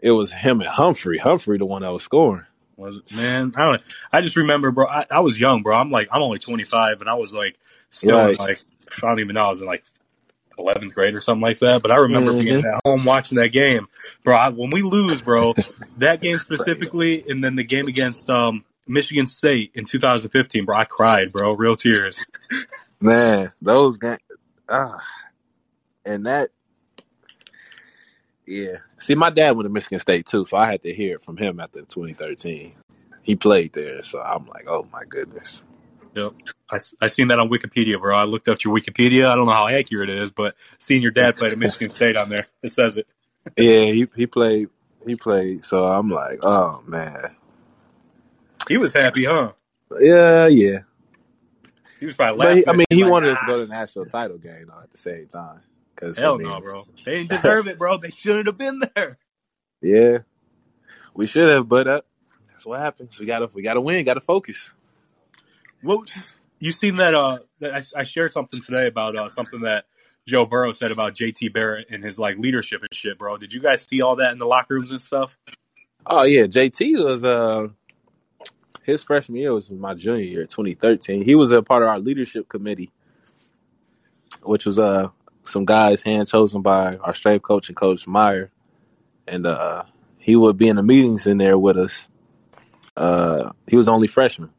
It 0.01 0.13
was 0.13 0.33
him 0.33 0.61
and 0.61 0.69
Humphrey. 0.69 1.19
Humphrey, 1.19 1.59
the 1.59 1.67
one 1.67 1.83
that 1.83 1.93
was 1.93 2.03
scoring. 2.05 2.45
Was 2.77 2.97
it 2.97 3.15
man? 3.17 3.53
I 3.57 3.63
don't. 3.65 3.83
I 4.13 4.21
just 4.21 4.37
remember, 4.37 4.71
bro. 4.71 4.87
I, 4.87 5.05
I 5.11 5.21
was 5.21 5.39
young, 5.41 5.63
bro. 5.65 5.77
I'm 5.77 5.91
like, 5.91 6.09
I'm 6.13 6.23
only 6.23 6.39
25, 6.39 7.01
and 7.01 7.11
I 7.11 7.15
was 7.15 7.35
like, 7.35 7.59
still 7.91 8.17
Right. 8.17 8.39
like, 8.39 8.63
I 9.03 9.09
don't 9.09 9.19
even 9.21 9.35
know. 9.35 9.45
I 9.47 9.49
was 9.49 9.61
in 9.61 9.67
like 9.67 9.85
11th 10.59 10.95
grade 10.95 11.15
or 11.15 11.21
something 11.21 11.43
like 11.43 11.59
that. 11.61 11.83
But 11.83 11.91
I 11.93 11.97
remember 11.97 12.33
being 12.33 12.63
Mhm. 12.63 12.65
at 12.75 12.81
home 12.85 13.05
watching 13.05 13.37
that 13.39 13.49
game, 13.49 13.87
bro. 14.25 14.37
I, 14.37 14.49
when 14.51 14.71
we 14.71 14.83
lose, 14.83 15.23
bro, 15.23 15.55
that 15.99 16.21
game 16.21 16.39
specifically, 16.39 17.25
and 17.29 17.43
then 17.43 17.57
the 17.57 17.65
game 17.65 17.87
against 17.87 18.29
um, 18.31 18.65
Michigan 18.87 19.27
State 19.27 19.73
in 19.75 19.85
2015, 19.85 20.65
bro, 20.65 20.77
I 20.77 20.85
cried, 20.85 21.33
bro, 21.33 21.53
real 21.55 21.77
tears. 21.77 22.25
Man, 23.01 23.51
those 23.63 23.99
games. 23.99 24.19
Ah, 24.69 25.03
and 26.05 26.27
that. 26.27 26.51
Yeah. 28.47 28.79
See, 28.99 29.15
my 29.15 29.31
dad 29.31 29.53
went 29.53 29.67
to 29.67 29.71
Michigan 29.71 29.99
State 29.99 30.27
too, 30.27 30.47
so 30.47 30.57
I 30.57 30.71
had 30.71 30.83
to 30.83 30.93
hear 30.93 31.17
it 31.17 31.23
from 31.23 31.37
him 31.37 31.61
after 31.61 31.81
2013. 31.83 32.75
He 33.23 33.37
played 33.37 33.75
there, 33.75 34.03
so 34.03 34.21
I'm 34.21 34.47
like, 34.47 34.65
oh 34.67 34.87
my 34.93 35.03
goodness. 35.09 35.65
Yep. 36.15 36.33
I, 36.71 36.79
I 37.01 37.07
seen 37.07 37.29
that 37.29 37.39
on 37.39 37.49
Wikipedia, 37.49 38.01
bro. 38.01 38.17
I 38.17 38.25
looked 38.25 38.49
up 38.49 38.63
your 38.65 38.77
Wikipedia. 38.77 39.27
I 39.27 39.37
don't 39.37 39.47
know 39.47 39.53
how 39.53 39.69
accurate 39.69 40.11
it 40.11 40.19
is, 40.19 40.31
but 40.31 40.55
seeing 40.79 41.03
your 41.03 41.11
dad 41.11 41.37
played 41.37 41.53
at 41.53 41.59
Michigan 41.59 41.89
State 41.89 42.17
on 42.17 42.29
there, 42.29 42.47
it 42.63 42.71
says 42.71 42.97
it. 42.97 43.07
Yeah, 43.57 43.87
he 43.93 44.09
he 44.15 44.27
played. 44.27 44.69
He 45.07 45.17
played. 45.17 45.65
So 45.65 45.85
I'm 45.85 46.11
like, 46.11 46.39
oh 46.43 46.83
man. 46.87 47.37
He 48.69 48.77
was 48.77 48.93
happy, 48.93 49.25
huh? 49.25 49.53
Yeah, 50.01 50.47
yeah. 50.49 50.81
He 52.01 52.07
was 52.07 52.15
probably 52.15 52.39
laughing. 52.39 52.59
he, 52.59 52.69
I 52.69 52.73
mean, 52.73 52.87
he 52.91 53.03
like, 53.03 53.13
wanted 53.13 53.33
us 53.33 53.39
"Ah." 53.41 53.47
to 53.47 53.53
go 53.53 53.61
to 53.61 53.67
the 53.67 53.73
national 53.73 54.07
title 54.07 54.39
game 54.39 54.67
though 54.69 54.81
at 54.83 54.91
the 54.91 54.99
same 54.99 55.27
time. 55.27 55.61
Cause 55.97 56.19
I 56.19 56.23
Hell 56.23 56.39
mean, 56.39 56.49
no, 56.49 56.61
bro. 56.61 56.85
They 57.05 57.13
didn't 57.13 57.31
deserve 57.31 57.67
it, 57.67 57.79
bro. 57.79 57.97
They 57.97 58.11
shouldn't 58.11 58.47
have 58.47 58.59
been 58.59 58.81
there. 58.95 59.19
Yeah, 59.81 60.19
we 61.15 61.27
should 61.27 61.49
have, 61.51 61.69
but 61.69 61.89
uh, 61.89 62.01
that's 62.53 62.67
what 62.67 62.81
happens. 62.81 63.19
We 63.19 63.27
gotta, 63.27 63.49
we 63.53 63.63
gotta 63.63 63.81
win. 63.81 64.05
Got 64.05 64.15
to 64.15 64.21
focus. 64.21 64.73
What 65.83 66.11
you 66.61 66.73
seen 66.73 66.97
that? 66.97 67.15
Uh, 67.15 67.39
that 67.61 67.75
I, 67.75 68.01
I 68.01 68.03
shared 68.03 68.33
something 68.33 68.61
today 68.61 68.87
about 68.87 69.17
uh, 69.17 69.29
something 69.29 69.61
that 69.61 69.85
Joe 70.27 70.47
Burrow 70.47 70.73
said 70.73 70.91
about 70.91 71.15
JT 71.15 71.53
Barrett 71.53 71.89
and 71.91 72.05
his 72.05 72.19
like 72.19 72.37
leadership 72.39 72.83
and 72.83 72.93
shit, 72.93 73.19
bro. 73.19 73.37
Did 73.37 73.53
you 73.53 73.61
guys 73.61 73.83
see 73.83 74.03
all 74.03 74.17
that 74.17 74.33
in 74.33 74.39
the 74.39 74.47
locker 74.47 74.75
rooms 74.75 74.91
and 74.91 75.01
stuff? 75.01 75.39
Oh 76.07 76.25
yeah, 76.25 76.45
JT 76.45 77.05
was 77.05 77.25
uh 77.25 77.69
his 78.83 79.03
freshman 79.03 79.39
year 79.39 79.53
was 79.53 79.71
my 79.71 79.95
junior 79.95 80.25
year, 80.25 80.43
2013. 80.47 81.23
He 81.23 81.35
was 81.35 81.53
a 81.53 81.63
part 81.63 81.83
of 81.83 81.89
our 81.89 81.99
leadership 81.99 82.49
committee, 82.49 82.91
which 84.43 84.67
was 84.67 84.79
uh 84.79 85.09
some 85.45 85.65
guys 85.65 86.03
hand 86.03 86.29
chosen 86.29 86.63
by 86.63 86.97
our 86.97 87.15
strength 87.15 87.43
coach 87.43 87.69
and 87.69 87.77
coach 87.77 88.07
Meyer, 88.07 88.51
and 89.27 89.47
uh 89.47 89.85
he 90.19 90.37
would 90.37 90.59
be 90.59 90.69
in 90.69 90.77
the 90.77 90.83
meetings 90.83 91.27
in 91.27 91.39
there 91.39 91.59
with 91.59 91.79
us. 91.79 92.07
Uh, 92.97 93.53
he 93.67 93.77
was 93.77 93.89
only 93.89 94.09
freshman, 94.09 94.51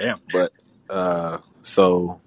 Damn. 0.00 0.20
but 0.32 0.52
uh, 0.88 1.38
so 1.60 2.20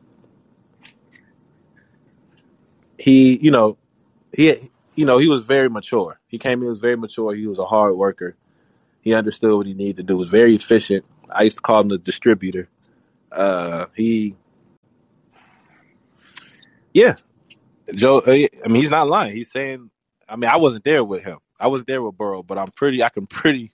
he, 3.00 3.38
you 3.42 3.50
know, 3.52 3.78
he, 4.32 4.70
you 4.96 5.06
know, 5.06 5.18
he 5.18 5.28
was 5.28 5.46
very 5.46 5.70
mature. 5.70 6.20
He 6.28 6.38
came 6.38 6.62
in, 6.62 6.70
was 6.70 6.80
very 6.80 6.98
mature. 6.98 7.34
He 7.34 7.48
was 7.48 7.58
a 7.58 7.66
hard 7.66 7.96
worker. 7.96 8.36
He 9.02 9.16
understood 9.16 9.58
what 9.58 9.66
he 9.66 9.74
needed 9.74 9.98
to 9.98 10.04
do. 10.04 10.18
Was 10.18 10.30
very 10.30 10.54
efficient. 10.54 11.04
I 11.30 11.44
used 11.44 11.58
to 11.58 11.62
call 11.62 11.82
him 11.82 11.90
the 11.90 11.98
distributor. 11.98 12.70
Uh, 13.32 13.88
he, 13.96 14.36
yeah, 16.94 17.16
Joe. 17.96 18.20
uh, 18.20 18.32
I 18.32 18.68
mean, 18.68 18.76
he's 18.82 18.92
not 18.92 19.10
lying. 19.10 19.36
He's 19.36 19.52
saying. 19.52 19.90
I 20.30 20.36
mean, 20.36 20.50
I 20.50 20.58
wasn't 20.58 20.84
there 20.84 21.04
with 21.04 21.24
him. 21.24 21.40
I 21.60 21.68
was 21.68 21.84
there 21.86 22.02
with 22.02 22.18
Burrow, 22.18 22.44
but 22.44 22.58
I'm 22.58 22.72
pretty. 22.72 23.04
I 23.04 23.10
can 23.10 23.26
pretty. 23.28 23.72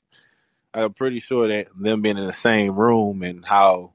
I'm 0.74 0.94
pretty 0.94 1.20
sure 1.20 1.48
that 1.48 1.68
them 1.78 2.02
being 2.02 2.18
in 2.18 2.28
the 2.28 2.34
same 2.34 2.76
room 2.76 3.24
and 3.24 3.46
how, 3.46 3.94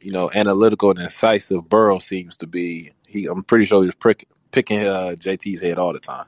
you 0.00 0.12
know, 0.12 0.30
analytical 0.34 0.90
and 0.90 1.00
incisive 1.00 1.68
Burrow 1.68 1.98
seems 1.98 2.36
to 2.38 2.46
be. 2.46 2.92
He, 3.08 3.26
I'm 3.26 3.44
pretty 3.44 3.64
sure 3.64 3.84
he's 3.84 3.94
prick, 3.94 4.28
picking 4.52 4.86
uh, 4.86 5.16
JT's 5.18 5.60
head 5.60 5.78
all 5.78 5.92
the 5.92 6.00
time. 6.00 6.26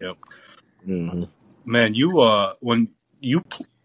Yep. 0.00 0.16
hmm 0.84 1.24
Man, 1.64 1.94
you 1.94 2.20
uh, 2.20 2.54
when 2.60 2.90
you 3.20 3.42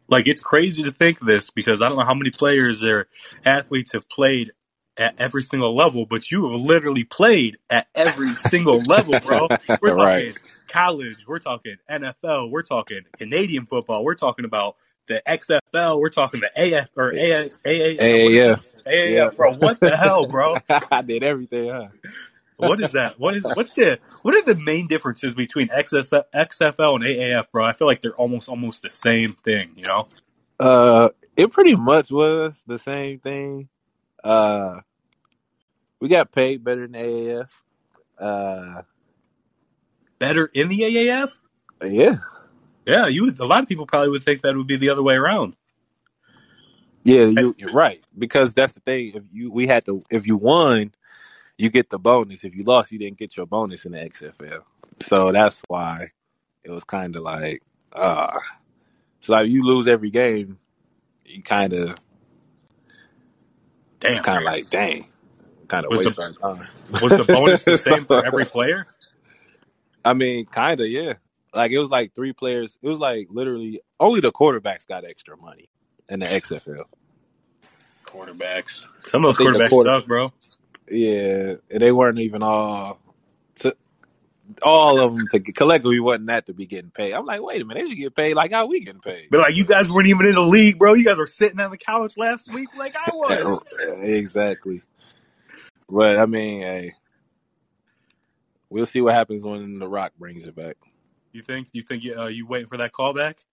like, 0.07 0.27
it's 0.27 0.41
crazy 0.41 0.83
to 0.83 0.91
think 0.91 1.19
this 1.19 1.49
because 1.49 1.81
I 1.81 1.89
don't 1.89 1.97
know 1.97 2.05
how 2.05 2.13
many 2.13 2.31
players 2.31 2.83
or 2.83 3.07
athletes 3.45 3.93
have 3.93 4.07
played 4.09 4.51
at 4.97 5.19
every 5.19 5.43
single 5.43 5.75
level, 5.75 6.05
but 6.05 6.29
you 6.31 6.51
have 6.51 6.59
literally 6.59 7.03
played 7.03 7.57
at 7.69 7.87
every 7.95 8.35
single 8.35 8.85
level, 8.85 9.19
bro. 9.19 9.49
We're 9.81 9.91
talking 9.91 10.33
right. 10.33 10.37
college, 10.67 11.25
we're 11.27 11.39
talking 11.39 11.77
NFL, 11.89 12.51
we're 12.51 12.61
talking 12.63 13.01
Canadian 13.17 13.65
football, 13.65 14.03
we're 14.03 14.15
talking 14.15 14.45
about 14.45 14.75
the 15.11 15.21
XFL, 15.27 15.99
we're 15.99 16.09
talking 16.09 16.41
the 16.41 16.79
AF 16.79 16.89
or 16.95 17.13
AA, 17.13 17.49
AA, 17.65 18.01
AAF. 18.01 18.83
AAF, 18.85 19.35
bro. 19.35 19.53
What 19.53 19.79
the 19.79 19.95
hell, 19.95 20.27
bro? 20.27 20.57
I 20.91 21.01
did 21.01 21.23
everything, 21.23 21.69
huh? 21.69 21.87
What 22.57 22.81
is 22.81 22.91
that? 22.91 23.19
What 23.19 23.35
is 23.35 23.43
what's 23.55 23.73
the 23.73 23.99
what 24.21 24.35
are 24.35 24.43
the 24.43 24.55
main 24.55 24.87
differences 24.87 25.33
between 25.33 25.69
XSF, 25.69 26.23
XFL 26.33 26.95
and 26.95 27.03
AAF, 27.03 27.45
bro? 27.51 27.65
I 27.65 27.73
feel 27.73 27.87
like 27.87 28.01
they're 28.01 28.15
almost 28.15 28.49
almost 28.49 28.81
the 28.83 28.89
same 28.89 29.33
thing, 29.33 29.71
you 29.75 29.83
know? 29.85 30.07
Uh, 30.59 31.09
it 31.35 31.51
pretty 31.51 31.75
much 31.75 32.11
was 32.11 32.63
the 32.67 32.77
same 32.77 33.19
thing. 33.19 33.67
Uh, 34.23 34.81
we 35.99 36.07
got 36.07 36.31
paid 36.31 36.63
better 36.63 36.87
than 36.87 36.93
AAF. 36.93 37.49
Uh, 38.19 38.83
Better 40.21 40.51
in 40.53 40.67
the 40.67 40.81
AAF? 40.81 41.39
yeah, 41.83 42.17
Yeah, 42.85 43.07
you 43.07 43.25
would, 43.25 43.39
a 43.39 43.45
lot 43.45 43.61
of 43.63 43.69
people 43.69 43.85
probably 43.85 44.09
would 44.09 44.23
think 44.23 44.41
that 44.41 44.55
would 44.55 44.67
be 44.67 44.75
the 44.77 44.89
other 44.89 45.03
way 45.03 45.15
around. 45.15 45.55
yeah, 47.03 47.25
you, 47.25 47.55
you're 47.57 47.71
right 47.73 48.01
because 48.17 48.53
that's 48.53 48.73
the 48.73 48.79
thing. 48.81 49.11
If 49.15 49.23
you 49.31 49.51
we 49.51 49.67
had 49.67 49.85
to, 49.85 50.01
if 50.09 50.25
you 50.27 50.37
won, 50.37 50.91
you 51.57 51.69
get 51.69 51.89
the 51.89 51.99
bonus. 51.99 52.43
If 52.43 52.55
you 52.55 52.63
lost, 52.63 52.91
you 52.91 52.99
didn't 52.99 53.17
get 53.17 53.37
your 53.37 53.45
bonus 53.45 53.85
in 53.85 53.91
the 53.91 53.99
XFL. 53.99 54.63
So 55.03 55.31
that's 55.31 55.61
why 55.67 56.11
it 56.63 56.71
was 56.71 56.83
kind 56.83 57.15
of 57.15 57.23
like, 57.23 57.61
uh, 57.93 58.37
so 59.19 59.33
like 59.33 59.47
you 59.49 59.63
lose 59.65 59.87
every 59.87 60.09
game, 60.09 60.57
you 61.25 61.41
kind 61.43 61.73
of 61.73 61.95
Damn. 63.99 64.11
it's 64.13 64.21
kind 64.21 64.39
of 64.39 64.43
like, 64.43 64.69
dang, 64.71 65.05
kind 65.67 65.85
of 65.85 65.91
Was 65.91 65.99
waste 66.05 66.15
the- 66.17 66.23
our 66.41 66.55
time. 66.55 66.67
Was 67.03 67.11
the 67.17 67.25
bonus 67.25 67.63
the 67.65 67.77
same 67.79 68.05
for 68.05 68.25
every 68.25 68.45
player? 68.45 68.85
I 70.03 70.13
mean, 70.15 70.45
kind 70.47 70.79
of, 70.79 70.87
yeah. 70.87 71.13
Like 71.53 71.71
it 71.71 71.79
was 71.79 71.89
like 71.89 72.15
three 72.15 72.33
players. 72.33 72.77
It 72.81 72.87
was 72.87 72.97
like 72.97 73.27
literally 73.29 73.81
only 73.99 74.19
the 74.21 74.31
quarterbacks 74.31 74.87
got 74.87 75.03
extra 75.05 75.35
money 75.37 75.69
in 76.09 76.19
the 76.19 76.25
XFL. 76.25 76.83
Quarterbacks. 78.05 78.85
Some 79.03 79.25
of 79.25 79.37
those 79.37 79.47
I 79.47 79.51
think 79.51 79.57
the 79.57 79.63
quarterbacks 79.65 79.69
quarter- 79.69 79.99
suck, 79.99 80.07
bro. 80.07 80.33
Yeah, 80.89 81.55
and 81.69 81.81
they 81.81 81.91
weren't 81.91 82.19
even 82.19 82.43
all. 82.43 82.99
To, 83.57 83.75
all 84.61 84.99
of 84.99 85.15
them 85.15 85.27
to 85.31 85.39
collectively 85.53 85.99
wasn't 86.01 86.27
that 86.27 86.47
to 86.47 86.53
be 86.53 86.65
getting 86.65 86.91
paid. 86.91 87.13
I'm 87.13 87.25
like, 87.25 87.41
wait 87.41 87.61
a 87.61 87.65
minute, 87.65 87.83
they 87.83 87.89
should 87.89 87.97
get 87.97 88.15
paid 88.15 88.33
like 88.33 88.51
how 88.51 88.65
we 88.65 88.81
getting 88.81 88.99
paid. 88.99 89.27
But 89.31 89.39
like, 89.39 89.55
you 89.55 89.63
guys 89.63 89.89
weren't 89.89 90.07
even 90.07 90.25
in 90.25 90.33
the 90.33 90.41
league, 90.41 90.77
bro. 90.77 90.93
You 90.93 91.05
guys 91.05 91.17
were 91.17 91.27
sitting 91.27 91.59
on 91.61 91.71
the 91.71 91.77
couch 91.77 92.17
last 92.17 92.53
week 92.53 92.75
like 92.77 92.93
I 92.95 93.11
was. 93.13 93.63
exactly. 94.01 94.81
But 95.89 96.17
I 96.19 96.25
mean, 96.25 96.61
hey, 96.61 96.93
we'll 98.69 98.85
see 98.85 98.99
what 98.99 99.13
happens 99.13 99.43
when 99.43 99.79
The 99.79 99.87
Rock 99.87 100.11
brings 100.19 100.45
it 100.45 100.55
back. 100.55 100.75
You 101.33 101.41
think? 101.41 101.69
You 101.73 101.81
think 101.81 102.03
you, 102.03 102.19
uh, 102.19 102.27
you 102.27 102.45
waiting 102.45 102.67
for 102.67 102.77
that 102.77 102.91
call 102.91 103.13
back? 103.13 103.43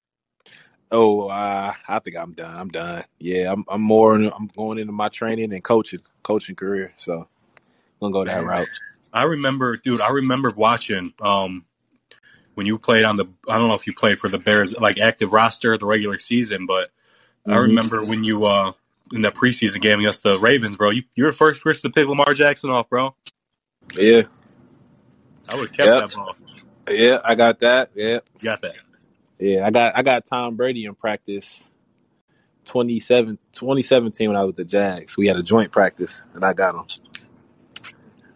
Oh, 0.90 1.28
uh, 1.28 1.74
I 1.86 1.98
think 1.98 2.16
I'm 2.16 2.32
done. 2.32 2.54
I'm 2.54 2.68
done. 2.68 3.04
Yeah, 3.18 3.52
I'm. 3.52 3.64
I'm 3.68 3.82
more. 3.82 4.14
I'm 4.14 4.50
going 4.56 4.78
into 4.78 4.92
my 4.92 5.08
training 5.08 5.52
and 5.52 5.62
coaching, 5.62 6.00
coaching 6.22 6.56
career. 6.56 6.92
So 6.96 7.28
I'm 8.00 8.12
gonna 8.12 8.12
go 8.12 8.24
that 8.24 8.42
route. 8.42 8.68
I 9.12 9.24
remember, 9.24 9.76
dude. 9.76 10.00
I 10.00 10.10
remember 10.10 10.52
watching 10.56 11.12
um, 11.20 11.64
when 12.54 12.66
you 12.66 12.78
played 12.78 13.04
on 13.04 13.16
the. 13.16 13.26
I 13.48 13.58
don't 13.58 13.68
know 13.68 13.74
if 13.74 13.86
you 13.86 13.94
played 13.94 14.18
for 14.18 14.28
the 14.28 14.38
Bears, 14.38 14.78
like 14.78 14.98
active 14.98 15.32
roster, 15.32 15.76
the 15.76 15.86
regular 15.86 16.18
season, 16.18 16.66
but 16.66 16.88
mm-hmm. 17.46 17.52
I 17.52 17.56
remember 17.58 18.04
when 18.04 18.24
you 18.24 18.46
uh, 18.46 18.72
in 19.12 19.22
that 19.22 19.34
preseason 19.34 19.82
game 19.82 20.00
against 20.00 20.22
the 20.22 20.38
Ravens, 20.38 20.76
bro. 20.76 20.90
You 20.90 21.02
you're 21.14 21.30
the 21.30 21.36
first 21.36 21.62
person 21.62 21.90
to 21.90 21.94
pick 21.94 22.08
Lamar 22.08 22.32
Jackson 22.32 22.70
off, 22.70 22.88
bro. 22.88 23.14
Yeah, 23.94 24.22
I 25.50 25.56
would 25.56 25.68
have 25.68 25.76
kept 25.76 25.86
yep. 25.86 26.00
that 26.00 26.14
ball. 26.14 26.34
Yeah, 26.90 27.18
I 27.24 27.34
got 27.34 27.60
that. 27.60 27.90
Yeah, 27.94 28.20
you 28.38 28.44
got 28.44 28.62
that. 28.62 28.76
Yeah, 29.38 29.66
I 29.66 29.70
got 29.70 29.96
I 29.96 30.02
got 30.02 30.26
Tom 30.26 30.56
Brady 30.56 30.84
in 30.84 30.94
practice 30.94 31.62
2017 32.66 34.28
when 34.28 34.36
I 34.36 34.40
was 34.40 34.48
with 34.48 34.56
the 34.56 34.64
Jags. 34.64 35.16
We 35.16 35.26
had 35.26 35.36
a 35.36 35.42
joint 35.42 35.72
practice 35.72 36.22
and 36.34 36.44
I 36.44 36.52
got 36.52 36.74
him. 36.74 36.84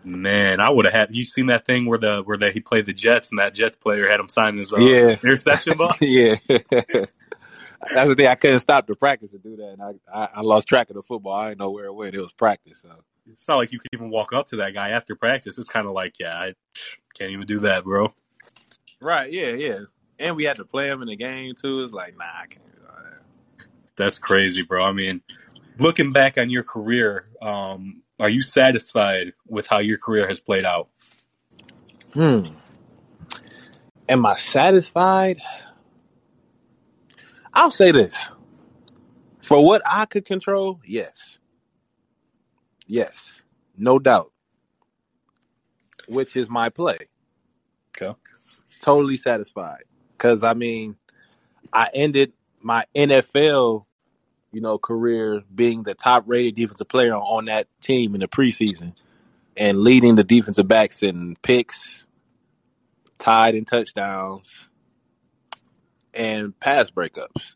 Man, 0.05 0.59
I 0.59 0.71
would 0.71 0.85
have 0.85 0.95
had 0.95 1.15
you 1.15 1.23
seen 1.25 1.47
that 1.47 1.65
thing 1.65 1.87
where 1.87 1.99
the 1.99 2.23
where 2.25 2.37
the, 2.37 2.51
he 2.51 2.61
played 2.61 2.87
the 2.87 2.93
Jets 2.93 3.31
and 3.31 3.39
that 3.39 3.55
Jets 3.55 3.77
player 3.77 4.09
had 4.09 4.19
him 4.19 4.29
sign 4.29 4.57
his 4.57 4.73
uh, 4.73 4.79
yeah. 4.79 5.17
interception 5.23 5.79
ball. 5.79 5.93
yeah, 6.01 6.37
that's 6.49 8.09
the 8.09 8.15
thing. 8.17 8.27
I 8.27 8.35
couldn't 8.35 8.61
stop 8.61 8.89
the 8.89 8.97
practice 8.97 9.31
to 9.31 9.39
do 9.39 9.57
that, 9.57 9.77
and 9.79 9.83
I, 9.83 9.93
I, 10.13 10.29
I 10.37 10.41
lost 10.41 10.67
track 10.67 10.91
of 10.91 10.97
the 10.97 11.03
football. 11.03 11.35
I 11.35 11.51
didn't 11.51 11.61
know 11.61 11.71
where 11.71 11.85
it 11.85 11.95
went. 11.95 12.17
It 12.17 12.21
was 12.21 12.33
practice. 12.33 12.81
So 12.81 12.91
it's 13.31 13.47
not 13.47 13.59
like 13.59 13.71
you 13.71 13.79
could 13.79 13.91
even 13.95 14.11
walk 14.11 14.33
up 14.33 14.49
to 14.49 14.57
that 14.57 14.75
guy 14.75 14.91
after 14.91 15.15
practice. 15.15 15.57
It's 15.57 15.69
kind 15.69 15.87
of 15.87 15.93
like, 15.93 16.19
yeah, 16.19 16.35
I 16.35 16.55
can't 17.17 17.31
even 17.31 17.47
do 17.47 17.61
that, 17.61 17.85
bro. 17.85 18.13
Right? 19.03 19.31
Yeah, 19.33 19.51
yeah 19.51 19.81
and 20.23 20.37
we 20.37 20.45
had 20.45 20.57
to 20.57 20.65
play 20.65 20.89
him 20.89 21.03
in 21.03 21.09
the 21.09 21.17
game 21.17 21.55
too. 21.55 21.83
It's 21.83 21.93
like, 21.93 22.17
nah, 22.17 22.25
I 22.25 22.47
can't 22.47 22.65
do 22.65 22.81
that. 22.87 23.21
That's 23.97 24.19
crazy, 24.19 24.63
bro. 24.63 24.85
I 24.85 24.93
mean, 24.93 25.21
looking 25.79 26.13
back 26.13 26.39
on 26.39 26.49
your 26.49 26.63
career, 26.63 27.27
um, 27.43 28.03
are 28.21 28.29
you 28.29 28.41
satisfied 28.41 29.33
with 29.49 29.67
how 29.67 29.81
your 29.81 29.99
career 29.99 30.27
has 30.29 30.41
played 30.41 30.65
out? 30.65 30.89
Hmm. 32.15 32.47
Am 34.09 34.25
I 34.25 34.37
satisfied? 34.37 35.41
I'll 37.53 37.71
say 37.71 37.93
this. 37.93 38.31
For 39.41 39.63
what 39.63 39.83
I 39.85 40.07
could 40.07 40.25
control, 40.25 40.81
yes. 40.85 41.39
Yes. 42.87 43.43
No 43.77 43.99
doubt. 43.99 44.33
Which 46.07 46.37
is 46.37 46.49
my 46.49 46.69
play. 46.69 46.99
Totally 48.83 49.17
satisfied. 49.17 49.85
Because 50.13 50.43
I 50.43 50.55
mean, 50.55 50.97
I 51.73 51.89
ended 51.95 52.33
my 52.61 52.85
NFL, 52.95 53.87
you 54.51 54.61
know, 54.61 54.77
career 54.77 55.43
being 55.55 55.85
the 55.85 55.95
top 55.95 56.25
rated 56.27 56.57
defensive 56.57 56.89
player 56.89 57.15
on 57.15 57.47
that 57.47 57.69
team 57.81 58.15
in 58.15 58.21
the 58.21 58.29
preseason 58.29 58.95
and 59.57 59.79
leading 59.79 60.17
the 60.17 60.25
defensive 60.25 60.67
backs 60.67 61.03
in 61.03 61.37
picks, 61.43 62.07
tied 63.19 63.55
in 63.55 63.65
touchdowns, 63.65 64.69
and 66.13 66.59
pass 66.59 66.91
breakups 66.91 67.55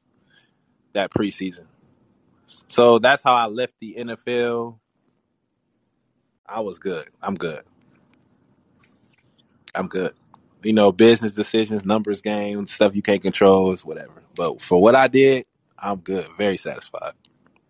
that 0.93 1.11
preseason. 1.11 1.67
So 2.69 3.01
that's 3.01 3.23
how 3.23 3.35
I 3.35 3.47
left 3.47 3.75
the 3.81 3.97
NFL. 3.99 4.79
I 6.47 6.61
was 6.61 6.79
good. 6.79 7.09
I'm 7.21 7.35
good. 7.35 7.63
I'm 9.75 9.89
good 9.89 10.15
you 10.67 10.73
know, 10.73 10.93
business 10.93 11.35
decisions, 11.35 11.85
numbers 11.85 12.21
game, 12.21 12.67
stuff 12.67 12.95
you 12.95 13.03
can't 13.03 13.23
control 13.23 13.73
is 13.73 13.85
whatever. 13.85 14.23
But 14.35 14.61
for 14.61 14.81
what 14.81 14.95
I 14.95 15.09
did, 15.09 15.47
I'm 15.79 15.99
good, 15.99 16.29
very 16.37 16.57
satisfied. 16.57 17.13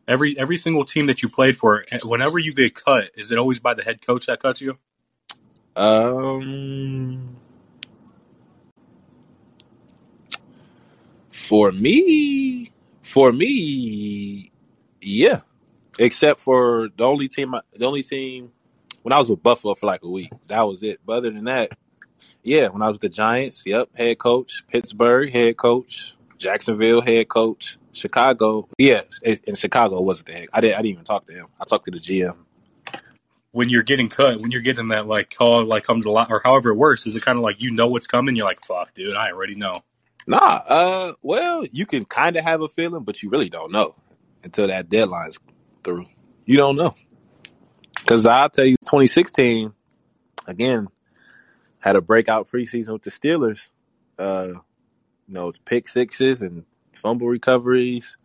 Every 0.09 0.39
every 0.39 0.57
single 0.57 0.85
team 0.85 1.07
that 1.07 1.23
you 1.23 1.29
played 1.29 1.57
for, 1.57 1.85
eh, 1.91 1.99
whenever 2.05 2.39
you 2.39 2.55
get 2.55 2.75
cut, 2.75 3.11
is 3.17 3.33
it 3.33 3.39
always 3.39 3.59
by 3.59 3.75
the 3.75 3.83
head 3.83 4.05
coach 4.05 4.27
that 4.27 4.41
cuts 4.41 4.61
you? 4.61 4.79
Um, 5.75 7.37
for 11.29 11.73
me, 11.73 12.71
for 13.03 13.33
me, 13.33 14.51
yeah. 15.03 15.41
Except 15.99 16.41
for 16.41 16.89
the 16.97 17.05
only 17.05 17.29
team, 17.29 17.55
the 17.73 17.87
only 17.87 18.03
team 18.03 18.53
when 19.03 19.13
I 19.13 19.19
was 19.19 19.31
with 19.31 19.43
Buffalo 19.43 19.75
for 19.75 19.87
like 19.87 20.03
a 20.03 20.09
week, 20.09 20.31
that 20.47 20.63
was 20.63 20.83
it. 20.83 21.01
But 21.05 21.19
other 21.19 21.31
than 21.31 21.45
that, 21.45 21.77
yeah, 22.47 22.69
when 22.69 22.81
I 22.81 22.89
was 22.89 22.95
with 22.95 23.03
the 23.03 23.09
Giants, 23.09 23.65
yep, 23.67 23.89
head 23.95 24.19
coach. 24.19 24.63
Pittsburgh, 24.69 25.31
head 25.31 25.57
coach. 25.57 26.15
Jacksonville, 26.39 27.01
head 27.01 27.29
coach. 27.29 27.79
Chicago, 27.93 28.69
yes, 28.79 29.21
in 29.23 29.55
Chicago 29.55 30.01
wasn't 30.03 30.29
the 30.29 30.35
head. 30.35 30.49
I 30.53 30.61
didn't. 30.61 30.75
I 30.75 30.83
didn't 30.83 30.93
even 30.93 31.05
talk 31.05 31.27
to 31.27 31.33
him. 31.33 31.47
I 31.61 31.65
talked 31.65 31.87
to 31.87 31.91
the 31.91 31.99
GM. 31.99 32.37
When 33.53 33.71
you're 33.71 33.83
getting 33.83 34.09
cut, 34.09 34.41
when 34.41 34.51
you're 34.51 34.61
getting 34.61 34.89
that 34.89 35.07
like 35.07 35.35
call, 35.35 35.65
like 35.65 35.85
come 35.85 36.03
to 36.03 36.11
lot, 36.11 36.31
or 36.31 36.41
however 36.45 36.71
it 36.71 36.77
works, 36.77 37.07
is 37.07 37.17
it 37.17 37.23
kind 37.23 37.39
of 37.39 37.43
like 37.43 37.63
you 37.63 37.71
know 37.71 37.89
what's 37.89 38.07
coming? 38.07 38.37
You're 38.37 38.47
like, 38.47 38.61
fuck, 38.61 38.93
dude, 38.93 39.17
I 39.17 39.33
already 39.33 39.55
know. 39.55 39.83
Nah, 40.27 40.63
uh, 40.67 41.13
well, 41.23 41.65
you 41.65 41.87
can 41.87 42.05
kind 42.05 42.37
of 42.37 42.45
have 42.45 42.61
a 42.61 42.69
feeling, 42.69 43.03
but 43.03 43.23
you 43.23 43.31
really 43.31 43.49
don't 43.49 43.73
know 43.73 43.95
until 44.43 44.67
that 44.67 44.89
deadline's 44.89 45.39
through. 45.83 46.05
You 46.45 46.59
don't 46.59 46.77
know 46.77 46.95
because 47.95 48.25
I'll 48.25 48.51
tell 48.51 48.67
you, 48.67 48.77
2016, 48.83 49.73
again, 50.47 50.87
had 51.87 51.95
a 51.95 52.01
breakout 52.01 52.51
preseason 52.51 52.93
with 52.95 53.03
the 53.03 53.11
Steelers. 53.11 53.71
Uh, 54.19 54.55
you 55.29 55.35
know, 55.35 55.53
pick 55.65 55.87
sixes 55.87 56.43
and 56.43 56.65
fumble 56.93 57.29
recoveries. 57.29 58.17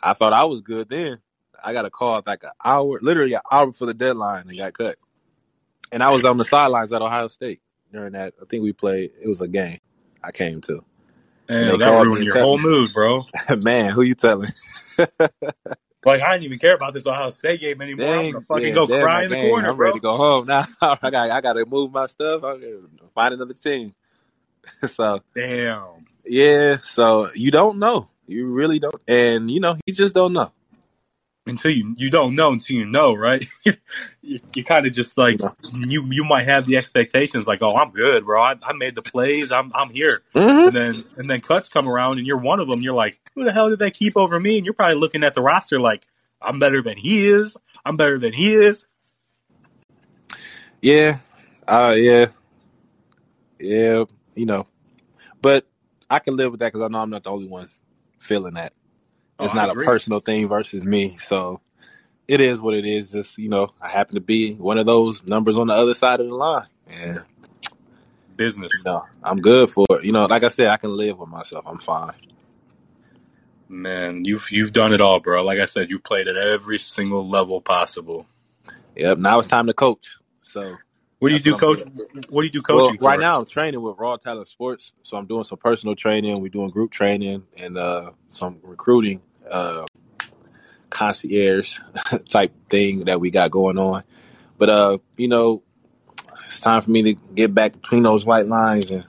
I 0.00 0.12
thought 0.12 0.32
I 0.32 0.44
was 0.44 0.60
good 0.60 0.88
then. 0.88 1.18
I 1.62 1.72
got 1.72 1.84
a 1.84 1.90
call 1.90 2.22
like 2.24 2.44
an 2.44 2.50
hour, 2.64 3.00
literally 3.02 3.32
an 3.32 3.40
hour 3.50 3.72
for 3.72 3.86
the 3.86 3.94
deadline, 3.94 4.48
and 4.48 4.56
got 4.56 4.74
cut. 4.74 4.98
And 5.90 6.00
I 6.00 6.12
was 6.12 6.24
on 6.24 6.36
the 6.36 6.44
sidelines 6.44 6.92
at 6.92 7.02
Ohio 7.02 7.26
State 7.26 7.60
during 7.92 8.12
that. 8.12 8.34
I 8.40 8.44
think 8.44 8.62
we 8.62 8.72
played. 8.72 9.10
It 9.20 9.26
was 9.26 9.40
a 9.40 9.48
game 9.48 9.78
I 10.22 10.30
came 10.30 10.60
to. 10.62 10.84
And 11.48 11.80
that 11.80 12.04
ruined 12.04 12.24
your 12.24 12.38
whole 12.38 12.58
mood, 12.58 12.92
bro. 12.92 13.24
Man, 13.56 13.92
who 13.92 14.02
you 14.02 14.14
telling? 14.14 14.50
Like 16.06 16.22
I 16.22 16.34
didn't 16.34 16.44
even 16.44 16.60
care 16.60 16.74
about 16.74 16.94
this 16.94 17.04
Ohio 17.04 17.30
State 17.30 17.60
game 17.60 17.82
anymore. 17.82 18.06
Dang, 18.06 18.26
I'm 18.26 18.32
gonna 18.32 18.44
fucking 18.46 18.68
yeah, 18.68 18.74
go 18.74 18.86
cry 18.86 19.24
in 19.24 19.30
the 19.30 19.42
corner, 19.42 19.70
I'm 19.70 19.76
bro. 19.76 19.86
ready 19.88 19.98
to 19.98 20.02
go 20.02 20.16
home 20.16 20.46
now. 20.48 20.68
I 20.80 21.10
got 21.10 21.30
I 21.30 21.40
got 21.40 21.54
to 21.54 21.66
move 21.66 21.90
my 21.90 22.06
stuff. 22.06 22.44
I 22.44 22.58
find 23.12 23.34
another 23.34 23.54
team. 23.54 23.92
so 24.86 25.20
damn. 25.34 26.06
Yeah. 26.24 26.76
So 26.76 27.28
you 27.34 27.50
don't 27.50 27.78
know. 27.78 28.06
You 28.28 28.46
really 28.46 28.78
don't, 28.78 28.94
and 29.08 29.50
you 29.50 29.58
know 29.58 29.76
you 29.84 29.92
just 29.92 30.14
don't 30.14 30.32
know 30.32 30.52
until 31.46 31.70
you 31.70 31.94
you 31.96 32.10
don't 32.10 32.34
know 32.34 32.52
until 32.52 32.76
you 32.76 32.84
know, 32.84 33.14
right? 33.14 33.46
you, 34.22 34.40
you 34.54 34.64
kind 34.64 34.86
of 34.86 34.92
just 34.92 35.16
like 35.16 35.40
you 35.72 36.06
you 36.10 36.24
might 36.24 36.44
have 36.44 36.66
the 36.66 36.76
expectations 36.76 37.46
like, 37.46 37.60
oh, 37.62 37.76
I'm 37.76 37.90
good, 37.90 38.24
bro. 38.24 38.42
I, 38.42 38.54
I 38.62 38.72
made 38.72 38.94
the 38.94 39.02
plays. 39.02 39.52
I'm 39.52 39.70
I'm 39.74 39.90
here. 39.90 40.22
Mm-hmm. 40.34 40.68
And 40.68 40.76
then 40.76 41.04
and 41.16 41.30
then 41.30 41.40
cuts 41.40 41.68
come 41.68 41.88
around 41.88 42.18
and 42.18 42.26
you're 42.26 42.38
one 42.38 42.60
of 42.60 42.68
them. 42.68 42.80
You're 42.80 42.94
like, 42.94 43.18
who 43.34 43.44
the 43.44 43.52
hell 43.52 43.68
did 43.68 43.78
they 43.78 43.90
keep 43.90 44.16
over 44.16 44.38
me? 44.38 44.56
And 44.56 44.66
you're 44.66 44.74
probably 44.74 44.96
looking 44.96 45.24
at 45.24 45.34
the 45.34 45.42
roster 45.42 45.80
like, 45.80 46.06
I'm 46.40 46.58
better 46.58 46.82
than 46.82 46.98
he 46.98 47.28
is. 47.28 47.56
I'm 47.84 47.96
better 47.96 48.18
than 48.18 48.32
he 48.32 48.54
is. 48.54 48.84
Yeah, 50.82 51.18
uh, 51.66 51.94
yeah, 51.96 52.26
yeah. 53.58 54.04
You 54.34 54.46
know, 54.46 54.66
but 55.40 55.66
I 56.10 56.18
can 56.18 56.36
live 56.36 56.50
with 56.50 56.60
that 56.60 56.72
because 56.72 56.82
I 56.82 56.88
know 56.88 56.98
I'm 56.98 57.10
not 57.10 57.24
the 57.24 57.30
only 57.30 57.48
one 57.48 57.68
feeling 58.18 58.54
that. 58.54 58.72
Oh, 59.38 59.44
it's 59.44 59.54
oh, 59.54 59.56
not 59.56 59.70
a 59.70 59.74
personal 59.74 60.20
thing 60.20 60.48
versus 60.48 60.82
me. 60.82 61.18
So 61.18 61.60
it 62.26 62.40
is 62.40 62.60
what 62.60 62.74
it 62.74 62.86
is. 62.86 63.12
Just, 63.12 63.38
you 63.38 63.48
know, 63.48 63.68
I 63.80 63.88
happen 63.88 64.14
to 64.14 64.20
be 64.20 64.54
one 64.54 64.78
of 64.78 64.86
those 64.86 65.24
numbers 65.26 65.56
on 65.56 65.66
the 65.68 65.74
other 65.74 65.94
side 65.94 66.20
of 66.20 66.28
the 66.28 66.34
line. 66.34 66.66
Yeah. 66.90 67.18
Business. 68.36 68.72
You 68.84 68.92
know, 68.92 69.02
I'm 69.22 69.40
good 69.40 69.70
for 69.70 69.86
it. 69.90 70.04
You 70.04 70.12
know, 70.12 70.26
like 70.26 70.44
I 70.44 70.48
said, 70.48 70.68
I 70.68 70.76
can 70.76 70.96
live 70.96 71.18
with 71.18 71.28
myself. 71.28 71.64
I'm 71.66 71.78
fine. 71.78 72.12
Man, 73.68 74.24
you've 74.24 74.50
you've 74.52 74.72
done 74.72 74.92
it 74.92 75.00
all, 75.00 75.18
bro. 75.18 75.42
Like 75.42 75.58
I 75.58 75.64
said, 75.64 75.90
you 75.90 75.98
played 75.98 76.28
at 76.28 76.36
every 76.36 76.78
single 76.78 77.28
level 77.28 77.60
possible. 77.60 78.26
Yep. 78.94 79.18
Now 79.18 79.40
it's 79.40 79.48
time 79.48 79.66
to 79.66 79.72
coach. 79.72 80.16
So 80.40 80.76
what 81.18 81.28
do 81.28 81.34
you 81.34 81.40
do, 81.40 81.56
coach? 81.56 81.80
What 82.28 82.42
do 82.42 82.46
you 82.46 82.52
do, 82.52 82.62
coaching? 82.62 82.98
Well, 83.00 83.10
right 83.10 83.20
now, 83.20 83.40
I'm 83.40 83.46
training 83.46 83.80
with 83.80 83.96
Raw 83.98 84.16
Talent 84.16 84.48
Sports, 84.48 84.92
so 85.02 85.16
I'm 85.16 85.26
doing 85.26 85.44
some 85.44 85.58
personal 85.58 85.94
training. 85.94 86.40
We're 86.40 86.48
doing 86.48 86.68
group 86.68 86.90
training 86.90 87.44
and 87.56 87.78
uh, 87.78 88.10
some 88.28 88.58
recruiting, 88.62 89.22
uh, 89.50 89.86
concierge 90.90 91.80
type 92.28 92.52
thing 92.68 93.04
that 93.04 93.20
we 93.20 93.30
got 93.30 93.50
going 93.50 93.78
on. 93.78 94.02
But 94.58 94.70
uh, 94.70 94.98
you 95.16 95.28
know, 95.28 95.62
it's 96.46 96.60
time 96.60 96.82
for 96.82 96.90
me 96.90 97.02
to 97.02 97.14
get 97.34 97.54
back 97.54 97.72
between 97.72 98.02
those 98.02 98.24
white 98.24 98.46
lines 98.46 98.90
and 98.90 99.04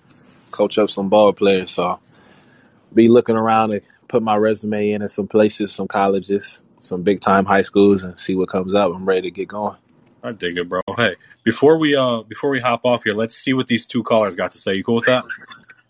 coach 0.51 0.78
up 0.78 0.89
some 0.89 1.10
ball 1.10 1.34
players. 1.34 1.72
So 1.72 1.99
be 2.93 3.10
looking 3.10 3.36
around 3.36 3.72
and 3.72 3.82
put 4.08 4.24
my 4.24 4.36
resume 4.36 4.91
in 4.91 5.01
at 5.01 5.12
some 5.12 5.28
places, 5.28 5.72
some 5.74 5.88
colleges, 5.88 6.60
some 6.80 7.03
big 7.03 7.22
time 7.22 7.45
high 7.45 7.62
schools, 7.64 8.03
and 8.03 8.18
see 8.20 8.36
what 8.36 8.49
comes 8.49 8.74
up. 8.74 8.93
I'm 8.93 9.05
ready 9.05 9.24
to 9.24 9.32
get 9.32 9.49
going. 9.49 9.78
I 10.24 10.32
dig 10.32 10.57
it, 10.57 10.68
bro. 10.68 10.82
Hey, 10.95 11.15
before 11.43 11.78
we 11.78 11.95
uh 11.95 12.24
before 12.24 12.49
we 12.49 12.59
hop 12.59 12.82
off 12.86 13.03
here, 13.03 13.13
let's 13.13 13.36
see 13.36 13.53
what 13.53 13.68
these 13.68 13.86
two 13.86 14.03
callers 14.03 14.36
got 14.36 14.51
to 14.51 14.57
say. 14.57 14.74
You 14.74 14.84
cool 14.84 14.95
with 14.95 15.05
that? 15.05 15.24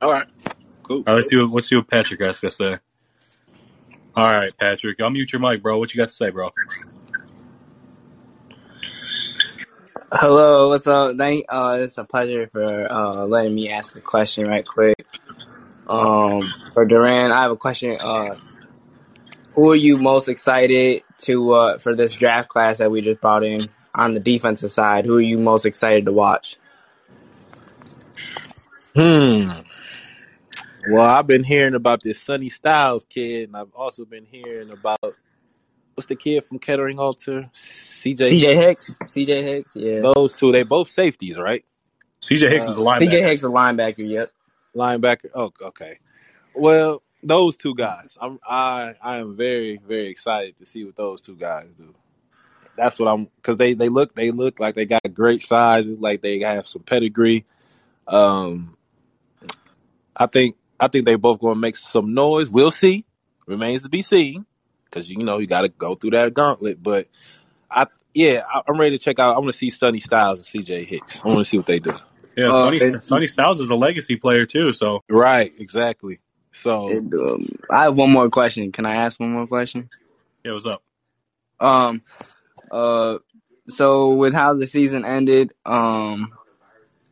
All 0.02 0.12
right, 0.12 0.28
cool. 0.84 0.98
All 0.98 1.04
right, 1.08 1.14
let's 1.16 1.30
see 1.30 1.38
what 1.38 1.50
let's 1.52 1.70
see 1.70 1.76
what 1.76 1.88
Patrick 1.88 2.26
has 2.26 2.40
to 2.42 2.52
say. 2.52 2.78
All 4.16 4.24
right, 4.26 4.56
Patrick, 4.58 5.02
I'll 5.02 5.10
mute 5.10 5.32
your 5.32 5.42
mic, 5.42 5.62
bro. 5.62 5.78
What 5.78 5.94
you 5.94 6.00
got 6.00 6.10
to 6.10 6.16
say, 6.16 6.30
bro? 6.30 6.52
Hello, 10.12 10.70
what's 10.70 10.88
up? 10.88 11.18
Thank 11.18 11.46
uh 11.50 11.80
it's 11.82 11.98
a 11.98 12.04
pleasure 12.04 12.48
for 12.52 12.92
uh 12.92 13.26
letting 13.26 13.54
me 13.54 13.70
ask 13.72 13.96
a 13.98 14.02
question 14.02 14.48
right 14.48 14.66
quick. 14.66 15.06
Um 15.88 16.42
for 16.74 16.86
Doran, 16.86 17.32
I 17.32 17.42
have 17.42 17.52
a 17.52 17.58
question. 17.58 17.96
Uh 18.00 18.36
who 19.54 19.72
are 19.72 19.76
you 19.76 19.98
most 19.98 20.30
excited 20.30 21.04
to 21.20 21.52
uh 21.52 21.78
for 21.78 21.96
this 21.96 22.16
draft 22.16 22.50
class 22.50 22.78
that 22.78 22.90
we 22.90 23.02
just 23.02 23.20
brought 23.20 23.44
in 23.44 23.62
on 23.98 24.14
the 24.14 24.20
defensive 24.20 24.72
side? 24.72 25.06
Who 25.06 25.18
are 25.18 25.22
you 25.22 25.38
most 25.40 25.66
excited 25.66 26.06
to 26.06 26.14
watch? 26.14 26.58
Hmm. 28.96 29.50
Well, 30.90 31.06
I've 31.06 31.28
been 31.28 31.44
hearing 31.44 31.76
about 31.76 32.02
this 32.02 32.22
Sonny 32.22 32.50
Styles 32.50 33.06
kid, 33.10 33.50
and 33.50 33.58
I've 33.58 33.74
also 33.76 34.06
been 34.06 34.26
hearing 34.26 34.72
about 34.72 35.00
what's 35.96 36.08
the 36.08 36.16
kid 36.16 36.46
from 36.46 36.60
Kettering 36.60 36.98
Alter, 36.98 37.50
CJ. 37.54 38.40
CJ 38.40 38.56
Hicks. 38.56 38.96
CJ 39.04 39.44
Hicks, 39.44 39.76
yeah. 39.76 40.02
Those 40.02 40.34
two, 40.34 40.52
they 40.52 40.64
both 40.64 40.90
safeties, 40.90 41.38
right? 41.38 41.64
CJ 42.22 42.52
Hicks 42.52 42.66
Uh, 42.66 42.72
is 42.72 42.78
a 42.78 42.82
linebacker. 42.82 43.10
CJ 43.10 43.22
Hicks 43.28 43.44
a 43.44 43.48
linebacker, 43.48 44.08
yep. 44.10 44.32
Linebacker. 44.76 45.30
Oh, 45.34 45.52
okay. 45.62 46.00
Well, 46.56 47.04
those 47.22 47.58
two 47.58 47.76
guys, 47.76 48.18
I'm 48.22 48.40
I 48.48 48.96
I 49.02 49.18
am 49.18 49.36
very 49.36 49.78
very 49.78 50.08
excited 50.08 50.58
to 50.58 50.66
see 50.66 50.86
what 50.86 50.96
those 50.96 51.20
two 51.22 51.36
guys 51.36 51.68
do. 51.78 51.94
That's 52.78 53.00
what 53.00 53.08
I'm 53.08 53.26
because 53.38 53.58
they 53.58 53.74
they 53.74 53.90
look 53.90 54.16
they 54.16 54.32
look 54.32 54.60
like 54.60 54.76
they 54.76 54.86
got 54.86 55.02
great 55.14 55.42
size, 55.42 55.86
like 55.86 56.22
they 56.22 56.40
have 56.40 56.68
some 56.68 56.84
pedigree. 56.84 57.46
Um, 58.08 58.78
I 60.16 60.28
think 60.28 60.56
I 60.80 60.88
think 60.88 61.06
they 61.06 61.16
both 61.16 61.40
going 61.40 61.56
to 61.56 61.60
make 61.60 61.76
some 61.76 62.14
noise. 62.14 62.50
We'll 62.50 62.72
see. 62.72 63.06
Remains 63.48 63.84
to 63.84 63.90
be 63.90 64.02
seen 64.02 64.46
because 64.86 65.10
you 65.10 65.18
know 65.24 65.40
you 65.40 65.48
got 65.48 65.62
to 65.62 65.70
go 65.70 65.96
through 65.96 66.12
that 66.12 66.34
gauntlet. 66.34 66.82
But 66.82 67.08
I 67.72 67.88
yeah, 68.14 68.44
I, 68.48 68.62
I'm 68.68 68.80
ready 68.80 68.98
to 68.98 69.04
check 69.04 69.20
out. 69.20 69.36
I 69.36 69.40
want 69.40 69.52
to 69.52 69.58
see 69.58 69.70
Sonny 69.70 70.00
Styles 70.00 70.40
and 70.40 70.46
C.J. 70.46 70.86
Hicks. 70.86 71.22
I 71.24 71.28
want 71.28 71.40
to 71.40 71.46
see 71.46 71.58
what 71.58 71.66
they 71.68 71.80
do. 71.80 71.94
Yeah, 72.36 72.50
Uh, 72.50 72.52
Sonny, 72.52 72.80
and- 72.82 73.06
Sonny 73.06 73.28
Styles 73.28 73.60
is 73.62 73.70
a 73.70 73.76
legacy 73.76 74.16
player 74.16 74.46
too. 74.46 74.74
So 74.74 75.04
Right, 75.10 75.52
exactly. 75.60 76.20
So 76.52 76.90
And, 76.90 77.14
um, 77.14 77.48
I 77.72 77.84
have 77.84 77.98
one 77.98 78.12
more 78.12 78.30
question. 78.30 78.72
Can 78.72 78.86
I 78.86 78.96
ask 78.96 79.20
one 79.20 79.32
more 79.32 79.48
question? 79.48 79.90
yeah, 80.44 80.54
what's 80.54 80.66
up? 80.66 80.84
Um, 81.60 82.02
uh, 82.72 83.18
so 83.68 84.14
with 84.14 84.34
how 84.34 84.54
the 84.54 84.68
season 84.68 85.06
ended, 85.06 85.54
um, 85.66 86.34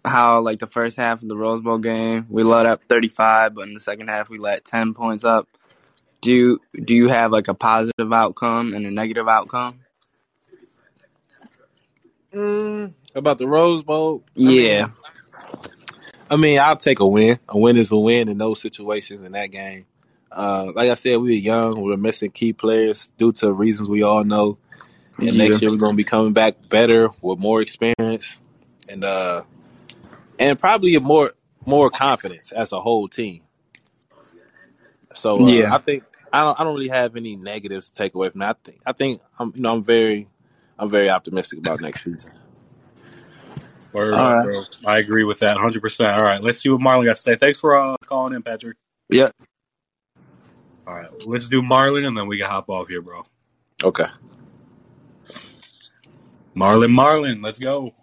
how 0.03 0.41
like 0.41 0.59
the 0.59 0.67
first 0.67 0.97
half 0.97 1.21
of 1.21 1.27
the 1.27 1.37
Rose 1.37 1.61
Bowl 1.61 1.77
game, 1.77 2.27
we 2.29 2.43
let 2.43 2.65
up 2.65 2.81
35, 2.87 3.55
but 3.55 3.67
in 3.67 3.73
the 3.73 3.79
second 3.79 4.07
half 4.07 4.29
we 4.29 4.37
let 4.37 4.65
10 4.65 4.93
points 4.93 5.23
up. 5.23 5.47
Do 6.21 6.31
you, 6.31 6.59
do 6.73 6.95
you 6.95 7.09
have 7.09 7.31
like 7.31 7.47
a 7.47 7.53
positive 7.53 8.11
outcome 8.11 8.73
and 8.73 8.85
a 8.85 8.91
negative 8.91 9.27
outcome? 9.27 9.79
mm, 12.33 12.93
about 13.13 13.37
the 13.37 13.47
Rose 13.47 13.83
Bowl, 13.83 14.23
I 14.37 14.39
mean, 14.39 14.63
Yeah, 14.63 14.87
I 16.29 16.37
mean, 16.37 16.59
I'll 16.59 16.77
take 16.77 16.99
a 16.99 17.07
win. 17.07 17.39
A 17.47 17.57
win 17.57 17.77
is 17.77 17.91
a 17.91 17.97
win 17.97 18.29
in 18.29 18.37
those 18.37 18.59
situations 18.59 19.23
in 19.25 19.31
that 19.33 19.51
game. 19.51 19.85
Uh, 20.31 20.71
like 20.75 20.89
I 20.89 20.95
said, 20.95 21.17
we 21.17 21.29
were 21.29 21.39
young. 21.39 21.81
We 21.81 21.89
were 21.89 21.97
missing 21.97 22.31
key 22.31 22.51
players 22.51 23.09
due 23.17 23.31
to 23.33 23.53
reasons 23.53 23.89
we 23.89 24.03
all 24.03 24.23
know. 24.23 24.57
And 25.17 25.27
yeah, 25.27 25.47
next 25.47 25.61
year 25.61 25.71
we're 25.71 25.77
going 25.77 25.93
to 25.93 25.97
be 25.97 26.03
coming 26.03 26.33
back 26.33 26.69
better 26.69 27.09
with 27.21 27.39
more 27.39 27.61
experience 27.61 28.39
and 28.89 29.03
uh, 29.03 29.43
and 30.39 30.59
probably 30.59 30.95
a 30.95 30.99
more 30.99 31.33
more 31.65 31.89
confidence 31.89 32.51
as 32.51 32.71
a 32.71 32.81
whole 32.81 33.07
team. 33.07 33.41
So 35.15 35.45
uh, 35.45 35.49
yeah. 35.49 35.73
I 35.73 35.79
think 35.79 36.03
I 36.31 36.41
don't 36.41 36.59
I 36.59 36.63
don't 36.63 36.75
really 36.75 36.89
have 36.89 37.15
any 37.15 37.35
negatives 37.35 37.89
to 37.89 37.93
take 37.93 38.15
away 38.15 38.29
from 38.29 38.41
that. 38.41 38.57
I 38.59 38.63
think 38.63 38.81
I 38.85 38.93
think 38.93 39.21
I'm 39.39 39.53
you 39.55 39.61
know 39.61 39.73
I'm 39.73 39.83
very 39.83 40.27
I'm 40.77 40.89
very 40.89 41.09
optimistic 41.09 41.59
about 41.59 41.79
next 41.79 42.03
season. 42.03 42.31
Word 43.93 44.13
All 44.13 44.35
right. 44.35 44.43
bro. 44.43 44.63
I 44.85 44.97
agree 44.97 45.23
with 45.23 45.39
that 45.39 45.53
100. 45.53 45.81
percent 45.81 46.09
All 46.09 46.25
right, 46.25 46.43
let's 46.43 46.59
see 46.59 46.69
what 46.69 46.81
Marlon 46.81 47.05
got 47.05 47.15
to 47.15 47.21
say. 47.21 47.37
Thanks 47.37 47.59
for 47.59 47.77
uh, 47.77 47.95
calling 48.05 48.33
in, 48.33 48.43
Patrick. 48.43 48.75
Yeah. 49.09 49.29
All 50.85 50.93
right, 50.93 51.09
let's 51.25 51.47
do 51.47 51.61
Marlon, 51.61 52.05
and 52.05 52.17
then 52.17 52.27
we 52.27 52.37
can 52.37 52.49
hop 52.49 52.69
off 52.69 52.89
here, 52.89 53.01
bro. 53.01 53.25
Okay. 53.83 54.05
Marlon, 56.55 56.91
Marlon, 56.95 57.43
let's 57.43 57.59
go. 57.59 57.93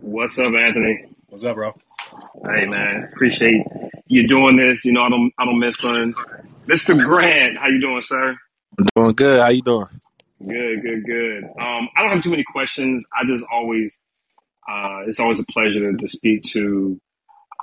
What's 0.00 0.36
up, 0.38 0.52
Anthony? 0.52 1.04
What's 1.28 1.44
up, 1.44 1.54
bro? 1.54 1.74
Hey, 2.42 2.66
man, 2.66 3.08
appreciate 3.12 3.62
you 4.08 4.26
doing 4.26 4.56
this. 4.56 4.84
You 4.84 4.92
know, 4.92 5.02
I 5.02 5.08
don't, 5.10 5.32
I 5.38 5.44
don't 5.44 5.60
miss 5.60 5.82
one. 5.84 6.12
Mr. 6.66 7.00
Grant, 7.00 7.56
how 7.56 7.68
you 7.68 7.80
doing, 7.80 8.02
sir? 8.02 8.36
I'm 8.78 8.86
doing 8.96 9.14
good. 9.14 9.40
How 9.40 9.48
you 9.50 9.62
doing? 9.62 9.86
Good, 10.44 10.82
good, 10.82 11.04
good. 11.06 11.44
Um, 11.44 11.88
I 11.96 12.02
don't 12.02 12.10
have 12.14 12.22
too 12.22 12.30
many 12.30 12.42
questions. 12.42 13.04
I 13.16 13.24
just 13.24 13.44
always, 13.52 13.96
uh, 14.68 15.02
it's 15.06 15.20
always 15.20 15.38
a 15.38 15.44
pleasure 15.44 15.92
to, 15.92 15.96
to 15.96 16.08
speak 16.08 16.42
to, 16.46 17.00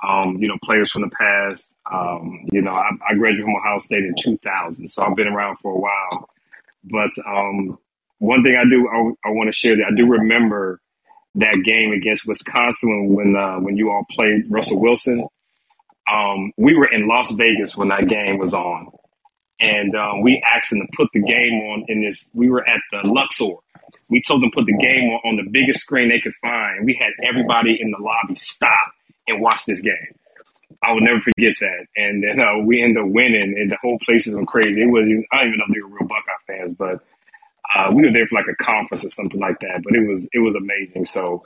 um, 0.02 0.38
you 0.40 0.48
know, 0.48 0.56
players 0.64 0.92
from 0.92 1.02
the 1.02 1.10
past. 1.10 1.70
Um, 1.92 2.46
you 2.50 2.62
know, 2.62 2.72
I, 2.72 2.88
I 3.06 3.14
graduated 3.16 3.44
from 3.44 3.56
Ohio 3.56 3.78
State 3.78 4.04
in 4.04 4.14
2000, 4.18 4.88
so 4.88 5.02
I've 5.02 5.14
been 5.14 5.28
around 5.28 5.58
for 5.58 5.72
a 5.72 5.78
while. 5.78 6.30
But 6.84 7.10
um, 7.26 7.78
one 8.18 8.42
thing 8.42 8.56
I 8.56 8.68
do, 8.68 8.88
I, 8.88 9.28
I 9.28 9.32
want 9.32 9.48
to 9.48 9.52
share 9.52 9.76
that 9.76 9.86
I 9.92 9.96
do 9.96 10.06
remember 10.06 10.80
that 11.36 11.62
game 11.64 11.92
against 11.92 12.26
Wisconsin 12.26 13.14
when 13.14 13.36
uh, 13.36 13.58
when 13.58 13.76
you 13.76 13.90
all 13.90 14.06
played 14.10 14.50
Russell 14.50 14.80
Wilson. 14.80 15.26
Um, 16.10 16.52
we 16.56 16.76
were 16.76 16.90
in 16.92 17.08
Las 17.08 17.32
Vegas 17.32 17.76
when 17.76 17.88
that 17.88 18.08
game 18.08 18.38
was 18.38 18.54
on, 18.54 18.90
and 19.58 19.94
um, 19.96 20.22
we 20.22 20.42
asked 20.54 20.70
them 20.70 20.80
to 20.80 20.96
put 20.96 21.08
the 21.12 21.20
game 21.20 21.60
on 21.70 21.84
in 21.88 22.02
this. 22.02 22.24
We 22.34 22.50
were 22.50 22.62
at 22.62 22.80
the 22.92 23.00
Luxor. 23.08 23.56
We 24.08 24.20
told 24.20 24.42
them 24.42 24.50
to 24.50 24.54
put 24.54 24.66
the 24.66 24.76
game 24.76 25.10
on 25.10 25.20
on 25.24 25.36
the 25.36 25.50
biggest 25.50 25.80
screen 25.80 26.08
they 26.08 26.20
could 26.20 26.34
find. 26.42 26.84
We 26.84 26.94
had 27.00 27.10
everybody 27.28 27.78
in 27.80 27.90
the 27.90 27.98
lobby 27.98 28.34
stop 28.34 28.92
and 29.26 29.40
watch 29.40 29.64
this 29.64 29.80
game. 29.80 30.14
I 30.82 30.92
will 30.92 31.00
never 31.00 31.20
forget 31.20 31.54
that. 31.60 31.86
And 31.96 32.22
then 32.22 32.40
uh, 32.40 32.58
we 32.64 32.82
ended 32.82 33.02
up 33.02 33.08
winning, 33.08 33.56
and 33.58 33.70
the 33.70 33.78
whole 33.80 33.98
place 34.00 34.26
is 34.26 34.34
going 34.34 34.46
crazy. 34.46 34.82
It 34.82 34.86
was 34.86 35.06
I 35.32 35.38
don't 35.38 35.48
even 35.48 35.58
know 35.58 35.64
if 35.68 35.74
they 35.74 35.80
were 35.80 35.88
real 35.88 36.08
Buckeye 36.08 36.44
fans, 36.46 36.72
but 36.72 37.00
uh, 37.74 37.90
we 37.92 38.02
were 38.02 38.12
there 38.12 38.26
for 38.26 38.36
like 38.36 38.46
a 38.50 38.62
conference 38.62 39.04
or 39.04 39.10
something 39.10 39.40
like 39.40 39.58
that. 39.60 39.82
But 39.84 39.94
it 39.94 40.06
was 40.06 40.28
it 40.32 40.40
was 40.40 40.54
amazing. 40.54 41.04
So, 41.04 41.44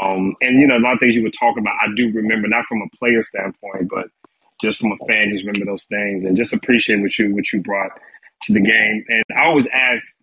um, 0.00 0.34
and 0.40 0.60
you 0.60 0.66
know, 0.66 0.76
a 0.76 0.84
lot 0.84 0.94
of 0.94 1.00
things 1.00 1.16
you 1.16 1.22
were 1.22 1.30
talking 1.30 1.62
about, 1.62 1.74
I 1.82 1.94
do 1.94 2.10
remember, 2.12 2.48
not 2.48 2.66
from 2.66 2.82
a 2.82 2.96
player 2.96 3.22
standpoint, 3.22 3.88
but 3.88 4.08
just 4.60 4.80
from 4.80 4.92
a 4.92 5.12
fan, 5.12 5.30
just 5.30 5.44
remember 5.44 5.66
those 5.66 5.84
things 5.84 6.24
and 6.24 6.36
just 6.36 6.52
appreciate 6.52 7.00
what 7.00 7.18
you 7.18 7.34
what 7.34 7.52
you 7.52 7.60
brought 7.60 7.90
to 8.42 8.52
the 8.52 8.60
game. 8.60 9.04
And 9.08 9.24
I 9.36 9.46
always 9.46 9.68
ask 9.68 10.14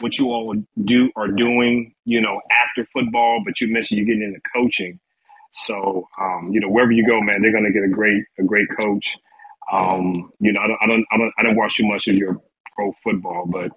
what 0.00 0.18
you 0.18 0.30
all 0.30 0.54
do 0.84 1.10
are 1.16 1.28
doing, 1.28 1.94
you 2.04 2.20
know, 2.20 2.40
after 2.64 2.86
football. 2.92 3.42
But 3.44 3.60
you 3.60 3.68
mentioned 3.68 3.98
you 3.98 4.06
getting 4.06 4.22
into 4.22 4.40
coaching. 4.54 5.00
So, 5.52 6.08
um, 6.20 6.50
you 6.52 6.60
know, 6.60 6.68
wherever 6.68 6.92
you 6.92 7.06
go, 7.06 7.20
man, 7.20 7.40
they're 7.42 7.52
going 7.52 7.64
to 7.64 7.72
get 7.72 7.82
a 7.82 7.88
great, 7.88 8.22
a 8.38 8.42
great 8.42 8.68
coach. 8.80 9.16
Um, 9.72 10.30
you 10.40 10.52
know, 10.52 10.60
I 10.60 10.68
don't, 10.68 10.78
I 10.82 10.86
don't, 10.86 11.06
I 11.10 11.16
don't, 11.16 11.32
I 11.38 11.42
don't 11.42 11.56
watch 11.56 11.76
too 11.76 11.88
much 11.88 12.06
of 12.08 12.14
your 12.14 12.40
pro 12.78 12.92
football, 13.02 13.44
but 13.46 13.72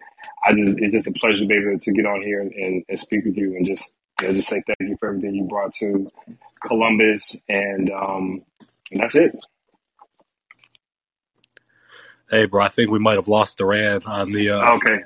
I 0.45 0.53
just, 0.53 0.77
it's 0.77 0.93
just 0.93 1.07
a 1.07 1.11
pleasure 1.11 1.39
to 1.39 1.45
be 1.47 1.55
able 1.55 1.79
to 1.79 1.91
get 1.91 2.05
on 2.05 2.21
here 2.21 2.41
and, 2.41 2.83
and, 2.87 2.99
speak 2.99 3.25
with 3.25 3.35
you 3.35 3.55
and 3.55 3.65
just, 3.65 3.93
you 4.21 4.27
know, 4.27 4.33
just 4.35 4.47
say 4.47 4.61
thank 4.67 4.89
you 4.89 4.95
for 4.99 5.09
everything 5.09 5.33
you 5.33 5.45
brought 5.45 5.73
to 5.75 6.11
Columbus, 6.63 7.35
and 7.49 7.89
um, 7.89 8.43
and 8.91 9.01
that's 9.01 9.15
it. 9.15 9.35
Hey, 12.29 12.45
bro, 12.45 12.63
I 12.63 12.67
think 12.67 12.91
we 12.91 12.99
might 12.99 13.15
have 13.15 13.27
lost 13.27 13.57
Doran 13.57 14.03
on 14.05 14.31
the. 14.31 14.51
Uh, 14.51 14.75
Okay, 14.75 14.99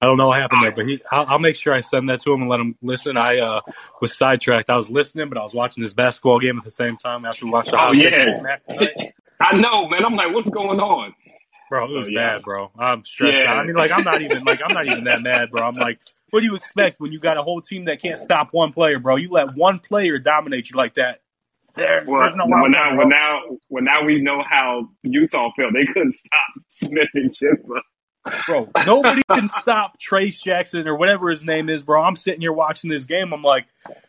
I 0.00 0.06
don't 0.06 0.16
know 0.16 0.28
what 0.28 0.40
happened 0.40 0.62
there, 0.62 0.72
but 0.72 0.86
he. 0.86 1.02
I'll, 1.10 1.26
I'll 1.26 1.38
make 1.38 1.56
sure 1.56 1.74
I 1.74 1.80
send 1.80 2.08
that 2.08 2.20
to 2.20 2.32
him 2.32 2.40
and 2.40 2.50
let 2.50 2.60
him 2.60 2.76
listen. 2.80 3.18
I 3.18 3.38
uh, 3.38 3.60
was 4.00 4.16
sidetracked. 4.16 4.70
I 4.70 4.76
was 4.76 4.88
listening, 4.88 5.28
but 5.28 5.36
I 5.36 5.42
was 5.42 5.52
watching 5.52 5.82
this 5.82 5.92
basketball 5.92 6.40
game 6.40 6.56
at 6.56 6.64
the 6.64 6.70
same 6.70 6.96
time 6.96 7.26
after 7.26 7.44
we 7.44 7.50
watched 7.50 7.72
the 7.72 7.78
Oh, 7.78 7.92
yeah. 7.92 8.56
I 9.40 9.56
know, 9.56 9.88
man. 9.88 10.06
I'm 10.06 10.14
like, 10.14 10.32
what's 10.32 10.48
going 10.48 10.80
on? 10.80 11.14
Bro, 11.70 11.84
it 11.84 11.90
So, 11.90 11.98
was 11.98 12.08
yeah. 12.08 12.36
bad, 12.36 12.44
bro. 12.44 12.70
I'm 12.78 13.04
stressed 13.04 13.38
Yeah. 13.38 13.52
out. 13.52 13.58
I 13.58 13.66
mean, 13.66 13.76
like, 13.76 13.90
I'm 13.92 14.04
not 14.04 14.22
even 14.22 14.44
like 14.44 14.60
I'm 14.64 14.72
not 14.72 14.86
even 14.86 15.04
that 15.04 15.20
mad, 15.22 15.50
bro. 15.50 15.66
I'm 15.66 15.76
like, 15.76 16.00
what 16.30 16.40
do 16.40 16.46
you 16.46 16.56
expect 16.56 17.00
when 17.00 17.12
you 17.12 17.20
got 17.20 17.36
a 17.38 17.42
whole 17.42 17.60
team 17.60 17.86
that 17.86 18.00
can't 18.00 18.18
stop 18.18 18.48
one 18.52 18.72
player, 18.72 18.98
bro? 18.98 19.16
You 19.16 19.30
let 19.30 19.54
one 19.56 19.78
player 19.78 20.18
dominate 20.18 20.70
you 20.70 20.76
like 20.76 20.94
that. 20.94 21.20
There, 21.76 22.04
Well, 22.06 22.36
no 22.36 22.44
well 22.46 22.70
now, 22.70 22.96
well 22.96 23.08
now, 23.08 23.40
well 23.68 23.82
now 23.84 24.04
we 24.04 24.20
know 24.22 24.42
how 24.48 24.88
Utah 25.02 25.50
felt. 25.56 25.72
They 25.72 25.86
couldn't 25.92 26.12
stop 26.12 26.46
Smith 26.68 27.08
and 27.14 27.32
Chipper. 27.32 27.82
bro. 28.46 28.70
Nobody 28.86 29.22
can 29.32 29.48
stop 29.48 29.98
Trayce 30.00 30.40
Jackson 30.42 30.86
or 30.88 30.96
whatever 30.96 31.30
his 31.30 31.44
name 31.44 31.68
is, 31.68 31.82
bro. 31.82 32.02
I'm 32.02 32.16
sitting 32.16 32.40
here 32.40 32.52
watching 32.52 32.90
this 32.90 33.04
game. 33.06 33.32
I'm 33.32 33.42
like, 33.42 33.66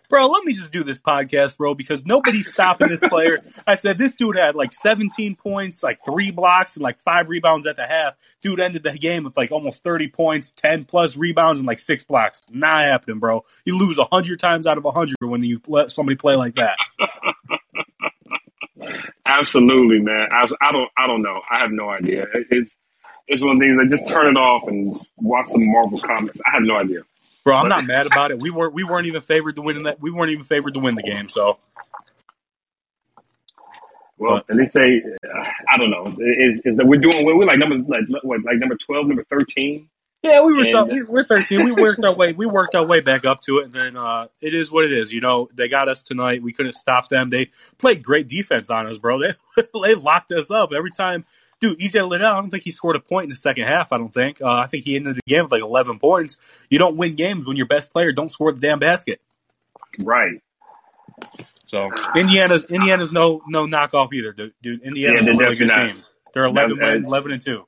bro, 0.09 0.27
let 0.27 0.43
me 0.43 0.53
just 0.53 0.71
do 0.71 0.83
this 0.83 0.97
podcast, 0.97 1.57
bro, 1.57 1.73
because 1.73 2.05
nobody's 2.05 2.51
stopping 2.51 2.87
this 2.87 3.01
player. 3.01 3.39
I 3.67 3.75
said 3.75 3.97
this 3.97 4.13
dude 4.13 4.37
had 4.37 4.55
like 4.55 4.73
17 4.73 5.35
points, 5.35 5.83
like 5.83 5.99
three 6.05 6.31
blocks, 6.31 6.75
and 6.75 6.83
like 6.83 7.01
five 7.03 7.29
rebounds 7.29 7.65
at 7.65 7.75
the 7.75 7.85
half. 7.85 8.15
Dude 8.41 8.59
ended 8.59 8.83
the 8.83 8.97
game 8.97 9.23
with 9.23 9.37
like 9.37 9.51
almost 9.51 9.83
30 9.83 10.09
points, 10.09 10.51
10 10.51 10.85
plus 10.85 11.15
rebounds, 11.15 11.59
and 11.59 11.67
like 11.67 11.79
six 11.79 12.03
blocks. 12.03 12.41
Not 12.49 12.83
happening, 12.83 13.19
bro. 13.19 13.45
You 13.65 13.77
lose 13.77 13.97
100 13.97 14.39
times 14.39 14.67
out 14.67 14.77
of 14.77 14.83
100 14.83 15.15
when 15.21 15.43
you 15.43 15.61
let 15.67 15.91
somebody 15.91 16.15
play 16.15 16.35
like 16.35 16.55
that. 16.55 16.77
Absolutely, 19.25 19.99
man. 19.99 20.27
I, 20.31 20.47
I 20.61 20.71
don't. 20.71 20.89
I 20.97 21.07
don't 21.07 21.21
know. 21.21 21.41
I 21.49 21.59
have 21.59 21.71
no 21.71 21.89
idea. 21.89 22.25
It's 22.51 22.77
it's 23.27 23.41
one 23.41 23.51
of 23.51 23.59
the 23.59 23.65
things. 23.65 23.79
I 23.81 23.87
just 23.87 24.07
turn 24.07 24.27
it 24.27 24.37
off 24.39 24.67
and 24.67 24.95
watch 25.17 25.47
some 25.47 25.65
Marvel 25.65 25.99
comics. 25.99 26.39
I 26.45 26.55
have 26.55 26.63
no 26.63 26.75
idea. 26.75 27.01
Bro, 27.45 27.57
I'm 27.57 27.69
not 27.69 27.85
mad 27.85 28.07
about 28.07 28.31
it. 28.31 28.41
We 28.41 28.49
weren't 28.49 28.73
we 28.73 28.83
weren't 28.83 29.05
even 29.05 29.21
favored 29.21 29.55
to 29.57 29.61
win 29.61 29.77
in 29.77 29.83
that. 29.83 30.01
We 30.01 30.09
weren't 30.09 30.31
even 30.31 30.43
favored 30.43 30.73
to 30.73 30.79
win 30.79 30.95
the 30.95 31.03
game. 31.03 31.27
So, 31.27 31.59
well, 34.17 34.41
but, 34.47 34.49
at 34.49 34.55
least 34.55 34.73
they. 34.73 34.81
Uh, 34.81 35.47
I 35.69 35.77
don't 35.77 35.91
know. 35.91 36.07
Is 36.19 36.59
is 36.65 36.75
that 36.75 36.87
we're 36.87 36.99
doing? 36.99 37.23
We're 37.23 37.45
like 37.45 37.59
number 37.59 37.75
like 37.87 38.23
what 38.23 38.39
like 38.43 38.57
number 38.57 38.75
twelve, 38.75 39.05
number 39.05 39.23
thirteen. 39.29 39.89
Yeah, 40.23 40.41
we 40.41 40.53
were 40.53 40.61
and, 40.61 40.69
so, 40.69 40.85
we, 40.85 41.03
we're 41.03 41.23
thirteen. 41.23 41.63
We 41.63 41.71
worked 41.71 42.03
our 42.03 42.15
way. 42.15 42.33
We 42.33 42.47
worked 42.47 42.73
our 42.73 42.83
way 42.83 43.01
back 43.01 43.25
up 43.25 43.41
to 43.41 43.59
it, 43.59 43.65
and 43.65 43.73
then 43.73 43.95
uh, 43.95 44.25
it 44.41 44.55
is 44.55 44.71
what 44.71 44.83
it 44.83 44.91
is. 44.91 45.13
You 45.13 45.21
know, 45.21 45.47
they 45.53 45.67
got 45.67 45.87
us 45.87 46.01
tonight. 46.01 46.41
We 46.41 46.51
couldn't 46.51 46.73
stop 46.73 47.09
them. 47.09 47.29
They 47.29 47.51
played 47.77 48.01
great 48.01 48.27
defense 48.27 48.71
on 48.71 48.87
us, 48.87 48.97
bro. 48.97 49.19
They 49.19 49.33
they 49.83 49.93
locked 49.93 50.31
us 50.31 50.49
up 50.49 50.71
every 50.75 50.89
time 50.89 51.25
dude, 51.65 51.79
EJ 51.79 52.07
Liddell, 52.07 52.31
I 52.31 52.35
don't 52.35 52.49
think 52.49 52.63
he 52.63 52.71
scored 52.71 52.95
a 52.95 52.99
point 52.99 53.25
in 53.25 53.29
the 53.29 53.35
second 53.35 53.67
half. 53.67 53.91
I 53.91 53.97
don't 53.97 54.13
think. 54.13 54.41
Uh, 54.41 54.49
I 54.49 54.67
think 54.67 54.83
he 54.83 54.95
ended 54.95 55.15
the 55.15 55.21
game 55.27 55.43
with 55.43 55.51
like 55.51 55.61
11 55.61 55.99
points. 55.99 56.37
You 56.69 56.79
don't 56.79 56.97
win 56.97 57.15
games 57.15 57.45
when 57.45 57.57
your 57.57 57.65
best 57.65 57.91
player 57.91 58.11
don't 58.11 58.29
score 58.29 58.51
the 58.51 58.59
damn 58.59 58.79
basket. 58.79 59.21
Right. 59.97 60.41
So 61.65 61.89
Indiana's 62.15 62.63
Indiana's 62.63 63.11
no 63.11 63.41
no 63.47 63.65
knockoff 63.65 64.13
either, 64.13 64.33
dude. 64.33 64.53
dude 64.61 64.83
Indiana's 64.83 65.25
yeah, 65.25 65.33
a 65.33 65.37
really 65.37 65.55
good 65.55 65.67
not. 65.67 65.87
team. 65.87 66.03
They're 66.33 66.43
11, 66.43 66.77
no, 66.77 66.87
uh, 66.87 66.95
11 66.95 67.31
and 67.31 67.41
two. 67.41 67.65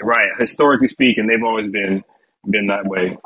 Right. 0.00 0.28
Historically 0.38 0.86
speaking, 0.86 1.26
they've 1.26 1.42
always 1.42 1.66
been 1.66 2.04
been 2.48 2.68
that 2.68 2.86
way. 2.86 3.18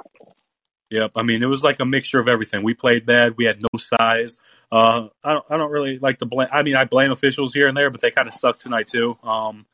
Yep. 0.90 1.12
I 1.14 1.22
mean, 1.22 1.42
it 1.42 1.46
was 1.46 1.62
like 1.62 1.78
a 1.80 1.84
mixture 1.84 2.18
of 2.18 2.26
everything. 2.26 2.64
We 2.64 2.74
played 2.74 3.06
bad. 3.06 3.36
We 3.36 3.44
had 3.44 3.62
no 3.62 3.78
size. 3.78 4.38
Uh, 4.72 5.08
I 5.22 5.32
don't. 5.34 5.44
I 5.50 5.56
don't 5.56 5.70
really 5.70 5.98
like 5.98 6.18
to 6.18 6.26
blame. 6.26 6.48
I 6.50 6.62
mean, 6.62 6.76
I 6.76 6.84
blame 6.84 7.10
officials 7.10 7.52
here 7.52 7.68
and 7.68 7.76
there, 7.76 7.90
but 7.90 8.00
they 8.00 8.10
kind 8.10 8.28
of 8.28 8.34
sucked 8.34 8.62
tonight 8.62 8.86
too. 8.86 9.18
Um, 9.22 9.66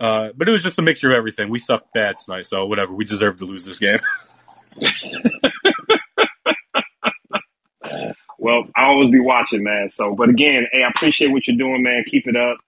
uh, 0.00 0.30
but 0.36 0.48
it 0.48 0.52
was 0.52 0.62
just 0.62 0.78
a 0.78 0.82
mixture 0.82 1.12
of 1.12 1.16
everything. 1.16 1.50
We 1.50 1.58
sucked 1.58 1.92
bad 1.92 2.16
tonight, 2.16 2.46
so 2.46 2.66
whatever. 2.66 2.94
We 2.94 3.04
deserve 3.04 3.38
to 3.38 3.44
lose 3.44 3.64
this 3.64 3.78
game. 3.78 3.98
well, 8.38 8.64
I 8.74 8.84
always 8.84 9.08
be 9.08 9.20
watching, 9.20 9.62
man. 9.62 9.88
So, 9.90 10.14
but 10.14 10.30
again, 10.30 10.66
hey, 10.72 10.82
I 10.82 10.88
appreciate 10.88 11.30
what 11.30 11.46
you're 11.46 11.58
doing, 11.58 11.82
man. 11.82 12.04
Keep 12.06 12.26
it 12.28 12.36
up. 12.36 12.58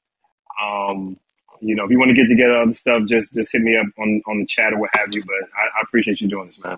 Um, 0.63 1.19
you 1.61 1.75
know, 1.75 1.85
if 1.85 1.91
you 1.91 1.99
want 1.99 2.11
to 2.11 2.15
get 2.15 2.29
together 2.29 2.61
other 2.61 2.75
stuff, 2.75 3.05
just 3.07 3.33
just 3.35 3.53
hit 3.53 3.63
me 3.63 3.77
up 3.77 3.87
on 3.99 4.23
on 4.27 4.41
the 4.41 4.47
chat 4.47 4.73
or 4.73 4.81
what 4.81 4.91
have 4.95 5.15
you. 5.15 5.23
But 5.23 5.35
I, 5.55 5.79
I 5.79 5.83
appreciate 5.83 6.21
you 6.21 6.29
doing 6.29 6.49
this, 6.49 6.59
man. 6.63 6.77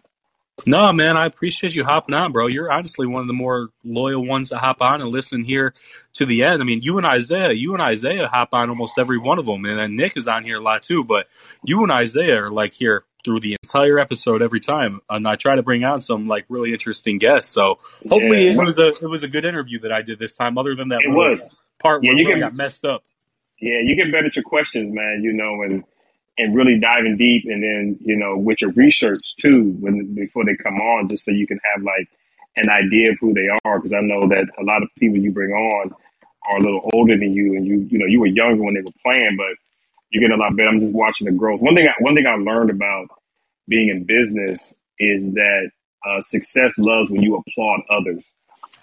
No, 0.66 0.92
man, 0.92 1.16
I 1.16 1.26
appreciate 1.26 1.74
you 1.74 1.84
hopping 1.84 2.14
on, 2.14 2.32
bro. 2.32 2.46
You're 2.46 2.70
honestly 2.70 3.07
one 3.07 3.20
of 3.20 3.26
the 3.26 3.34
more 3.34 3.70
loyal 3.82 4.24
ones 4.24 4.50
to 4.50 4.57
hop 4.57 4.80
on 4.80 5.00
and 5.00 5.11
listen 5.11 5.42
here 5.42 5.74
to 6.14 6.26
the 6.26 6.44
end. 6.44 6.62
I 6.62 6.64
mean, 6.64 6.80
you 6.80 6.96
and 6.96 7.05
Isaiah, 7.05 7.52
you 7.52 7.72
and 7.72 7.82
Isaiah 7.82 8.28
hop 8.28 8.55
on 8.55 8.70
almost 8.70 8.96
every 8.96 9.18
one 9.18 9.40
of 9.40 9.46
them, 9.46 9.64
and 9.64 9.78
then 9.78 9.96
Nick 9.96 10.16
is 10.16 10.28
on 10.28 10.44
here 10.44 10.59
a 10.59 10.62
lot 10.62 10.82
too. 10.82 11.02
But 11.02 11.26
you 11.64 11.82
and 11.82 11.90
Isaiah 11.90 12.44
are 12.44 12.50
like 12.52 12.72
here 12.72 13.05
through 13.24 13.40
the 13.40 13.57
entire 13.62 13.98
episode 13.98 14.42
every 14.42 14.61
time, 14.61 15.00
and 15.11 15.26
I 15.26 15.34
try 15.34 15.57
to 15.57 15.62
bring 15.62 15.82
on 15.82 16.00
some 16.00 16.28
like 16.28 16.44
really 16.48 16.72
interesting 16.72 17.18
guests. 17.18 17.52
So 17.52 17.80
hopefully, 18.09 18.46
yeah. 18.46 18.52
it 18.52 18.64
was 18.64 18.78
a 18.78 18.88
it 18.94 19.09
was 19.09 19.24
a 19.24 19.28
good 19.28 19.44
interview 19.44 19.80
that 19.80 19.92
I 19.92 20.02
did 20.02 20.20
this 20.20 20.36
time. 20.36 20.57
Other 20.57 20.76
than 20.76 20.88
that, 20.90 21.00
it 21.02 21.11
was 21.11 21.46
part 21.82 22.05
yeah, 22.05 22.11
where 22.11 22.18
you 22.18 22.28
really 22.28 22.40
got 22.40 22.55
messed 22.55 22.84
up. 22.84 23.02
Yeah, 23.61 23.80
you 23.82 23.96
get 23.96 24.12
better 24.12 24.26
at 24.26 24.36
your 24.36 24.44
questions, 24.44 24.94
man. 24.94 25.22
You 25.24 25.32
know, 25.32 25.62
and 25.62 25.84
and 26.39 26.55
really 26.55 26.78
diving 26.78 27.16
deep 27.16 27.45
and 27.47 27.62
then 27.62 27.99
you 28.01 28.16
know 28.16 28.37
with 28.37 28.61
your 28.61 28.72
research 28.72 29.37
too 29.37 29.76
when 29.80 30.14
before 30.14 30.45
they 30.45 30.57
come 30.57 30.76
on 30.80 31.09
just 31.09 31.24
so 31.24 31.30
you 31.30 31.47
can 31.47 31.61
have 31.74 31.82
like 31.82 32.09
an 32.57 32.68
idea 32.68 33.11
of 33.11 33.18
who 33.20 33.35
they 33.35 33.49
are. 33.64 33.78
Because 33.78 33.93
i 33.93 34.01
know 34.01 34.28
that 34.28 34.47
a 34.59 34.64
lot 34.64 34.82
of 34.82 34.89
people 34.99 35.18
you 35.18 35.30
bring 35.30 35.53
on 35.53 35.95
are 36.51 36.59
a 36.59 36.62
little 36.62 36.89
older 36.93 37.16
than 37.16 37.32
you 37.32 37.57
and 37.57 37.66
you 37.66 37.87
you 37.91 37.99
know 37.99 38.07
you 38.07 38.20
were 38.20 38.26
younger 38.26 38.62
when 38.62 38.74
they 38.74 38.80
were 38.80 38.99
playing 39.05 39.37
but 39.37 39.57
you 40.11 40.20
get 40.20 40.30
a 40.30 40.37
lot 40.37 40.57
better. 40.57 40.68
I'm 40.68 40.78
just 40.78 40.93
watching 40.93 41.24
the 41.24 41.32
growth. 41.32 41.61
One 41.61 41.74
thing 41.74 41.89
I, 41.89 41.93
one 41.99 42.14
thing 42.14 42.26
i 42.26 42.37
learned 42.37 42.70
about 42.70 43.09
being 43.66 43.89
in 43.89 44.05
business 44.05 44.72
is 44.99 45.22
that 45.35 45.70
uh, 46.07 46.20
success 46.20 46.78
loves 46.78 47.11
when 47.11 47.22
you 47.22 47.37
applaud 47.37 47.80
others. 47.91 48.24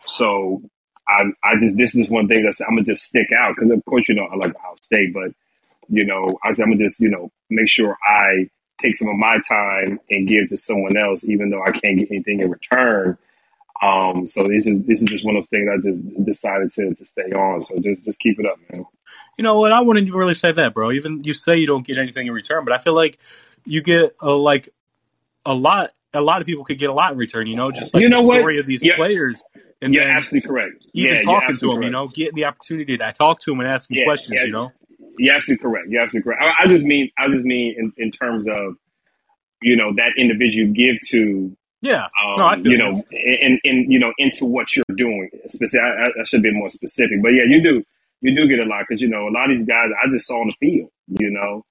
So 0.05 0.61
I, 1.07 1.23
I 1.43 1.53
just 1.59 1.77
this 1.77 1.95
is 1.95 2.09
one 2.09 2.27
thing 2.27 2.43
that's 2.43 2.59
I'm 2.61 2.71
gonna 2.71 2.83
just 2.83 3.03
stick 3.03 3.27
out 3.37 3.55
because 3.55 3.71
of 3.71 3.83
course 3.85 4.09
you 4.09 4.15
know 4.15 4.25
I 4.25 4.35
like 4.35 4.55
Ohio 4.55 4.75
State, 4.81 5.13
but 5.13 5.31
you 5.91 6.05
know, 6.05 6.39
I 6.43 6.49
I'm 6.49 6.55
gonna 6.55 6.77
just, 6.77 6.99
you 6.99 7.09
know, 7.09 7.31
make 7.51 7.69
sure 7.69 7.97
I 8.07 8.49
take 8.81 8.95
some 8.95 9.09
of 9.09 9.15
my 9.15 9.37
time 9.47 9.99
and 10.09 10.27
give 10.27 10.49
to 10.49 10.57
someone 10.57 10.97
else, 10.97 11.23
even 11.23 11.49
though 11.49 11.61
I 11.61 11.71
can't 11.71 11.99
get 11.99 12.09
anything 12.11 12.39
in 12.39 12.49
return. 12.49 13.17
Um, 13.81 14.27
so 14.27 14.47
this 14.47 14.67
is 14.67 14.83
this 14.85 15.01
is 15.01 15.09
just 15.09 15.25
one 15.25 15.35
of 15.35 15.47
the 15.49 15.57
things 15.57 15.69
I 15.71 15.77
just 15.81 16.25
decided 16.25 16.71
to 16.73 16.93
to 16.93 17.05
stay 17.05 17.31
on. 17.31 17.61
So 17.61 17.79
just 17.79 18.05
just 18.05 18.19
keep 18.19 18.39
it 18.39 18.45
up, 18.45 18.57
man. 18.71 18.85
You 19.37 19.43
know 19.43 19.59
what? 19.59 19.71
I 19.71 19.81
wouldn't 19.81 20.11
really 20.13 20.35
say 20.35 20.51
that, 20.51 20.73
bro. 20.73 20.91
Even 20.91 21.19
you 21.23 21.33
say 21.33 21.57
you 21.57 21.67
don't 21.67 21.85
get 21.85 21.97
anything 21.97 22.27
in 22.27 22.33
return, 22.33 22.63
but 22.63 22.73
I 22.73 22.77
feel 22.77 22.93
like 22.93 23.19
you 23.65 23.81
get 23.81 24.15
a, 24.21 24.29
like 24.29 24.69
a 25.45 25.53
lot. 25.53 25.91
A 26.13 26.21
lot 26.21 26.41
of 26.41 26.45
people 26.45 26.65
could 26.65 26.77
get 26.77 26.89
a 26.89 26.93
lot 26.93 27.13
in 27.13 27.17
return. 27.17 27.47
You 27.47 27.55
know, 27.55 27.71
just 27.71 27.93
like 27.93 28.01
you 28.01 28.09
know 28.09 28.21
the 28.21 28.27
story 28.27 28.55
what? 28.55 28.59
of 28.59 28.65
these 28.67 28.83
yeah. 28.83 28.97
players. 28.97 29.43
And 29.83 29.95
you're 29.95 30.03
absolutely 30.03 30.47
correct. 30.47 30.85
Even 30.93 31.13
yeah, 31.13 31.23
talking 31.23 31.57
to 31.57 31.65
them, 31.65 31.69
correct. 31.77 31.85
you 31.85 31.89
know, 31.89 32.07
getting 32.07 32.35
the 32.35 32.45
opportunity 32.45 32.97
to 32.97 33.13
talk 33.13 33.39
to 33.39 33.51
them 33.51 33.61
and 33.61 33.67
ask 33.67 33.87
them 33.87 33.97
yeah, 33.97 34.03
questions. 34.05 34.43
You 34.43 34.51
know, 34.51 34.71
you're 35.17 35.35
absolutely 35.35 35.63
correct. 35.63 35.87
You're 35.89 36.01
absolutely 36.01 36.31
correct. 36.31 36.41
I, 36.43 36.63
I 36.63 36.67
just 36.67 36.85
mean, 36.85 37.09
I 37.17 37.27
just 37.29 37.43
mean 37.43 37.75
in, 37.77 37.93
in 37.97 38.11
terms 38.11 38.47
of, 38.47 38.75
you 39.61 39.75
know, 39.75 39.93
that 39.95 40.13
individual 40.17 40.73
give 40.73 40.99
to, 41.09 41.55
yeah, 41.81 42.05
um, 42.05 42.63
no, 42.63 42.69
you 42.69 42.77
know, 42.77 43.03
and, 43.11 43.59
and, 43.63 43.91
you 43.91 43.99
know, 43.99 44.13
into 44.17 44.45
what 44.45 44.75
you're 44.75 44.83
doing. 44.95 45.29
Specific, 45.47 45.83
I, 45.83 46.21
I 46.21 46.23
should 46.25 46.43
be 46.43 46.53
more 46.53 46.69
specific, 46.69 47.21
but 47.21 47.29
yeah, 47.29 47.43
you 47.47 47.61
do, 47.61 47.83
you 48.21 48.35
do 48.35 48.47
get 48.47 48.59
a 48.59 48.69
lot 48.69 48.85
because, 48.87 49.01
you 49.01 49.09
know, 49.09 49.27
a 49.27 49.33
lot 49.33 49.49
of 49.49 49.57
these 49.57 49.65
guys 49.65 49.89
I 50.03 50.09
just 50.11 50.27
saw 50.27 50.41
on 50.41 50.49
the 50.49 50.55
field, 50.59 50.91
you 51.07 51.31
know, 51.31 51.65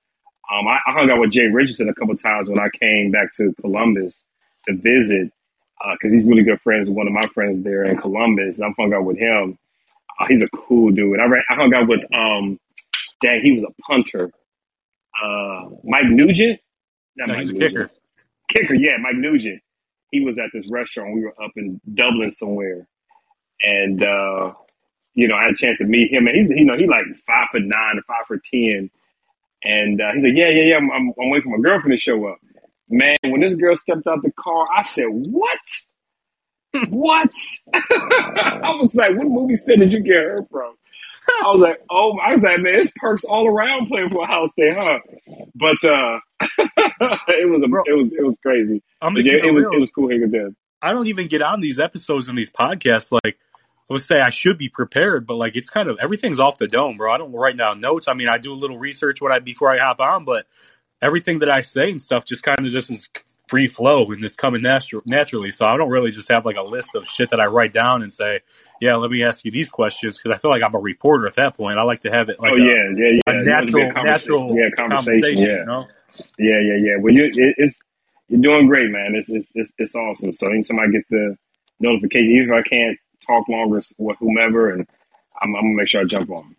um, 0.53 0.66
I, 0.66 0.78
I 0.86 0.93
hung 0.93 1.11
out 1.11 1.20
with 1.20 1.30
Jay 1.30 1.47
Richardson 1.47 1.88
a 1.88 1.95
couple 1.95 2.16
times 2.16 2.49
when 2.49 2.59
I 2.59 2.68
came 2.76 3.12
back 3.12 3.32
to 3.34 3.55
Columbus 3.61 4.20
to 4.66 4.74
visit 4.74 5.30
because 5.93 6.11
uh, 6.11 6.14
he's 6.14 6.24
really 6.24 6.43
good 6.43 6.61
friends 6.61 6.88
with 6.88 6.97
one 6.97 7.07
of 7.07 7.12
my 7.12 7.26
friends 7.32 7.64
there 7.64 7.84
in 7.84 7.97
Columbus, 7.97 8.59
and 8.59 8.66
I 8.66 8.74
hung 8.76 8.93
out 8.93 9.05
with 9.05 9.16
him. 9.16 9.59
Uh, 10.18 10.26
he's 10.28 10.43
a 10.43 10.49
cool 10.49 10.91
dude. 10.91 11.18
I, 11.18 11.24
I 11.24 11.55
hung 11.55 11.72
out 11.72 11.88
with 11.88 12.05
um, 12.12 12.59
Dang, 13.20 13.40
he 13.42 13.52
was 13.52 13.64
a 13.64 13.82
punter. 13.82 14.30
Uh, 15.22 15.70
Mike 15.84 16.06
Nugent. 16.08 16.60
Not 17.16 17.28
no, 17.28 17.34
Mike 17.34 17.40
he's 17.40 17.50
a 17.50 17.54
Nugent. 17.54 17.72
kicker. 17.72 17.90
Kicker, 18.48 18.74
yeah, 18.74 18.96
Mike 19.00 19.16
Nugent. 19.16 19.60
He 20.10 20.20
was 20.20 20.38
at 20.38 20.50
this 20.52 20.66
restaurant. 20.70 21.14
We 21.14 21.22
were 21.22 21.34
up 21.42 21.52
in 21.56 21.80
Dublin 21.94 22.30
somewhere, 22.30 22.86
and 23.62 24.02
uh, 24.02 24.52
you 25.14 25.28
know, 25.28 25.34
I 25.36 25.44
had 25.44 25.52
a 25.52 25.56
chance 25.56 25.78
to 25.78 25.84
meet 25.84 26.12
him. 26.12 26.26
And 26.26 26.36
he's, 26.36 26.48
you 26.48 26.64
know, 26.64 26.76
he 26.76 26.86
like 26.86 27.04
five 27.26 27.48
for 27.52 27.60
nine 27.60 27.98
or 27.98 28.02
five 28.06 28.26
for 28.26 28.38
ten. 28.38 28.90
And 29.62 30.00
uh, 30.00 30.12
he's 30.14 30.24
like, 30.24 30.32
yeah, 30.34 30.48
yeah, 30.48 30.62
yeah. 30.70 30.76
I'm, 30.76 30.90
I'm, 30.90 31.12
I'm 31.20 31.30
waiting 31.30 31.50
for 31.50 31.58
my 31.58 31.62
girlfriend 31.62 31.92
to 31.92 32.00
show 32.00 32.26
up. 32.26 32.38
Man, 32.88 33.16
when 33.24 33.40
this 33.40 33.54
girl 33.54 33.76
stepped 33.76 34.06
out 34.06 34.22
the 34.22 34.32
car, 34.32 34.66
I 34.74 34.82
said, 34.82 35.06
what? 35.08 35.58
what? 36.88 37.34
I 37.74 38.74
was 38.78 38.94
like, 38.94 39.16
what 39.16 39.26
movie 39.26 39.56
set 39.56 39.78
did 39.78 39.92
you 39.92 40.00
get 40.00 40.14
her 40.14 40.38
from? 40.50 40.74
I 41.47 41.51
was 41.53 41.61
like, 41.61 41.81
oh, 41.91 42.18
I 42.18 42.33
was 42.33 42.43
like, 42.43 42.61
man, 42.61 42.74
it's 42.74 42.91
perks 42.97 43.24
all 43.24 43.47
around 43.47 43.89
playing 43.89 44.11
for 44.11 44.22
a 44.22 44.26
house 44.26 44.51
day, 44.57 44.74
huh? 44.76 44.99
But 45.55 45.85
uh, 45.85 46.18
it 47.28 47.51
was 47.51 47.62
a, 47.62 47.68
Bro, 47.68 47.85
it 47.87 47.97
was 47.97 48.12
it 48.12 48.24
was 48.24 48.39
crazy. 48.39 48.83
I'm 49.01 49.16
yeah, 49.16 49.35
it 49.43 49.53
was 49.53 49.64
it 49.64 49.81
was 49.81 49.91
cool 49.91 50.11
hanging 50.11 50.31
there. 50.31 50.51
I 50.83 50.93
don't 50.93 51.07
even 51.07 51.26
get 51.26 51.43
on 51.43 51.61
these 51.61 51.78
episodes 51.78 52.28
and 52.28 52.37
these 52.37 52.51
podcasts. 52.51 53.12
Like 53.12 53.39
I 53.91 53.93
would 53.93 54.03
say, 54.03 54.20
I 54.20 54.31
should 54.31 54.59
be 54.59 54.68
prepared, 54.68 55.26
but 55.26 55.37
like 55.37 55.57
it's 55.57 55.70
kind 55.70 55.89
of 55.89 55.99
everything's 56.01 56.41
off 56.41 56.59
the 56.59 56.68
dome, 56.68 56.97
bro. 56.97 57.12
I 57.12 57.18
don't 57.18 57.33
write 57.33 57.57
down 57.57 57.81
notes. 57.81 58.09
I 58.09 58.14
mean, 58.14 58.28
I 58.28 58.39
do 58.39 58.53
a 58.53 58.55
little 58.55 58.78
research 58.78 59.20
what 59.20 59.33
I 59.33 59.39
before 59.39 59.70
I 59.70 59.78
hop 59.78 60.01
on, 60.01 60.24
but 60.24 60.47
everything 61.03 61.41
that 61.41 61.51
I 61.51 61.62
say 61.62 61.91
and 61.91 62.01
stuff 62.01 62.24
just 62.24 62.43
kind 62.43 62.61
of 62.61 62.66
just 62.66 62.91
is 62.91 63.09
free 63.51 63.66
flow 63.66 64.09
and 64.12 64.22
it's 64.24 64.36
coming 64.36 64.62
natu- 64.62 65.05
naturally. 65.05 65.51
So 65.51 65.66
I 65.66 65.76
don't 65.76 65.90
really 65.90 66.12
just 66.12 66.28
have 66.28 66.46
like 66.46 66.57
a 66.57 66.62
list 66.62 66.94
of 66.94 67.07
shit 67.07 67.30
that 67.30 67.40
I 67.40 67.46
write 67.46 67.72
down 67.72 68.03
and 68.03 68.14
say, 68.14 68.40
yeah, 68.80 68.94
let 68.94 69.11
me 69.11 69.24
ask 69.24 69.44
you 69.44 69.51
these 69.51 69.68
questions 69.70 70.18
because 70.18 70.36
I 70.36 70.40
feel 70.40 70.53
like 70.53 70.62
I'm 70.62 70.74
a 70.74 70.78
reporter 70.78 71.26
at 71.26 71.34
that 71.34 71.57
point. 71.57 71.76
I 71.76 71.82
like 71.82 72.03
to 72.03 72.11
have 72.11 72.28
it 72.28 72.38
like 72.38 72.53
oh, 72.53 72.55
a, 72.55 72.61
yeah, 72.61 72.90
yeah, 72.96 73.20
yeah. 73.26 73.32
a 73.32 73.42
natural, 73.42 73.92
natural 74.05 74.57
yeah, 74.57 74.70
conversation. 74.76 75.20
conversation 75.20 75.44
yeah. 75.44 75.57
You 75.59 75.64
know? 75.66 75.88
yeah, 76.38 76.61
yeah, 76.61 76.76
yeah. 76.76 76.96
Well, 77.01 77.12
you, 77.12 77.24
it, 77.24 77.55
it's 77.59 77.78
you're 78.28 78.40
doing 78.40 78.68
great, 78.68 78.90
man. 78.90 79.14
It's 79.16 79.28
it's 79.28 79.51
it's, 79.57 79.72
it's 79.78 79.94
awesome. 79.96 80.32
So 80.32 80.46
anytime 80.46 80.78
I 80.78 80.86
get 80.86 81.03
the 81.11 81.36
notification, 81.80 82.30
even 82.30 82.55
if 82.55 82.64
I 82.64 82.68
can't 82.68 82.98
talk 83.26 83.48
longer 83.48 83.80
with 83.98 84.16
whomever, 84.18 84.70
and 84.70 84.86
I'm, 85.42 85.57
I'm 85.57 85.62
gonna 85.62 85.74
make 85.74 85.88
sure 85.88 86.03
I 86.03 86.05
jump 86.05 86.30
on. 86.30 86.55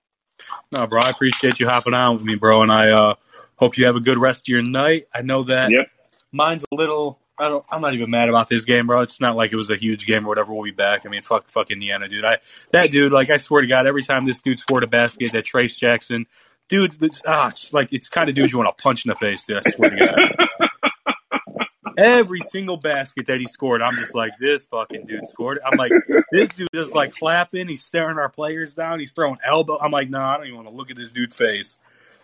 No, 0.73 0.87
bro, 0.87 0.99
I 1.01 1.09
appreciate 1.09 1.61
you 1.61 1.69
hopping 1.69 1.93
on 1.93 2.15
with 2.17 2.25
me, 2.25 2.35
bro, 2.35 2.63
and 2.63 2.71
I 2.71 2.89
uh, 2.89 3.15
hope 3.55 3.77
you 3.77 3.85
have 3.85 3.95
a 3.95 4.01
good 4.01 4.17
rest 4.17 4.41
of 4.41 4.47
your 4.49 4.61
night. 4.61 5.07
I 5.15 5.21
know 5.21 5.43
that. 5.43 5.71
Yep 5.71 5.87
mine's 6.31 6.63
a 6.71 6.75
little 6.75 7.19
I 7.41 7.49
don't. 7.49 7.65
I'm 7.71 7.81
not 7.81 7.95
even 7.95 8.11
mad 8.11 8.29
about 8.29 8.49
this 8.49 8.65
game, 8.65 8.85
bro. 8.85 9.01
It's 9.01 9.19
not 9.19 9.35
like 9.35 9.51
it 9.51 9.55
was 9.55 9.71
a 9.71 9.75
huge 9.75 10.05
game 10.05 10.25
or 10.25 10.29
whatever. 10.29 10.53
We'll 10.53 10.63
be 10.63 10.71
back. 10.71 11.07
I 11.07 11.09
mean, 11.09 11.23
fuck, 11.23 11.49
fuck 11.49 11.71
Indiana, 11.71 12.07
dude. 12.07 12.23
I 12.23 12.37
that 12.71 12.91
dude, 12.91 13.11
like, 13.11 13.31
I 13.31 13.37
swear 13.37 13.61
to 13.61 13.67
God, 13.67 13.87
every 13.87 14.03
time 14.03 14.27
this 14.27 14.39
dude 14.39 14.59
scored 14.59 14.83
a 14.83 14.87
basket, 14.87 15.31
that 15.31 15.45
Trayce 15.45 15.75
Jackson, 15.75 16.27
dude, 16.69 17.01
it's, 17.01 17.19
ah, 17.25 17.47
it's 17.47 17.73
like 17.73 17.89
it's 17.91 18.09
kind 18.09 18.29
of 18.29 18.35
dudes 18.35 18.51
you 18.51 18.59
want 18.59 18.77
to 18.77 18.81
punch 18.81 19.05
in 19.05 19.09
the 19.09 19.15
face, 19.15 19.43
dude. 19.45 19.57
I 19.65 19.71
swear 19.71 19.89
to 19.89 19.97
God. 19.97 20.19
Every 21.97 22.41
single 22.51 22.77
basket 22.77 23.25
that 23.27 23.39
he 23.39 23.45
scored, 23.47 23.81
I'm 23.81 23.95
just 23.95 24.13
like, 24.13 24.31
this 24.39 24.65
fucking 24.65 25.05
dude 25.05 25.27
scored. 25.27 25.59
I'm 25.65 25.77
like, 25.77 25.91
this 26.31 26.49
dude 26.49 26.69
is 26.73 26.93
like 26.93 27.11
clapping. 27.13 27.67
He's 27.67 27.83
staring 27.83 28.17
our 28.17 28.29
players 28.29 28.75
down. 28.75 28.99
He's 28.99 29.11
throwing 29.11 29.37
elbow. 29.43 29.79
I'm 29.79 29.91
like, 29.91 30.09
no, 30.09 30.19
nah, 30.19 30.33
I 30.33 30.37
don't 30.37 30.45
even 30.45 30.57
want 30.57 30.69
to 30.69 30.75
look 30.75 30.91
at 30.91 30.95
this 30.95 31.11
dude's 31.11 31.35
face. 31.35 31.79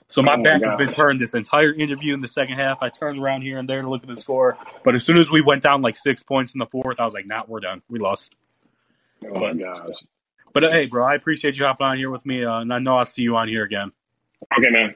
So 0.09 0.23
my, 0.23 0.35
Oh 0.35 0.37
my 0.37 0.43
back 0.43 0.61
has 0.63 0.73
been 0.75 0.89
turned 0.89 1.19
this 1.21 1.33
entire 1.33 1.73
interview 1.73 2.13
in 2.13 2.21
the 2.21 2.27
second 2.29 2.59
half. 2.59 2.79
I 2.81 2.89
turned 2.89 3.19
around 3.19 3.41
here 3.43 3.59
and 3.59 3.67
there 3.69 3.81
to 3.81 3.89
look 3.89 4.03
at 4.03 4.09
the 4.09 4.17
score, 4.17 4.57
but 4.83 4.95
as 4.95 5.05
soon 5.05 5.17
as 5.17 5.31
we 5.31 5.41
went 5.41 5.63
down 5.63 5.81
like 5.81 5.97
six 5.97 6.23
points 6.23 6.53
in 6.53 6.59
the 6.59 6.65
fourth, 6.65 6.99
I 6.99 7.05
was 7.05 7.13
like, 7.13 7.25
"Nah, 7.27 7.43
we're 7.47 7.59
done. 7.59 7.81
We 7.89 7.99
lost." 7.99 8.33
Oh 9.25 9.39
my 9.39 9.53
gosh. 9.53 9.95
But 10.53 10.63
uh, 10.65 10.71
hey, 10.71 10.85
bro, 10.87 11.05
I 11.05 11.15
appreciate 11.15 11.57
you 11.57 11.65
hopping 11.65 11.87
on 11.87 11.97
here 11.97 12.09
with 12.09 12.25
me, 12.25 12.45
uh, 12.45 12.59
and 12.61 12.73
I 12.73 12.79
know 12.79 12.97
I'll 12.97 13.05
see 13.05 13.23
you 13.23 13.35
on 13.37 13.47
here 13.49 13.63
again. 13.63 13.91
Okay, 14.57 14.71
man. 14.71 14.95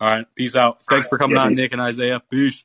All 0.00 0.08
right, 0.08 0.26
peace 0.34 0.56
out. 0.56 0.82
Thanks 0.88 1.08
for 1.08 1.18
coming 1.18 1.36
Yeah, 1.36 1.42
on, 1.42 1.50
peace. 1.50 1.58
Nick 1.58 1.72
and 1.72 1.80
Isaiah. 1.82 2.22
Peace. 2.30 2.64